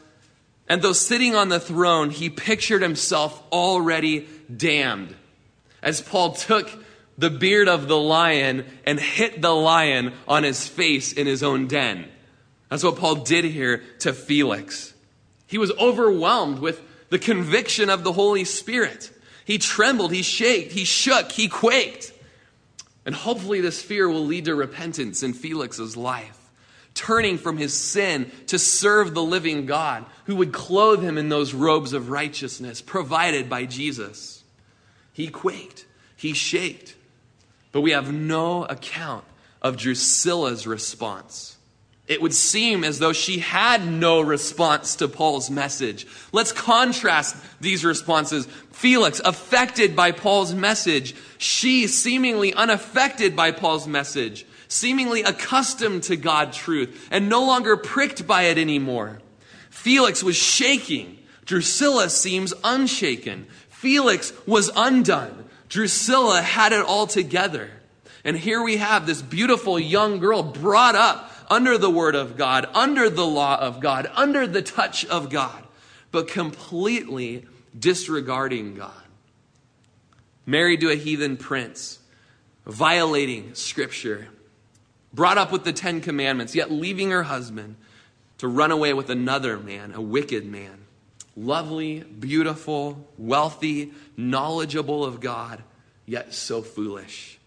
and 0.68 0.82
though 0.82 0.92
sitting 0.92 1.34
on 1.34 1.48
the 1.48 1.60
throne, 1.60 2.10
he 2.10 2.28
pictured 2.30 2.82
himself 2.82 3.40
already 3.52 4.26
damned. 4.54 5.14
As 5.82 6.00
Paul 6.00 6.32
took 6.32 6.68
the 7.18 7.30
beard 7.30 7.68
of 7.68 7.88
the 7.88 7.98
lion 7.98 8.64
and 8.84 8.98
hit 8.98 9.40
the 9.40 9.54
lion 9.54 10.12
on 10.26 10.42
his 10.42 10.66
face 10.66 11.12
in 11.12 11.26
his 11.26 11.42
own 11.42 11.66
den. 11.66 12.06
That's 12.68 12.82
what 12.82 12.96
Paul 12.96 13.16
did 13.16 13.44
here 13.44 13.84
to 14.00 14.12
Felix. 14.12 14.92
He 15.46 15.58
was 15.58 15.70
overwhelmed 15.78 16.58
with 16.58 16.82
the 17.10 17.18
conviction 17.18 17.88
of 17.88 18.02
the 18.02 18.12
Holy 18.12 18.44
Spirit. 18.44 19.12
He 19.46 19.58
trembled, 19.58 20.12
he 20.12 20.22
shaked, 20.22 20.72
he 20.72 20.84
shook, 20.84 21.30
he 21.30 21.48
quaked. 21.48 22.12
And 23.06 23.14
hopefully, 23.14 23.60
this 23.60 23.80
fear 23.80 24.08
will 24.08 24.26
lead 24.26 24.46
to 24.46 24.56
repentance 24.56 25.22
in 25.22 25.32
Felix's 25.32 25.96
life, 25.96 26.50
turning 26.94 27.38
from 27.38 27.56
his 27.56 27.72
sin 27.72 28.32
to 28.48 28.58
serve 28.58 29.14
the 29.14 29.22
living 29.22 29.64
God 29.64 30.04
who 30.24 30.34
would 30.34 30.52
clothe 30.52 31.00
him 31.00 31.16
in 31.16 31.28
those 31.28 31.54
robes 31.54 31.92
of 31.92 32.10
righteousness 32.10 32.82
provided 32.82 33.48
by 33.48 33.66
Jesus. 33.66 34.42
He 35.12 35.28
quaked, 35.28 35.86
he 36.16 36.32
shaked. 36.32 36.96
But 37.70 37.82
we 37.82 37.92
have 37.92 38.12
no 38.12 38.64
account 38.64 39.24
of 39.62 39.76
Drusilla's 39.76 40.66
response. 40.66 41.56
It 42.08 42.22
would 42.22 42.34
seem 42.34 42.84
as 42.84 43.00
though 43.00 43.12
she 43.12 43.38
had 43.38 43.86
no 43.86 44.20
response 44.20 44.96
to 44.96 45.08
Paul's 45.08 45.50
message. 45.50 46.06
Let's 46.32 46.52
contrast 46.52 47.36
these 47.60 47.84
responses. 47.84 48.46
Felix, 48.76 49.22
affected 49.24 49.96
by 49.96 50.12
Paul's 50.12 50.54
message. 50.54 51.14
She, 51.38 51.86
seemingly 51.86 52.52
unaffected 52.52 53.34
by 53.34 53.50
Paul's 53.50 53.88
message, 53.88 54.44
seemingly 54.68 55.22
accustomed 55.22 56.02
to 56.02 56.16
God 56.16 56.52
truth 56.52 57.08
and 57.10 57.30
no 57.30 57.46
longer 57.46 57.78
pricked 57.78 58.26
by 58.26 58.42
it 58.42 58.58
anymore. 58.58 59.20
Felix 59.70 60.22
was 60.22 60.36
shaking. 60.36 61.18
Drusilla 61.46 62.10
seems 62.10 62.52
unshaken. 62.62 63.46
Felix 63.70 64.34
was 64.46 64.70
undone. 64.76 65.46
Drusilla 65.70 66.42
had 66.42 66.72
it 66.72 66.84
all 66.84 67.06
together. 67.06 67.70
And 68.24 68.36
here 68.36 68.62
we 68.62 68.76
have 68.76 69.06
this 69.06 69.22
beautiful 69.22 69.78
young 69.78 70.18
girl 70.18 70.42
brought 70.42 70.96
up 70.96 71.32
under 71.48 71.78
the 71.78 71.88
word 71.90 72.14
of 72.14 72.36
God, 72.36 72.68
under 72.74 73.08
the 73.08 73.26
law 73.26 73.58
of 73.58 73.80
God, 73.80 74.10
under 74.14 74.46
the 74.46 74.60
touch 74.60 75.06
of 75.06 75.30
God, 75.30 75.64
but 76.12 76.28
completely 76.28 77.46
disregarding 77.78 78.74
God. 78.74 78.92
Married 80.44 80.80
to 80.80 80.90
a 80.90 80.96
heathen 80.96 81.36
prince, 81.36 81.98
violating 82.64 83.54
scripture, 83.54 84.28
brought 85.12 85.38
up 85.38 85.50
with 85.50 85.64
the 85.64 85.72
Ten 85.72 86.00
Commandments, 86.00 86.54
yet 86.54 86.70
leaving 86.70 87.10
her 87.10 87.24
husband 87.24 87.76
to 88.38 88.48
run 88.48 88.70
away 88.70 88.92
with 88.92 89.10
another 89.10 89.58
man, 89.58 89.92
a 89.94 90.00
wicked 90.00 90.46
man 90.46 90.86
lovely, 91.36 92.00
beautiful, 92.00 93.06
wealthy, 93.18 93.92
knowledgeable 94.16 95.04
of 95.04 95.20
God, 95.20 95.62
yet 96.06 96.32
so 96.32 96.62
foolish. 96.62 97.38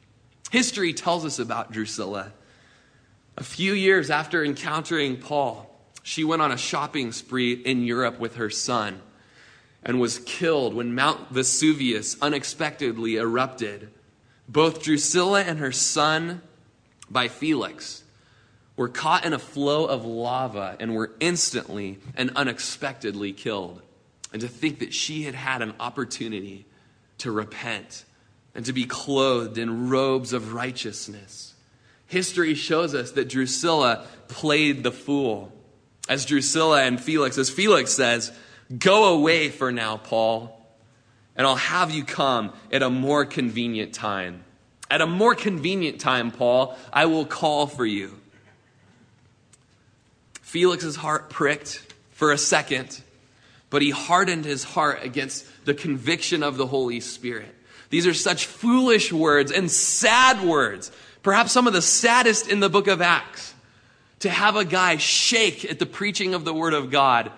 History 0.52 0.94
tells 0.94 1.26
us 1.26 1.40
about 1.40 1.72
Drusilla. 1.72 2.32
A 3.38 3.44
few 3.44 3.74
years 3.74 4.12
after 4.12 4.44
encountering 4.44 5.18
Paul, 5.18 5.66
she 6.04 6.24
went 6.24 6.42
on 6.42 6.52
a 6.52 6.58
shopping 6.58 7.12
spree 7.12 7.54
in 7.54 7.84
Europe 7.84 8.20
with 8.20 8.36
her 8.36 8.50
son 8.50 9.02
and 9.84 10.00
was 10.00 10.20
killed 10.20 10.74
when 10.74 10.94
Mount 10.94 11.30
Vesuvius 11.30 12.18
unexpectedly 12.22 13.16
erupted. 13.16 13.90
Both 14.48 14.84
Drusilla 14.84 15.42
and 15.42 15.60
her 15.60 15.72
son, 15.72 16.42
by 17.10 17.28
Felix, 17.28 18.04
were 18.76 18.90
caught 18.90 19.26
in 19.26 19.34
a 19.34 19.40
flow 19.40 19.86
of 19.86 20.06
lava 20.06 20.76
and 20.80 20.96
were 20.96 21.12
instantly 21.20 22.00
and 22.16 22.32
unexpectedly 22.36 23.34
killed. 23.34 23.82
And 24.32 24.42
to 24.42 24.48
think 24.48 24.80
that 24.80 24.94
she 24.94 25.24
had 25.24 25.36
had 25.36 25.62
an 25.62 25.74
opportunity 25.80 26.66
to 27.20 27.32
repent 27.32 28.06
and 28.56 28.66
to 28.66 28.74
be 28.74 28.86
clothed 28.86 29.58
in 29.58 29.90
robes 29.90 30.34
of 30.34 30.54
righteousness. 30.54 31.54
History 32.08 32.56
shows 32.56 32.96
us 32.96 33.12
that 33.12 33.30
Drusilla 33.30 34.06
played 34.28 34.84
the 34.84 34.92
fool. 34.92 35.52
As 36.08 36.26
Drusilla 36.26 36.82
and 36.84 37.00
Felix, 37.00 37.38
as 37.38 37.50
Felix 37.50 37.92
says, 37.92 38.32
Go 38.78 39.16
away 39.16 39.50
for 39.50 39.72
now, 39.72 39.98
Paul, 39.98 40.56
and 41.36 41.48
I'll 41.48 41.56
have 41.56 41.90
you 41.90 42.04
come 42.04 42.54
at 42.72 42.84
a 42.84 42.90
more 42.90 43.26
convenient 43.26 43.94
time. 43.94 44.44
At 44.92 45.02
a 45.02 45.08
more 45.08 45.34
convenient 45.34 46.00
time, 46.00 46.32
Paul, 46.32 46.78
I 46.94 47.06
will 47.06 47.26
call 47.26 47.66
for 47.66 47.86
you. 47.86 48.20
Felix's 50.42 50.96
heart 50.96 51.30
pricked 51.30 51.94
for 52.12 52.32
a 52.32 52.38
second, 52.38 53.02
but 53.70 53.82
he 53.82 53.92
hardened 53.92 54.46
his 54.46 54.64
heart 54.64 55.04
against 55.04 55.46
the 55.66 55.74
conviction 55.74 56.44
of 56.44 56.58
the 56.58 56.68
Holy 56.68 57.00
Spirit. 57.00 57.56
These 57.90 58.06
are 58.06 58.14
such 58.14 58.46
foolish 58.46 59.12
words 59.12 59.52
and 59.52 59.70
sad 59.70 60.44
words, 60.44 60.92
perhaps 61.24 61.52
some 61.52 61.66
of 61.66 61.74
the 61.74 61.82
saddest 61.82 62.48
in 62.48 62.60
the 62.60 62.70
book 62.70 62.88
of 62.88 63.02
Acts. 63.02 63.54
To 64.20 64.30
have 64.30 64.56
a 64.56 64.66
guy 64.66 64.98
shake 64.98 65.66
at 65.66 65.80
the 65.80 65.86
preaching 65.86 66.34
of 66.34 66.46
the 66.46 66.54
Word 66.54 66.74
of 66.74 66.92
God 66.92 67.32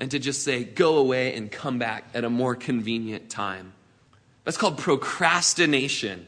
and 0.00 0.10
to 0.10 0.18
just 0.18 0.42
say, 0.42 0.64
go 0.64 0.96
away 0.96 1.34
and 1.34 1.52
come 1.52 1.78
back 1.78 2.08
at 2.14 2.24
a 2.24 2.30
more 2.30 2.56
convenient 2.56 3.30
time. 3.30 3.74
That's 4.44 4.56
called 4.56 4.78
procrastination. 4.78 6.26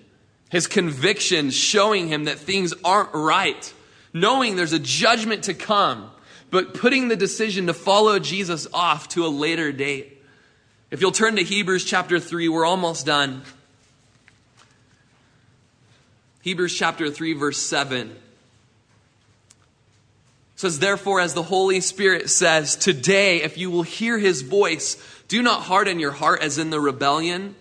His 0.50 0.66
conviction 0.66 1.50
showing 1.50 2.08
him 2.08 2.24
that 2.24 2.38
things 2.38 2.74
aren't 2.84 3.12
right 3.14 3.72
knowing 4.12 4.56
there's 4.56 4.72
a 4.72 4.78
judgment 4.78 5.44
to 5.44 5.54
come, 5.54 6.10
but 6.50 6.74
putting 6.74 7.08
the 7.08 7.16
decision 7.16 7.66
to 7.66 7.74
follow 7.74 8.18
Jesus 8.18 8.66
off 8.72 9.08
to 9.08 9.24
a 9.26 9.28
later 9.28 9.72
date. 9.72 10.22
If 10.90 11.00
you'll 11.00 11.12
turn 11.12 11.36
to 11.36 11.42
Hebrews 11.42 11.84
chapter 11.84 12.20
3, 12.20 12.48
we're 12.48 12.66
almost 12.66 13.06
done. 13.06 13.42
Hebrews 16.42 16.76
chapter 16.76 17.10
3, 17.10 17.34
verse 17.34 17.58
7 17.58 18.16
says, 20.62 20.78
Therefore, 20.78 21.20
as 21.20 21.34
the 21.34 21.42
Holy 21.42 21.80
Spirit 21.80 22.30
says, 22.30 22.76
today, 22.76 23.42
if 23.42 23.58
you 23.58 23.70
will 23.70 23.82
hear 23.82 24.16
his 24.16 24.42
voice, 24.42 24.96
do 25.26 25.42
not 25.42 25.62
harden 25.62 25.98
your 25.98 26.12
heart 26.12 26.40
as 26.40 26.56
in 26.56 26.70
the 26.70 26.80
rebellion, 26.80 27.56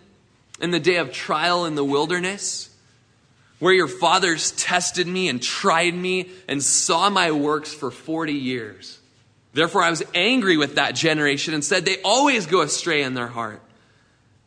in 0.62 0.72
the 0.72 0.80
day 0.80 0.98
of 0.98 1.12
trial 1.12 1.66
in 1.66 1.76
the 1.76 1.84
wilderness 1.84 2.70
where 3.58 3.74
your 3.74 3.88
fathers 3.88 4.52
tested 4.52 5.08
me 5.08 5.30
and 5.30 5.42
tried 5.42 5.94
me 5.94 6.30
and 6.48 6.64
saw 6.64 7.10
my 7.12 7.32
works 7.32 7.72
for 7.74 7.92
40 7.92 8.34
years. 8.34 9.00
Therefore, 9.54 9.84
I 9.84 9.92
was 9.92 10.04
angry 10.16 10.58
with 10.58 10.76
that 10.76 10.96
generation 10.96 11.54
and 11.54 11.64
said, 11.64 11.86
They 11.86 12.02
always 12.04 12.48
go 12.48 12.62
astray 12.62 13.04
in 13.04 13.14
their 13.14 13.28
heart. 13.28 13.62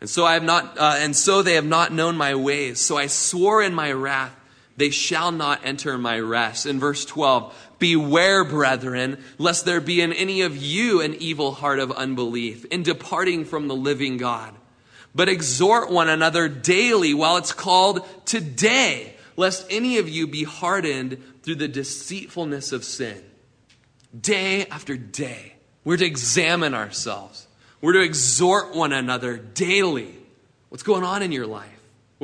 And 0.01 0.11
so 0.11 0.25
I 0.25 0.35
have 0.35 0.43
not, 0.43 0.79
uh, 0.79 0.97
and 0.99 1.15
so 1.15 1.43
they 1.43 1.55
have 1.55 1.65
not 1.65 1.93
known 1.93 2.17
my 2.17 2.35
ways. 2.35 2.81
So 2.81 2.97
I 2.97 3.07
swore 3.07 3.63
in 3.63 3.73
my 3.73 3.93
wrath, 3.93 4.35
they 4.77 4.91
shall 4.91 5.31
not 5.31 5.61
enter 5.65 5.97
my 5.97 6.19
rest. 6.19 6.67
In 6.67 6.81
verse 6.81 7.05
12, 7.05 7.55
beware, 7.79 8.45
brethren, 8.45 9.23
lest 9.39 9.65
there 9.65 9.81
be 9.81 10.01
in 10.01 10.13
any 10.13 10.43
of 10.43 10.57
you 10.57 11.01
an 11.01 11.15
evil 11.15 11.53
heart 11.53 11.79
of 11.79 11.93
unbelief 11.93 12.65
in 12.67 12.83
departing 12.83 13.45
from 13.45 13.69
the 13.69 13.77
living 13.77 14.17
God. 14.17 14.55
But 15.15 15.29
exhort 15.29 15.91
one 15.91 16.09
another 16.09 16.49
daily 16.49 17.15
while 17.15 17.37
it's 17.37 17.53
called 17.53 18.05
today, 18.27 19.15
lest 19.37 19.67
any 19.71 19.99
of 19.99 20.09
you 20.09 20.27
be 20.27 20.43
hardened 20.43 21.23
through 21.43 21.57
the 21.57 21.69
deceitfulness 21.69 22.73
of 22.73 22.85
sin. 22.85 23.23
Day 24.19 24.67
after 24.67 24.97
day, 24.97 25.55
we're 25.85 25.97
to 25.97 26.05
examine 26.05 26.75
ourselves. 26.75 27.47
We're 27.81 27.93
to 27.93 28.01
exhort 28.01 28.75
one 28.75 28.93
another 28.93 29.37
daily. 29.37 30.17
What's 30.69 30.83
going 30.83 31.05
on 31.05 31.23
in 31.23 31.31
your 31.31 31.47
life? 31.47 31.74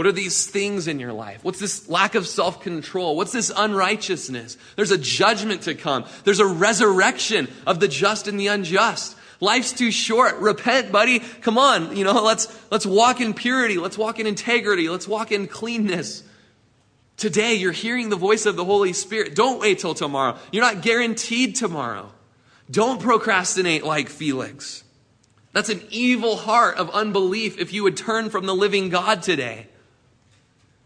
What 0.01 0.07
are 0.07 0.13
these 0.13 0.47
things 0.47 0.89
in 0.89 0.99
your 0.99 1.13
life? 1.13 1.45
What's 1.45 1.59
this 1.59 1.87
lack 1.87 2.15
of 2.15 2.27
self 2.27 2.63
control? 2.63 3.17
What's 3.19 3.33
this 3.33 3.53
unrighteousness? 3.55 4.57
There's 4.75 4.93
a 4.93 4.97
judgment 4.97 5.61
to 5.65 5.75
come. 5.75 6.07
There's 6.25 6.41
a 6.41 6.47
resurrection 6.47 7.49
of 7.67 7.81
the 7.81 7.87
just 7.87 8.27
and 8.27 8.41
the 8.41 8.47
unjust. 8.47 9.15
Life's 9.41 9.75
too 9.75 9.91
short. 9.91 10.37
Repent, 10.37 10.91
buddy. 10.91 11.19
Come 11.19 11.59
on. 11.59 11.95
You 11.95 12.05
know, 12.05 12.25
let's, 12.25 12.49
let's 12.71 12.87
walk 12.87 13.21
in 13.21 13.35
purity. 13.35 13.77
Let's 13.77 13.99
walk 13.99 14.19
in 14.19 14.27
integrity. 14.27 14.89
Let's 14.89 15.07
walk 15.07 15.33
in 15.33 15.47
cleanness. 15.47 16.23
Today, 17.19 17.57
you're 17.57 17.71
hearing 17.71 18.09
the 18.09 18.17
voice 18.17 18.47
of 18.47 18.57
the 18.57 18.65
Holy 18.65 18.95
Spirit. 18.95 19.35
Don't 19.35 19.61
wait 19.61 19.81
till 19.81 19.93
tomorrow. 19.93 20.39
You're 20.51 20.65
not 20.65 20.81
guaranteed 20.81 21.57
tomorrow. 21.57 22.11
Don't 22.71 23.03
procrastinate 23.03 23.85
like 23.85 24.09
Felix. 24.09 24.83
That's 25.53 25.69
an 25.69 25.83
evil 25.91 26.37
heart 26.37 26.79
of 26.79 26.89
unbelief 26.89 27.59
if 27.59 27.75
you 27.75 27.83
would 27.83 27.99
turn 27.99 28.31
from 28.31 28.47
the 28.47 28.55
living 28.55 28.89
God 28.89 29.23
today. 29.23 29.67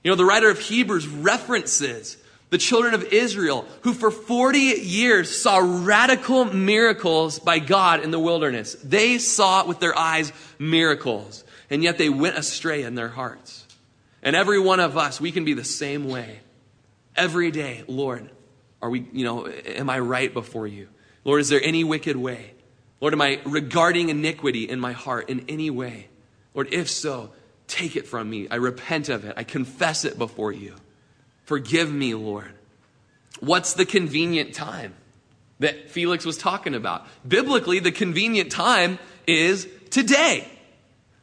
You 0.05 0.11
know, 0.11 0.17
the 0.17 0.25
writer 0.25 0.51
of 0.51 0.59
Hebrews 0.61 1.09
references 1.09 2.19
the 2.51 2.59
children 2.59 2.95
of 2.95 3.03
Israel 3.05 3.67
who 3.81 3.95
for 3.95 4.11
40 4.11 4.59
years 4.59 5.43
saw 5.43 5.59
radical 5.59 6.45
miracles 6.45 7.41
by 7.41 7.59
God 7.59 8.05
in 8.05 8.13
the 8.13 8.21
wilderness. 8.21 8.75
They 8.85 9.19
saw 9.19 9.67
with 9.67 9.81
their 9.81 9.99
eyes 9.99 10.33
miracles, 10.59 11.43
and 11.71 11.83
yet 11.83 11.99
they 11.99 12.11
went 12.11 12.37
astray 12.37 12.85
in 12.85 12.95
their 12.95 13.09
hearts. 13.09 13.67
And 14.23 14.37
every 14.37 14.61
one 14.61 14.79
of 14.79 14.97
us, 14.97 15.21
we 15.21 15.33
can 15.33 15.45
be 15.45 15.55
the 15.55 15.65
same 15.65 16.09
way. 16.09 16.41
Every 17.17 17.51
day, 17.51 17.83
Lord, 17.89 18.31
are 18.83 18.91
we, 18.91 19.07
you 19.13 19.25
know, 19.25 19.49
am 19.49 19.89
I 19.89 19.99
right 19.99 20.33
before 20.33 20.67
you? 20.67 20.89
Lord, 21.25 21.41
is 21.41 21.49
there 21.49 21.61
any 21.63 21.83
wicked 21.83 22.17
way? 22.17 22.53
Lord, 23.01 23.15
am 23.15 23.23
I 23.23 23.41
regarding 23.45 24.11
iniquity 24.11 24.69
in 24.69 24.81
my 24.81 24.93
heart 24.93 25.29
in 25.29 25.45
any 25.49 25.71
way? 25.71 26.09
Lord, 26.55 26.73
if 26.73 26.91
so, 26.91 27.33
Take 27.75 27.97
it 27.97 28.07
from 28.07 28.31
me. 28.31 28.47
I 28.53 28.55
repent 28.55 29.09
of 29.09 29.25
it. 29.25 29.35
I 29.37 29.43
confess 29.43 30.05
it 30.05 30.17
before 30.17 30.53
you. 30.53 30.77
Forgive 31.43 31.93
me, 31.93 32.15
Lord. 32.15 32.53
What's 33.41 33.73
the 33.73 33.85
convenient 33.85 34.55
time 34.55 34.95
that 35.59 35.91
Felix 35.91 36.25
was 36.25 36.39
talking 36.39 36.77
about? 36.77 37.05
Biblically, 37.27 37.81
the 37.81 37.91
convenient 37.91 38.53
time 38.53 39.01
is 39.27 39.67
today. 39.91 40.47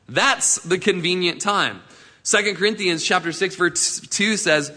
That's 0.09 0.55
the 0.55 0.77
convenient 0.77 1.39
time. 1.39 1.83
2 2.25 2.55
Corinthians 2.55 3.01
chapter 3.05 3.31
6 3.31 3.55
verse 3.55 4.01
2 4.01 4.35
says, 4.35 4.73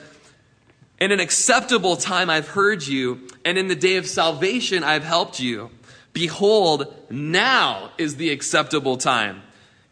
"In 1.00 1.10
an 1.10 1.18
acceptable 1.18 1.96
time 1.96 2.30
I've 2.30 2.46
heard 2.46 2.86
you, 2.86 3.26
and 3.44 3.58
in 3.58 3.66
the 3.66 3.74
day 3.74 3.96
of 3.96 4.06
salvation 4.06 4.84
I've 4.84 5.02
helped 5.02 5.40
you. 5.40 5.72
Behold, 6.12 6.94
now 7.10 7.90
is 7.98 8.14
the 8.14 8.30
acceptable 8.30 8.96
time." 8.96 9.42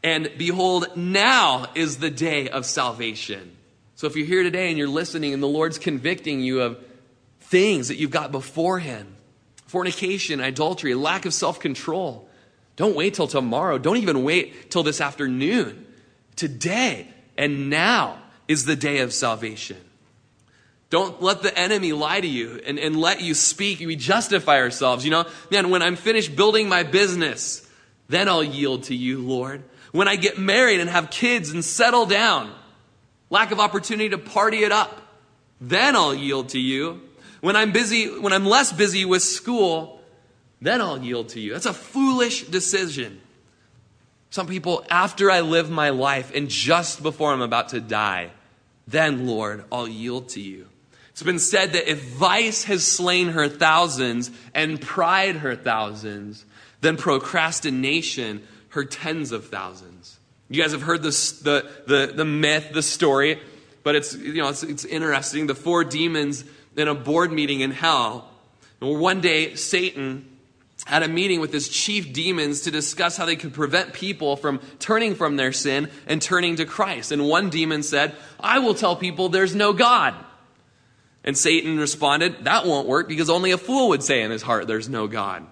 And 0.02 0.32
behold, 0.36 0.96
now 0.96 1.66
is 1.74 1.98
the 1.98 2.10
day 2.10 2.48
of 2.48 2.66
salvation. 2.66 3.56
So 3.94 4.06
if 4.06 4.16
you're 4.16 4.26
here 4.26 4.42
today 4.42 4.68
and 4.68 4.78
you're 4.78 4.88
listening 4.88 5.32
and 5.32 5.42
the 5.42 5.48
Lord's 5.48 5.78
convicting 5.78 6.40
you 6.40 6.62
of 6.62 6.84
things 7.40 7.88
that 7.88 7.96
you've 7.96 8.10
got 8.10 8.32
before 8.32 8.78
Him 8.78 9.16
fornication, 9.66 10.40
adultery, 10.40 10.94
lack 10.94 11.24
of 11.24 11.32
self 11.32 11.60
control 11.60 12.28
don't 12.76 12.96
wait 12.96 13.14
till 13.14 13.28
tomorrow. 13.28 13.78
Don't 13.78 13.98
even 13.98 14.24
wait 14.24 14.70
till 14.70 14.82
this 14.82 15.00
afternoon. 15.00 15.86
Today 16.36 17.06
and 17.36 17.68
now 17.70 18.18
is 18.48 18.64
the 18.64 18.76
day 18.76 19.00
of 19.00 19.12
salvation. 19.12 19.76
Don't 20.90 21.22
let 21.22 21.42
the 21.42 21.56
enemy 21.56 21.92
lie 21.92 22.20
to 22.20 22.26
you 22.26 22.60
and, 22.66 22.78
and 22.78 22.96
let 22.96 23.20
you 23.22 23.34
speak. 23.34 23.80
We 23.80 23.96
justify 23.96 24.58
ourselves. 24.58 25.04
You 25.04 25.10
know, 25.10 25.26
man, 25.50 25.70
when 25.70 25.82
I'm 25.82 25.96
finished 25.96 26.34
building 26.34 26.68
my 26.68 26.82
business, 26.82 27.66
then 28.08 28.28
I'll 28.28 28.44
yield 28.44 28.84
to 28.84 28.94
you, 28.94 29.18
Lord 29.18 29.62
when 29.92 30.08
I 30.08 30.16
get 30.16 30.38
married 30.38 30.80
and 30.80 30.90
have 30.90 31.10
kids 31.10 31.50
and 31.50 31.64
settle 31.64 32.06
down, 32.06 32.52
lack 33.30 33.52
of 33.52 33.60
opportunity 33.60 34.08
to 34.10 34.18
party 34.18 34.64
it 34.64 34.72
up, 34.72 35.00
then 35.60 35.94
I'll 35.94 36.14
yield 36.14 36.50
to 36.50 36.58
you. 36.58 37.00
When 37.40 37.56
I'm 37.56 37.72
busy, 37.72 38.06
when 38.06 38.32
I'm 38.32 38.46
less 38.46 38.72
busy 38.72 39.04
with 39.04 39.22
school, 39.22 40.00
then 40.60 40.80
I'll 40.80 41.02
yield 41.02 41.30
to 41.30 41.40
you. 41.40 41.52
That's 41.52 41.66
a 41.66 41.74
foolish 41.74 42.44
decision. 42.44 43.20
Some 44.30 44.46
people, 44.46 44.84
after 44.88 45.30
I 45.30 45.40
live 45.40 45.70
my 45.70 45.90
life 45.90 46.34
and 46.34 46.48
just 46.48 47.02
before 47.02 47.32
I'm 47.32 47.42
about 47.42 47.70
to 47.70 47.80
die, 47.80 48.30
then, 48.88 49.26
Lord, 49.26 49.64
I'll 49.70 49.88
yield 49.88 50.30
to 50.30 50.40
you. 50.40 50.68
It's 51.10 51.22
been 51.22 51.38
said 51.38 51.74
that 51.74 51.90
if 51.90 52.02
vice 52.14 52.64
has 52.64 52.86
slain 52.86 53.28
her 53.28 53.48
thousands 53.48 54.30
and 54.54 54.80
pride 54.80 55.36
her 55.36 55.54
thousands, 55.54 56.46
then 56.80 56.96
procrastination 56.96 58.46
her 58.72 58.84
tens 58.84 59.32
of 59.32 59.46
thousands. 59.48 60.18
You 60.48 60.60
guys 60.60 60.72
have 60.72 60.82
heard 60.82 61.02
the, 61.02 61.10
the, 61.86 62.12
the 62.14 62.24
myth, 62.24 62.70
the 62.72 62.82
story, 62.82 63.40
but 63.82 63.94
it's, 63.94 64.14
you 64.14 64.34
know, 64.34 64.48
it's, 64.48 64.62
it's 64.62 64.84
interesting. 64.84 65.46
The 65.46 65.54
four 65.54 65.84
demons 65.84 66.44
in 66.76 66.88
a 66.88 66.94
board 66.94 67.32
meeting 67.32 67.60
in 67.60 67.70
hell. 67.70 68.28
And 68.80 69.00
one 69.00 69.20
day, 69.20 69.54
Satan 69.54 70.28
had 70.86 71.02
a 71.02 71.08
meeting 71.08 71.40
with 71.40 71.52
his 71.52 71.68
chief 71.68 72.12
demons 72.12 72.62
to 72.62 72.70
discuss 72.70 73.16
how 73.16 73.24
they 73.24 73.36
could 73.36 73.54
prevent 73.54 73.92
people 73.92 74.36
from 74.36 74.60
turning 74.78 75.14
from 75.14 75.36
their 75.36 75.52
sin 75.52 75.90
and 76.06 76.20
turning 76.20 76.56
to 76.56 76.64
Christ. 76.64 77.12
And 77.12 77.28
one 77.28 77.50
demon 77.50 77.82
said, 77.82 78.14
I 78.40 78.58
will 78.58 78.74
tell 78.74 78.96
people 78.96 79.28
there's 79.28 79.54
no 79.54 79.72
God. 79.72 80.14
And 81.24 81.38
Satan 81.38 81.78
responded, 81.78 82.44
That 82.44 82.66
won't 82.66 82.88
work 82.88 83.08
because 83.08 83.30
only 83.30 83.52
a 83.52 83.58
fool 83.58 83.90
would 83.90 84.02
say 84.02 84.22
in 84.22 84.30
his 84.30 84.42
heart 84.42 84.66
there's 84.66 84.88
no 84.88 85.06
God. 85.06 85.46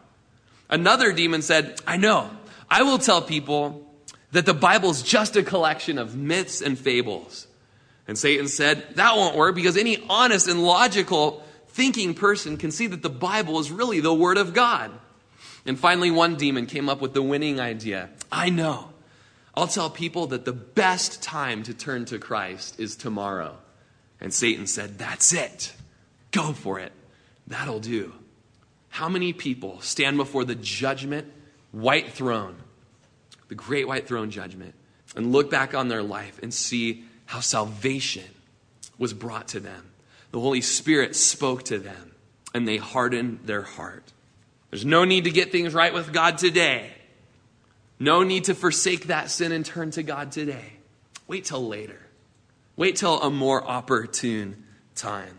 Another 0.68 1.12
demon 1.12 1.42
said, 1.42 1.80
I 1.86 1.96
know. 1.96 2.30
I 2.70 2.82
will 2.82 2.98
tell 2.98 3.20
people 3.20 3.86
that 4.32 4.46
the 4.46 4.54
Bible 4.54 4.90
is 4.90 5.02
just 5.02 5.36
a 5.36 5.42
collection 5.42 5.98
of 5.98 6.16
myths 6.16 6.60
and 6.60 6.78
fables. 6.78 7.46
And 8.06 8.16
Satan 8.16 8.48
said, 8.48 8.96
that 8.96 9.16
won't 9.16 9.36
work 9.36 9.54
because 9.54 9.76
any 9.76 9.98
honest 10.08 10.48
and 10.48 10.62
logical 10.62 11.42
thinking 11.68 12.14
person 12.14 12.56
can 12.56 12.70
see 12.70 12.86
that 12.86 13.02
the 13.02 13.10
Bible 13.10 13.58
is 13.58 13.70
really 13.70 14.00
the 14.00 14.14
Word 14.14 14.38
of 14.38 14.54
God. 14.54 14.90
And 15.66 15.78
finally, 15.78 16.10
one 16.10 16.36
demon 16.36 16.66
came 16.66 16.88
up 16.88 17.00
with 17.00 17.12
the 17.12 17.22
winning 17.22 17.60
idea. 17.60 18.10
I 18.32 18.50
know. 18.50 18.90
I'll 19.54 19.66
tell 19.66 19.90
people 19.90 20.28
that 20.28 20.44
the 20.44 20.52
best 20.52 21.22
time 21.22 21.64
to 21.64 21.74
turn 21.74 22.04
to 22.06 22.18
Christ 22.18 22.80
is 22.80 22.96
tomorrow. 22.96 23.58
And 24.20 24.32
Satan 24.32 24.66
said, 24.66 24.98
That's 24.98 25.32
it. 25.32 25.72
Go 26.30 26.52
for 26.52 26.78
it. 26.78 26.92
That'll 27.46 27.80
do. 27.80 28.14
How 28.88 29.08
many 29.08 29.32
people 29.32 29.80
stand 29.80 30.16
before 30.16 30.44
the 30.44 30.54
judgment 30.54 31.32
white 31.72 32.12
throne, 32.12 32.56
the 33.48 33.54
great 33.54 33.86
white 33.86 34.06
throne 34.06 34.30
judgment, 34.30 34.74
and 35.16 35.32
look 35.32 35.50
back 35.50 35.74
on 35.74 35.88
their 35.88 36.02
life 36.02 36.38
and 36.42 36.52
see 36.52 37.04
how 37.26 37.40
salvation 37.40 38.24
was 38.98 39.12
brought 39.12 39.48
to 39.48 39.60
them. 39.60 39.90
The 40.32 40.40
Holy 40.40 40.60
Spirit 40.60 41.16
spoke 41.16 41.64
to 41.64 41.78
them, 41.78 42.12
and 42.54 42.66
they 42.66 42.76
hardened 42.76 43.40
their 43.44 43.62
heart. 43.62 44.04
There's 44.70 44.84
no 44.84 45.04
need 45.04 45.24
to 45.24 45.30
get 45.30 45.50
things 45.50 45.74
right 45.74 45.92
with 45.92 46.12
God 46.12 46.38
today. 46.38 46.90
No 47.98 48.22
need 48.22 48.44
to 48.44 48.54
forsake 48.54 49.08
that 49.08 49.30
sin 49.30 49.52
and 49.52 49.66
turn 49.66 49.90
to 49.92 50.02
God 50.02 50.32
today. 50.32 50.74
Wait 51.26 51.44
till 51.44 51.66
later. 51.66 52.00
Wait 52.76 52.96
till 52.96 53.20
a 53.20 53.30
more 53.30 53.66
opportune 53.66 54.64
time. 54.94 55.36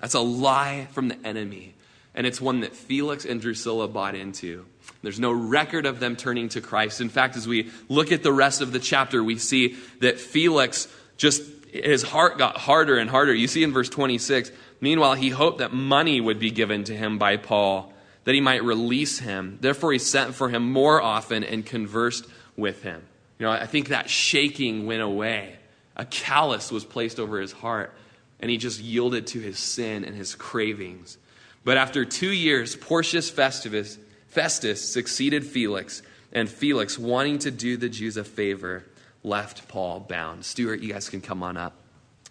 That's 0.00 0.14
a 0.14 0.20
lie 0.20 0.86
from 0.92 1.08
the 1.08 1.18
enemy, 1.26 1.74
and 2.14 2.26
it's 2.26 2.40
one 2.40 2.60
that 2.60 2.74
Felix 2.74 3.24
and 3.24 3.40
Drusilla 3.40 3.88
bought 3.88 4.14
into. 4.14 4.66
There's 5.02 5.20
no 5.20 5.32
record 5.32 5.86
of 5.86 6.00
them 6.00 6.16
turning 6.16 6.48
to 6.50 6.60
Christ. 6.60 7.00
In 7.00 7.10
fact, 7.10 7.36
as 7.36 7.46
we 7.46 7.70
look 7.88 8.10
at 8.10 8.22
the 8.22 8.32
rest 8.32 8.60
of 8.60 8.72
the 8.72 8.78
chapter, 8.78 9.22
we 9.22 9.36
see 9.36 9.76
that 10.00 10.18
Felix 10.18 10.88
just, 11.16 11.42
his 11.70 12.02
heart 12.02 12.38
got 12.38 12.56
harder 12.56 12.96
and 12.96 13.10
harder. 13.10 13.34
You 13.34 13.46
see 13.46 13.62
in 13.62 13.72
verse 13.72 13.88
26, 13.90 14.50
meanwhile, 14.80 15.14
he 15.14 15.28
hoped 15.28 15.58
that 15.58 15.72
money 15.72 16.20
would 16.20 16.38
be 16.38 16.50
given 16.50 16.84
to 16.84 16.96
him 16.96 17.18
by 17.18 17.36
Paul, 17.36 17.92
that 18.24 18.34
he 18.34 18.40
might 18.40 18.64
release 18.64 19.18
him. 19.18 19.58
Therefore, 19.60 19.92
he 19.92 19.98
sent 19.98 20.34
for 20.34 20.48
him 20.48 20.72
more 20.72 21.02
often 21.02 21.44
and 21.44 21.66
conversed 21.66 22.26
with 22.56 22.82
him. 22.82 23.02
You 23.38 23.46
know, 23.46 23.52
I 23.52 23.66
think 23.66 23.88
that 23.88 24.08
shaking 24.08 24.86
went 24.86 25.02
away. 25.02 25.56
A 25.96 26.04
callous 26.04 26.72
was 26.72 26.84
placed 26.84 27.20
over 27.20 27.40
his 27.40 27.52
heart, 27.52 27.92
and 28.40 28.50
he 28.50 28.56
just 28.56 28.80
yielded 28.80 29.26
to 29.28 29.40
his 29.40 29.58
sin 29.58 30.04
and 30.04 30.16
his 30.16 30.34
cravings. 30.34 31.18
But 31.64 31.76
after 31.76 32.04
two 32.04 32.30
years, 32.30 32.76
Porcius 32.76 33.30
Festivus, 33.30 33.98
Festus 34.34 34.84
succeeded 34.84 35.46
Felix, 35.46 36.02
and 36.32 36.48
Felix, 36.48 36.98
wanting 36.98 37.38
to 37.38 37.52
do 37.52 37.76
the 37.76 37.88
Jews 37.88 38.16
a 38.16 38.24
favor, 38.24 38.84
left 39.22 39.68
Paul 39.68 40.00
bound. 40.00 40.44
Stuart, 40.44 40.80
you 40.80 40.92
guys 40.92 41.08
can 41.08 41.20
come 41.20 41.44
on 41.44 41.56
up. 41.56 41.72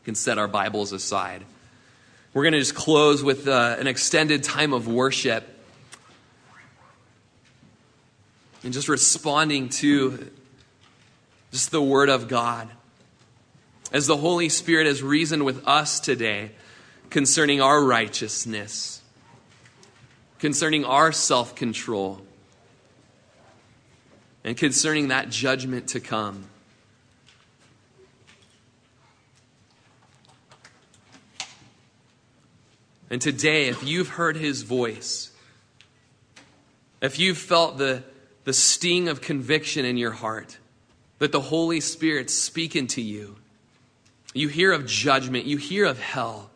can 0.04 0.14
set 0.14 0.38
our 0.38 0.49
Bibles 0.49 0.91
aside. 0.91 1.45
We're 2.34 2.43
going 2.43 2.54
to 2.54 2.60
just 2.60 2.76
close 2.76 3.24
with 3.24 3.47
uh, 3.47 3.78
an 3.80 3.88
extended 3.88 4.43
time 4.43 4.74
of 4.74 4.86
worship 4.86 5.47
and 8.66 8.74
just 8.74 8.89
responding 8.89 9.70
to 9.70 10.30
just 11.54 11.72
the 11.72 11.82
Word 11.82 12.10
of 12.10 12.28
God. 12.28 12.68
As 13.93 14.08
the 14.08 14.18
Holy 14.18 14.49
Spirit 14.49 14.88
has 14.88 15.01
reasoned 15.01 15.45
with 15.45 15.66
us 15.66 16.01
today 16.01 16.51
concerning 17.10 17.62
our 17.62 17.82
righteousness, 17.82 19.03
concerning 20.43 20.83
our 20.83 21.13
self 21.13 21.55
control, 21.55 22.19
and 24.43 24.57
concerning 24.57 25.07
that 25.07 25.29
judgment 25.29 25.87
to 25.87 26.01
come. 26.01 26.43
And 33.09 33.21
today, 33.21 33.67
if 33.69 33.85
you've 33.85 34.09
heard 34.09 34.35
his 34.35 34.63
voice, 34.63 35.31
if 37.01 37.17
you've 37.17 37.37
felt 37.37 37.77
the, 37.77 38.03
the 38.43 38.51
sting 38.51 39.07
of 39.07 39.21
conviction 39.21 39.85
in 39.85 39.95
your 39.95 40.11
heart, 40.11 40.57
that 41.19 41.31
the 41.31 41.39
Holy 41.39 41.79
Spirit's 41.79 42.33
speaking 42.33 42.87
to 42.87 43.01
you, 43.01 43.37
you 44.33 44.49
hear 44.49 44.73
of 44.73 44.85
judgment, 44.87 45.45
you 45.45 45.55
hear 45.55 45.85
of 45.85 46.01
hell, 46.01 46.49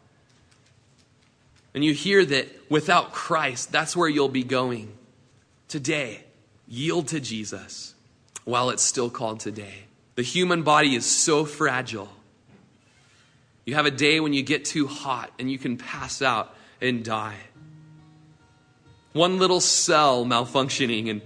and 1.77 1.85
you 1.85 1.93
hear 1.93 2.25
that 2.25 2.47
without 2.71 3.13
Christ, 3.13 3.71
that's 3.71 3.95
where 3.95 4.09
you'll 4.09 4.29
be 4.29 4.43
going. 4.43 4.91
Today, 5.67 6.23
yield 6.67 7.09
to 7.09 7.19
Jesus 7.19 7.93
while 8.45 8.71
it's 8.71 8.81
still 8.81 9.11
called 9.11 9.41
today. 9.41 9.83
The 10.15 10.23
human 10.23 10.63
body 10.63 10.95
is 10.95 11.05
so 11.05 11.45
fragile. 11.45 12.09
You 13.63 13.75
have 13.75 13.85
a 13.85 13.91
day 13.91 14.19
when 14.19 14.33
you 14.33 14.41
get 14.41 14.65
too 14.65 14.87
hot 14.87 15.31
and 15.37 15.51
you 15.51 15.59
can 15.59 15.77
pass 15.77 16.23
out 16.23 16.51
and 16.81 17.05
die. 17.05 17.37
One 19.13 19.37
little 19.37 19.61
cell 19.61 20.25
malfunctioning 20.25 21.11
and, 21.11 21.21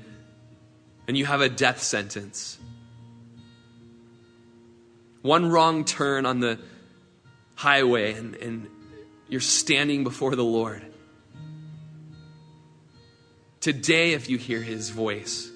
and 1.07 1.17
you 1.17 1.25
have 1.27 1.39
a 1.39 1.47
death 1.47 1.81
sentence. 1.81 2.59
One 5.21 5.49
wrong 5.49 5.85
turn 5.85 6.25
on 6.25 6.41
the 6.41 6.59
highway 7.55 8.15
and, 8.15 8.35
and 8.35 8.67
you're 9.31 9.39
standing 9.39 10.03
before 10.03 10.35
the 10.35 10.43
Lord. 10.43 10.85
Today, 13.61 14.11
if 14.11 14.29
you 14.29 14.37
hear 14.37 14.61
his 14.61 14.89
voice, 14.89 15.49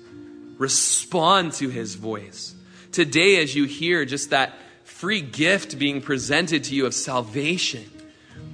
respond 0.58 1.52
to 1.54 1.68
his 1.68 1.96
voice. 1.96 2.56
Today, 2.94 3.44
as 3.44 3.54
you 3.54 3.66
hear 3.66 4.06
just 4.06 4.30
that 4.30 4.54
free 4.86 5.20
gift 5.20 5.78
being 5.78 6.02
presented 6.02 6.64
to 6.64 6.76
you 6.76 6.86
of 6.86 6.94
salvation, 6.94 7.84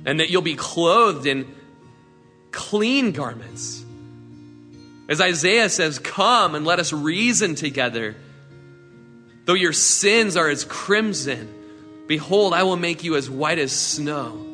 and 0.06 0.20
that 0.20 0.32
you'll 0.32 0.42
be 0.42 0.56
clothed 0.56 1.28
in 1.28 1.54
clean 2.52 3.12
garments. 3.12 3.86
As 5.08 5.22
Isaiah 5.22 5.70
says, 5.70 6.00
Come 6.00 6.56
and 6.56 6.66
let 6.66 6.80
us 6.80 6.92
reason 6.92 7.54
together. 7.54 8.16
Though 9.46 9.54
your 9.54 9.74
sins 9.74 10.36
are 10.36 10.50
as 10.50 10.66
crimson, 10.66 11.54
behold, 12.08 12.54
I 12.54 12.64
will 12.64 12.78
make 12.78 13.04
you 13.04 13.16
as 13.18 13.30
white 13.30 13.60
as 13.60 13.72
snow. 13.72 14.48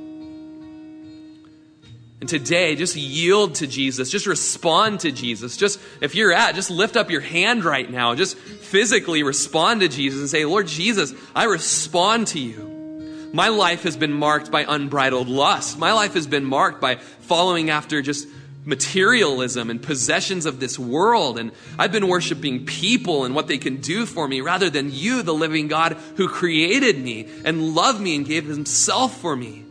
And 2.20 2.28
today, 2.28 2.76
just 2.76 2.95
yield 2.95 3.55
to 3.55 3.68
Jesus. 3.68 4.09
Just 4.09 4.26
respond 4.26 5.01
to 5.01 5.11
Jesus. 5.11 5.55
Just, 5.55 5.80
if 6.01 6.15
you're 6.15 6.34
at, 6.34 6.55
just 6.55 6.72
lift 6.72 6.97
up 6.97 7.11
your 7.11 7.22
hand 7.22 7.63
right 7.63 7.89
now. 7.89 8.15
Just 8.15 8.38
physically 8.38 9.22
respond 9.22 9.82
to 9.82 9.88
Jesus 9.88 10.20
and 10.20 10.30
say, 10.30 10.43
Lord 10.43 10.65
Jesus, 10.65 11.13
I 11.36 11.43
respond 11.43 12.28
to 12.28 12.39
you. 12.39 13.30
My 13.34 13.49
life 13.49 13.84
has 13.84 13.95
been 13.95 14.13
marked 14.13 14.49
by 14.49 14.65
unbridled 14.68 15.28
lust. 15.28 15.78
My 15.78 15.93
life 15.93 16.15
has 16.15 16.26
been 16.26 16.45
marked 16.45 16.82
by 16.82 16.95
following 16.95 17.70
after 17.70 18.01
just 18.01 18.28
materialism 18.65 19.70
and 19.70 19.82
possessions 19.82 20.47
of 20.47 20.59
this 20.59 20.80
world. 20.80 21.38
And 21.38 21.51
I've 21.78 21.91
been 21.91 22.07
worshiping 22.07 22.65
people 22.65 23.26
and 23.26 23.36
what 23.36 23.47
they 23.47 23.59
can 23.59 23.78
do 23.78 24.07
for 24.07 24.28
me 24.28 24.41
rather 24.41 24.72
than 24.72 24.91
you, 24.91 25.22
the 25.22 25.36
living 25.36 25.68
God 25.68 25.93
who 26.15 26.28
created 26.28 26.97
me 26.97 27.28
and 27.45 27.76
loved 27.76 28.01
me 28.01 28.15
and 28.15 28.26
gave 28.26 28.47
himself 28.47 29.22
for 29.22 29.36
me. 29.36 29.66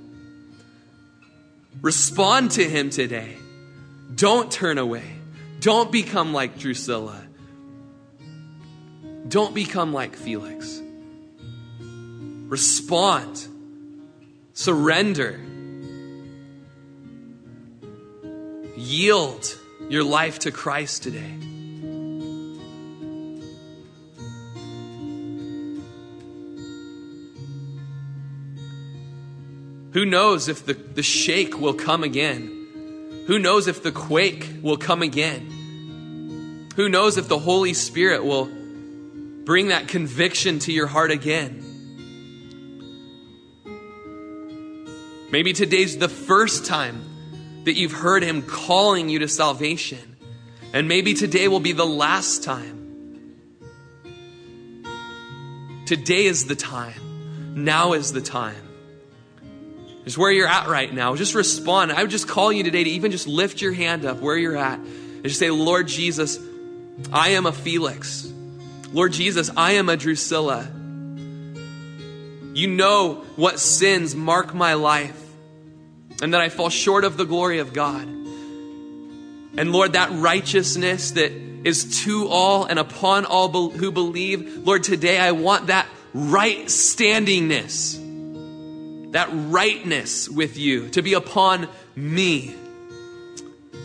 Respond 1.83 2.53
to 2.53 2.69
him 2.69 2.91
today. 2.91 3.37
Don't 4.15 4.51
turn 4.51 4.79
away. 4.79 5.17
Don't 5.61 5.93
become 5.93 6.33
like 6.33 6.59
Drusilla. 6.59 7.23
Don't 9.29 9.55
become 9.55 9.93
like 9.93 10.15
Felix. 10.17 10.81
Respond. 12.49 13.47
Surrender. 14.53 15.41
Yield 18.77 19.59
your 19.89 20.05
life 20.05 20.41
to 20.41 20.51
Christ 20.51 21.03
today. 21.03 21.35
Who 29.97 30.05
knows 30.05 30.49
if 30.49 30.67
the, 30.67 30.75
the 30.75 31.03
shake 31.03 31.59
will 31.59 31.73
come 31.73 32.05
again? 32.05 33.25
Who 33.29 33.39
knows 33.39 33.67
if 33.67 33.83
the 33.83 33.91
quake 33.91 34.47
will 34.61 34.77
come 34.77 35.01
again? 35.01 36.69
Who 36.77 36.91
knows 36.91 37.17
if 37.17 37.29
the 37.29 37.39
Holy 37.39 37.73
Spirit 37.73 38.23
will 38.23 38.45
bring 39.47 39.69
that 39.69 39.89
conviction 39.89 40.59
to 40.59 40.71
your 40.71 40.87
heart 40.87 41.11
again? 41.11 41.63
Maybe 45.33 45.55
today's 45.55 45.97
the 45.97 46.11
first 46.11 46.67
time 46.67 47.63
that 47.65 47.73
you've 47.73 47.93
heard 47.93 48.23
Him 48.23 48.43
calling 48.43 49.09
you 49.09 49.21
to 49.21 49.29
salvation. 49.29 50.19
And 50.75 50.89
maybe 50.89 51.15
today 51.15 51.49
will 51.49 51.59
be 51.59 51.73
the 51.73 51.87
last 51.87 52.45
time. 52.45 53.23
Today 55.87 56.27
is 56.27 56.45
the 56.45 56.55
time. 56.55 57.65
Now 57.65 57.95
is 57.95 58.13
the 58.13 58.21
time. 58.21 58.66
Just 60.07 60.17
where 60.17 60.31
you're 60.31 60.47
at 60.47 60.69
right 60.69 60.95
now. 60.95 61.17
Just 61.17 61.35
respond. 61.35 61.91
I 61.91 62.01
would 62.01 62.13
just 62.13 62.29
call 62.29 62.53
you 62.53 62.63
today 62.63 62.85
to 62.85 62.91
even 62.91 63.11
just 63.11 63.27
lift 63.27 63.61
your 63.61 63.73
hand 63.73 64.05
up 64.05 64.21
where 64.21 64.37
you're 64.37 64.57
at 64.57 64.79
and 64.79 65.25
just 65.25 65.41
say, 65.41 65.51
Lord 65.51 65.89
Jesus, 65.89 66.39
I 67.13 67.31
am 67.31 67.45
a 67.45 67.51
Felix. 67.51 68.33
Lord 68.93 69.13
Jesus, 69.13 69.51
I 69.57 69.73
am 69.73 69.89
a 69.89 69.97
Drusilla. 69.97 70.71
You 72.55 72.69
know 72.69 73.25
what 73.35 73.59
sins 73.59 74.15
mark 74.15 74.55
my 74.55 74.75
life 74.75 75.21
and 76.23 76.33
that 76.35 76.41
I 76.41 76.51
fall 76.51 76.71
short 76.71 77.03
of 77.03 77.17
the 77.17 77.25
glory 77.25 77.59
of 77.59 77.73
God. 77.73 78.05
And 78.05 79.73
Lord, 79.73 79.95
that 79.95 80.11
righteousness 80.13 81.11
that 81.13 81.33
is 81.33 82.05
to 82.05 82.29
all 82.29 82.65
and 82.65 82.79
upon 82.79 83.25
all 83.25 83.71
who 83.71 83.91
believe, 83.91 84.65
Lord, 84.65 84.85
today 84.85 85.19
I 85.19 85.33
want 85.33 85.67
that 85.67 85.89
right 86.15 86.67
standingness 86.67 88.06
that 89.17 89.31
rightness 89.33 90.29
with 90.29 90.59
you 90.59 90.91
to 90.91 91.01
be 91.01 91.15
upon 91.15 91.67
me. 91.95 92.55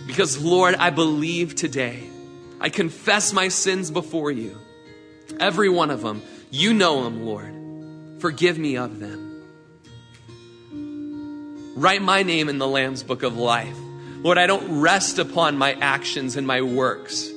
Because, 0.05 0.38
Lord, 0.43 0.75
I 0.75 0.89
believe 0.89 1.55
today. 1.55 2.03
I 2.59 2.67
confess 2.67 3.32
my 3.32 3.47
sins 3.47 3.91
before 3.91 4.29
you. 4.29 4.57
Every 5.39 5.69
one 5.69 5.89
of 5.89 6.01
them. 6.01 6.21
You 6.49 6.73
know 6.73 7.05
them, 7.05 7.25
Lord. 7.25 8.21
Forgive 8.21 8.57
me 8.57 8.75
of 8.75 8.99
them. 8.99 9.29
Write 11.77 12.01
my 12.01 12.23
name 12.23 12.49
in 12.49 12.57
the 12.57 12.67
Lamb's 12.67 13.01
book 13.01 13.23
of 13.23 13.38
life. 13.38 13.77
Lord, 14.17 14.38
I 14.38 14.47
don't 14.47 14.82
rest 14.82 15.17
upon 15.17 15.57
my 15.57 15.71
actions 15.75 16.36
and 16.36 16.45
my 16.45 16.61
works. 16.61 17.32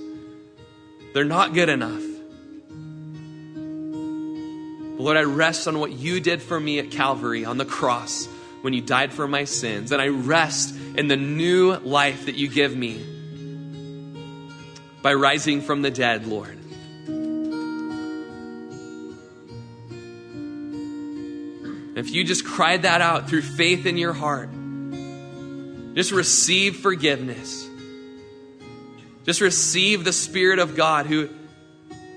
They're 1.12 1.24
not 1.24 1.54
good 1.54 1.68
enough. 1.68 2.02
Lord, 4.96 5.16
I 5.16 5.22
rest 5.22 5.66
on 5.66 5.78
what 5.80 5.92
you 5.92 6.20
did 6.20 6.40
for 6.40 6.58
me 6.58 6.78
at 6.78 6.90
Calvary 6.90 7.44
on 7.44 7.58
the 7.58 7.64
cross 7.64 8.26
when 8.62 8.72
you 8.72 8.80
died 8.80 9.12
for 9.12 9.26
my 9.26 9.44
sins. 9.44 9.90
And 9.90 10.00
I 10.00 10.08
rest 10.08 10.74
in 10.96 11.08
the 11.08 11.16
new 11.16 11.74
life 11.78 12.26
that 12.26 12.36
you 12.36 12.48
give 12.48 12.76
me 12.76 13.04
by 15.02 15.12
rising 15.14 15.60
from 15.60 15.82
the 15.82 15.90
dead, 15.90 16.26
Lord. 16.26 16.58
If 21.96 22.10
you 22.10 22.24
just 22.24 22.44
cried 22.44 22.82
that 22.82 23.00
out 23.00 23.28
through 23.28 23.42
faith 23.42 23.86
in 23.86 23.96
your 23.96 24.12
heart, 24.12 24.48
just 25.94 26.12
receive 26.12 26.76
forgiveness. 26.76 27.68
Just 29.24 29.40
receive 29.40 30.04
the 30.04 30.12
Spirit 30.12 30.58
of 30.58 30.76
God 30.76 31.06
who 31.06 31.28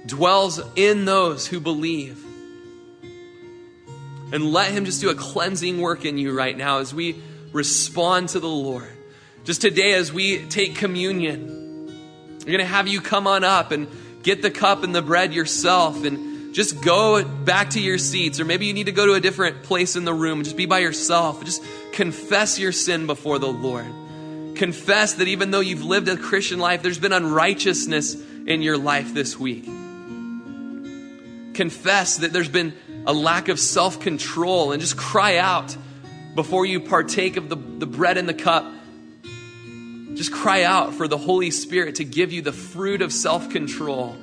dwells 0.05 0.59
in 0.75 1.05
those 1.05 1.47
who 1.47 1.59
believe. 1.59 2.26
And 4.32 4.51
let 4.51 4.71
Him 4.71 4.86
just 4.86 5.01
do 5.01 5.09
a 5.09 5.15
cleansing 5.15 5.80
work 5.80 6.05
in 6.05 6.17
you 6.17 6.36
right 6.38 6.57
now 6.57 6.80
as 6.80 6.93
we 6.93 7.21
respond 7.53 8.30
to 8.30 8.39
the 8.39 8.49
Lord. 8.49 8.91
Just 9.43 9.61
today, 9.61 9.93
as 9.93 10.11
we 10.11 10.45
take 10.47 10.75
communion, 10.75 11.88
we're 12.39 12.45
going 12.45 12.59
to 12.59 12.65
have 12.65 12.88
you 12.88 12.99
come 12.99 13.28
on 13.28 13.43
up 13.43 13.71
and 13.71 13.88
get 14.23 14.41
the 14.41 14.51
cup 14.51 14.84
and 14.84 14.93
the 14.93 15.01
bread 15.01 15.34
yourself 15.34 16.03
and 16.03 16.53
just 16.53 16.82
go 16.82 17.23
back 17.23 17.69
to 17.71 17.80
your 17.80 17.97
seats, 17.97 18.39
or 18.39 18.45
maybe 18.45 18.65
you 18.65 18.73
need 18.73 18.88
to 18.88 18.91
go 18.91 19.05
to 19.05 19.13
a 19.13 19.19
different 19.19 19.63
place 19.63 19.95
in 19.95 20.05
the 20.05 20.13
room. 20.13 20.43
Just 20.43 20.57
be 20.57 20.65
by 20.65 20.80
yourself. 20.80 21.43
Just 21.45 21.63
confess 21.93 22.57
your 22.59 22.71
sin 22.71 23.05
before 23.05 23.39
the 23.39 23.47
Lord. 23.47 23.86
Confess 24.55 25.13
that 25.13 25.28
even 25.28 25.51
though 25.51 25.59
you've 25.59 25.84
lived 25.84 26.09
a 26.09 26.17
Christian 26.17 26.59
life, 26.59 26.82
there's 26.82 26.99
been 26.99 27.13
unrighteousness 27.13 28.15
in 28.47 28.61
your 28.61 28.78
life 28.78 29.13
this 29.13 29.38
week. 29.38 29.65
Confess 31.53 32.17
that 32.17 32.34
there's 32.34 32.49
been 32.49 32.73
a 33.08 33.14
lack 33.14 33.47
of 33.47 33.60
self 33.60 33.99
control 34.01 34.74
and 34.74 34.82
just 34.82 34.97
cry 34.97 35.38
out 35.38 35.76
before 36.36 36.66
you 36.66 36.82
partake 36.82 37.38
of 37.38 37.49
the, 37.49 37.55
the 37.55 37.88
bread 37.88 38.18
and 38.18 38.30
the 38.30 38.34
cup. 38.34 38.66
Just 40.14 40.32
cry 40.32 40.64
out 40.64 40.93
for 40.93 41.08
the 41.08 41.18
Holy 41.18 41.49
Spirit 41.49 41.95
to 41.95 42.03
give 42.03 42.34
you 42.34 42.41
the 42.41 42.51
fruit 42.51 43.01
of 43.01 43.14
self 43.14 43.49
control. 43.49 44.16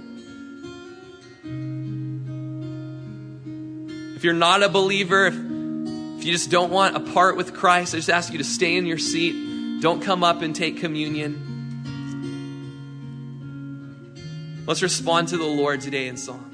If 4.17 4.23
you're 4.23 4.35
not 4.35 4.63
a 4.63 4.69
believer, 4.69 5.27
if, 5.27 5.35
if 5.35 6.25
you 6.25 6.33
just 6.33 6.51
don't 6.51 6.71
want 6.71 6.95
a 6.95 7.01
part 7.01 7.37
with 7.37 7.55
Christ, 7.55 7.95
I 7.95 7.99
just 7.99 8.11
ask 8.11 8.33
you 8.33 8.39
to 8.39 8.45
stay 8.45 8.77
in 8.77 8.87
your 8.87 8.99
seat. 8.99 9.81
Don't 9.81 10.03
come 10.03 10.23
up 10.23 10.43
and 10.43 10.55
take 10.55 10.79
communion. 10.79 11.41
Let's 14.67 14.83
respond 14.83 15.29
to 15.29 15.37
the 15.37 15.45
Lord 15.45 15.81
today 15.81 16.07
in 16.07 16.17
song. 16.17 16.54